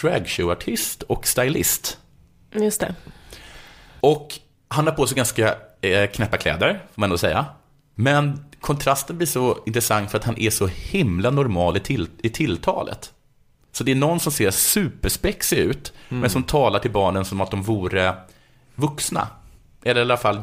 dragshowartist 0.00 1.02
och 1.02 1.26
stylist. 1.26 1.98
Just 2.54 2.80
det. 2.80 2.94
Och 4.00 4.38
han 4.68 4.86
har 4.86 4.94
på 4.94 5.06
sig 5.06 5.16
ganska 5.16 5.54
eh, 5.80 6.10
knäppa 6.10 6.36
kläder, 6.36 6.72
får 6.72 7.00
man 7.00 7.06
ändå 7.06 7.18
säga. 7.18 7.46
Men 7.94 8.44
kontrasten 8.60 9.16
blir 9.16 9.26
så 9.26 9.58
intressant 9.66 10.10
för 10.10 10.18
att 10.18 10.24
han 10.24 10.38
är 10.38 10.50
så 10.50 10.66
himla 10.66 11.30
normal 11.30 11.76
i, 11.76 11.80
till, 11.80 12.08
i 12.22 12.28
tilltalet. 12.28 13.12
Så 13.72 13.84
det 13.84 13.90
är 13.90 13.96
någon 13.96 14.20
som 14.20 14.32
ser 14.32 14.50
superspexig 14.50 15.58
ut, 15.58 15.92
men 16.08 16.30
som 16.30 16.42
talar 16.42 16.78
till 16.78 16.90
barnen 16.90 17.24
som 17.24 17.40
att 17.40 17.50
de 17.50 17.62
vore 17.62 18.14
vuxna. 18.74 19.28
Eller 19.84 20.00
i 20.00 20.04
alla 20.04 20.16
fall 20.16 20.42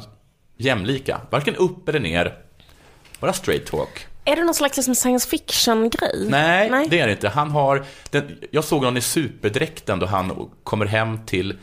jämlika. 0.57 1.21
Varken 1.29 1.55
upp 1.55 1.89
eller 1.89 1.99
ner. 1.99 2.37
Bara 3.19 3.33
straight 3.33 3.65
talk. 3.65 4.07
Är 4.25 4.35
det 4.35 4.43
någon 4.43 4.53
slags 4.53 4.77
liksom 4.77 4.95
science 4.95 5.29
fiction-grej? 5.29 6.27
Nej, 6.29 6.87
det 6.89 6.99
är 6.99 7.07
det 7.07 7.13
inte. 7.13 7.29
Han 7.29 7.51
har, 7.51 7.85
den, 8.09 8.37
jag 8.51 8.63
såg 8.63 8.79
honom 8.79 8.97
i 8.97 9.01
superdräkten 9.01 9.99
då 9.99 10.05
han 10.05 10.49
kommer 10.63 10.85
hem 10.85 11.25
till 11.25 11.57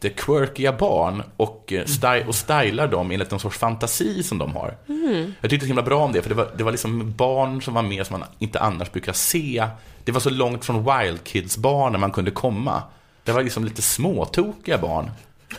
jättequirkiga 0.00 0.72
barn 0.72 1.22
och, 1.36 1.72
eh, 1.72 1.84
sty, 1.84 2.22
och 2.26 2.34
stylar 2.34 2.88
dem 2.88 3.10
enligt 3.10 3.30
någon 3.30 3.40
sorts 3.40 3.58
fantasi 3.58 4.22
som 4.22 4.38
de 4.38 4.56
har. 4.56 4.76
Mm. 4.88 5.34
Jag 5.40 5.50
tyckte 5.50 5.64
så 5.64 5.68
himla 5.68 5.82
bra 5.82 6.04
om 6.04 6.12
det, 6.12 6.22
för 6.22 6.28
det 6.28 6.34
var, 6.34 6.48
det 6.56 6.64
var 6.64 6.70
liksom 6.70 7.12
barn 7.12 7.62
som 7.62 7.74
var 7.74 7.82
med 7.82 8.06
som 8.06 8.20
man 8.20 8.28
inte 8.38 8.60
annars 8.60 8.92
brukar 8.92 9.12
se. 9.12 9.66
Det 10.04 10.12
var 10.12 10.20
så 10.20 10.30
långt 10.30 10.64
från 10.64 10.84
Wild 10.84 11.24
Kids-barnen 11.24 12.00
man 12.00 12.10
kunde 12.10 12.30
komma. 12.30 12.82
Det 13.24 13.32
var 13.32 13.42
liksom 13.42 13.64
lite 13.64 13.82
småtokiga 13.82 14.78
barn 14.78 15.10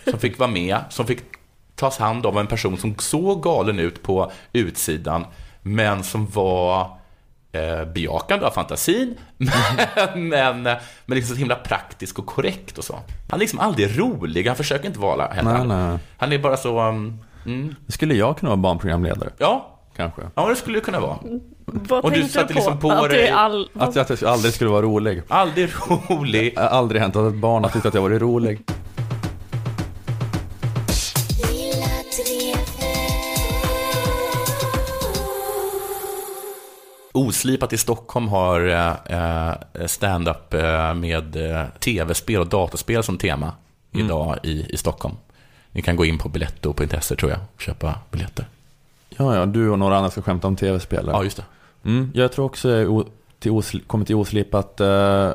som 0.09 0.19
fick 0.19 0.39
vara 0.39 0.49
med, 0.49 0.77
som 0.89 1.07
fick 1.07 1.19
tas 1.75 1.97
hand 1.97 2.25
om 2.25 2.37
en 2.37 2.47
person 2.47 2.77
som 2.77 2.95
såg 2.97 3.43
galen 3.43 3.79
ut 3.79 4.03
på 4.03 4.31
utsidan, 4.53 5.25
men 5.61 6.03
som 6.03 6.27
var 6.27 6.98
eh, 7.51 7.85
bejakande 7.93 8.45
av 8.45 8.51
fantasin, 8.51 9.15
men, 9.37 10.29
men, 10.29 10.63
men 10.63 11.15
liksom 11.15 11.35
så 11.35 11.39
himla 11.39 11.55
praktisk 11.55 12.19
och 12.19 12.25
korrekt 12.25 12.77
och 12.77 12.83
så. 12.83 12.93
Han 13.29 13.39
är 13.39 13.39
liksom 13.39 13.59
aldrig 13.59 13.99
rolig, 13.99 14.47
han 14.47 14.55
försöker 14.55 14.87
inte 14.87 14.99
vara 14.99 15.25
heller. 15.27 15.53
Nej, 15.65 15.67
nej. 15.67 15.97
Han 16.17 16.33
är 16.33 16.37
bara 16.39 16.57
så... 16.57 16.81
Um, 16.81 17.19
mm, 17.45 17.75
Skulle 17.87 18.13
jag 18.15 18.37
kunna 18.37 18.49
vara 18.49 18.57
barnprogramledare? 18.57 19.29
ja, 19.37 19.75
Kanske. 19.95 20.21
ja, 20.35 20.49
det 20.49 20.55
skulle 20.55 20.77
det 20.77 20.85
kunna 20.85 20.99
vara. 20.99 21.17
Vad 21.65 22.05
Och 22.05 22.11
du 22.11 22.23
satte 22.23 22.47
du 22.47 22.53
liksom 22.53 22.79
på 22.79 22.91
att 22.91 23.09
det 23.09 23.15
dig- 23.17 23.29
all... 23.29 23.69
Att 23.79 23.95
jag, 23.95 24.11
att 24.11 24.21
jag 24.21 24.31
aldrig 24.31 24.53
skulle 24.53 24.69
vara 24.69 24.81
rolig. 24.81 25.21
Aldrig 25.27 25.69
rolig. 26.09 26.53
Det 26.55 26.61
har 26.61 26.67
aldrig 26.67 27.01
hänt 27.01 27.15
att 27.15 27.33
ett 27.33 27.39
barn 27.39 27.63
har 27.63 27.71
tyckt 27.71 27.85
att 27.85 27.93
jag 27.93 28.01
varit 28.01 28.21
rolig. 28.21 28.61
Oslipat 37.19 37.73
i 37.73 37.77
Stockholm 37.77 38.27
har 38.27 38.67
eh, 38.67 39.17
eh, 39.19 39.87
stand-up 39.87 40.53
eh, 40.53 40.93
med 40.93 41.35
eh, 41.51 41.65
tv-spel 41.79 42.39
och 42.39 42.47
dataspel 42.47 43.03
som 43.03 43.17
tema 43.17 43.51
idag 43.91 44.37
i, 44.43 44.65
i 44.73 44.77
Stockholm. 44.77 45.15
Ni 45.71 45.81
kan 45.81 45.95
gå 45.95 46.05
in 46.05 46.17
på 46.17 46.29
biletto.se 46.29 47.15
tror 47.15 47.31
jag 47.31 47.39
och 47.55 47.61
köpa 47.61 47.95
biljetter. 48.11 48.45
Ja, 49.09 49.35
ja, 49.35 49.45
du 49.45 49.69
och 49.69 49.79
några 49.79 49.97
andra 49.97 50.09
ska 50.11 50.21
skämta 50.21 50.47
om 50.47 50.55
tv-spel. 50.55 51.09
Ja, 51.11 51.23
just 51.23 51.37
det. 51.37 51.45
Mm, 51.85 52.11
jag 52.13 52.31
tror 52.31 52.45
också 52.45 52.69
till 53.39 53.51
osli- 53.51 53.87
kommit 53.87 54.07
till 54.07 54.15
oslipat 54.15 54.79
eh, 54.79 55.31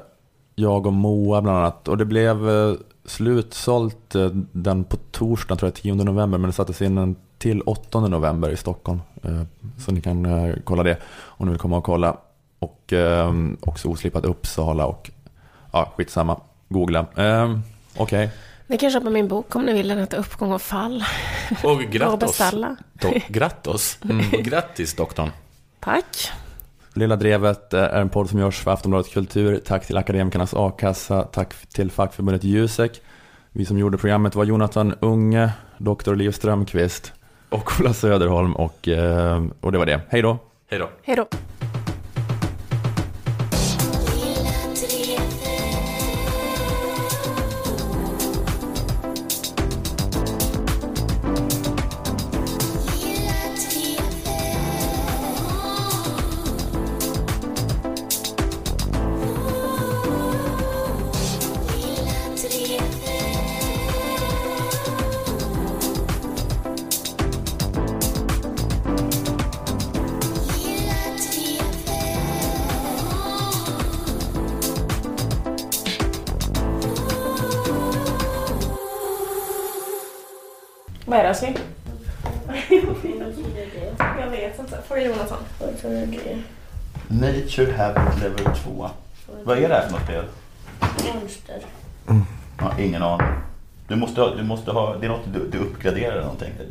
jag 0.55 0.87
och 0.87 0.93
Moa 0.93 1.43
bland 1.43 1.59
annat. 1.59 1.89
Och 1.89 1.97
det 1.99 2.05
blev 2.05 2.51
eh, 2.51 2.75
slutsålt 3.05 4.15
eh, 4.15 4.27
den 4.53 4.85
på 4.85 4.97
torsdagen, 5.11 5.59
tror 5.59 5.67
jag, 5.69 5.75
10 5.75 5.95
november. 5.95 6.39
Men 6.39 6.49
det 6.51 6.53
sattes 6.53 6.83
in 6.83 6.99
en 6.99 7.17
till 7.45 7.61
8 7.61 8.01
november 8.01 8.51
i 8.51 8.57
Stockholm. 8.57 9.01
Eh, 9.23 9.43
så 9.79 9.93
ni 9.93 10.01
kan 10.01 10.27
eh, 10.27 10.55
kolla 10.65 10.83
det 10.83 10.97
om 11.25 11.47
ni 11.47 11.53
vill 11.53 11.61
komma 11.61 11.77
och 11.77 11.85
kolla. 11.85 12.17
Och 12.59 12.93
eh, 12.93 13.33
också 13.61 13.89
oslipat 13.89 14.25
Uppsala 14.25 14.87
och 14.87 15.11
ja, 15.73 15.93
skitsamma. 15.97 16.41
Googla. 16.69 17.07
Okej. 17.97 18.31
Ni 18.67 18.79
kan 18.79 18.91
köpa 18.91 19.11
min 19.11 19.29
bok 19.29 19.57
om 19.57 19.63
ni 19.63 19.73
vill, 19.73 19.89
den 19.89 19.99
heter 19.99 20.19
Uppgång 20.19 20.53
och 20.53 20.63
fall. 20.63 21.05
Och 21.65 22.19
beställa. 22.19 22.77
Do- 22.95 23.23
grattos. 23.29 23.99
Och 24.33 24.45
grattis 24.45 24.95
doktorn. 24.95 25.31
Tack. 25.81 26.31
Lilla 26.95 27.17
Drevet 27.17 27.75
är 27.75 28.01
en 28.01 28.09
podd 28.09 28.31
som 28.31 28.39
görs 28.39 28.61
för 28.61 28.71
Aftonbladet 28.71 29.13
Kultur. 29.13 29.61
Tack 29.65 29.87
till 29.87 29.97
Akademikernas 29.97 30.55
A-kassa. 30.55 31.23
Tack 31.23 31.55
till 31.67 31.91
fackförbundet 31.91 32.45
Jusek. 32.45 33.03
Vi 33.53 33.65
som 33.65 33.79
gjorde 33.79 33.99
programmet 33.99 34.35
var 34.35 34.45
Jonathan 34.45 34.95
Unge, 35.01 35.51
Dr. 35.79 36.15
Liv 36.15 36.31
Strömqvist 36.31 37.13
och 37.49 37.71
Ola 37.81 37.93
Söderholm 37.93 38.57
och, 38.57 38.89
eh, 38.89 39.43
och 39.61 39.73
det 39.73 39.79
var 39.79 39.87
det. 39.87 40.01
Hej 40.09 40.23
då! 40.23 40.39
Hej 40.71 40.79
då. 40.79 40.89
Hej 41.03 41.17
då. 41.17 41.27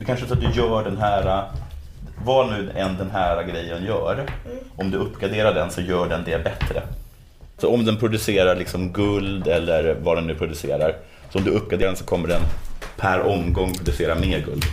Det 0.04 0.08
kanske 0.08 0.26
är 0.26 0.28
så 0.28 0.34
att 0.34 0.42
du 0.42 0.52
gör 0.52 0.84
den 0.84 0.98
här, 0.98 1.44
vad 2.26 2.50
nu 2.50 2.72
än 2.76 2.98
den 2.98 3.12
här 3.12 3.44
grejen 3.44 3.86
gör, 3.86 4.26
om 4.76 4.92
du 4.92 4.98
uppgraderar 4.98 5.54
den 5.54 5.72
så 5.72 5.82
gör 5.82 6.10
den 6.10 6.24
det 6.26 6.44
bättre. 6.44 6.82
Så 7.58 7.74
om 7.74 7.86
den 7.86 7.98
producerar 7.98 8.56
liksom 8.56 8.92
guld 8.94 9.48
eller 9.48 9.96
vad 10.02 10.18
den 10.18 10.28
nu 10.28 10.36
producerar, 10.36 10.96
så 11.30 11.38
om 11.40 11.46
du 11.46 11.52
uppgraderar 11.52 11.88
den 11.88 11.98
så 11.98 12.06
kommer 12.06 12.28
den 12.28 12.42
per 12.98 13.22
omgång 13.22 13.74
producera 13.74 14.16
mer 14.16 14.40
guld. 14.40 14.64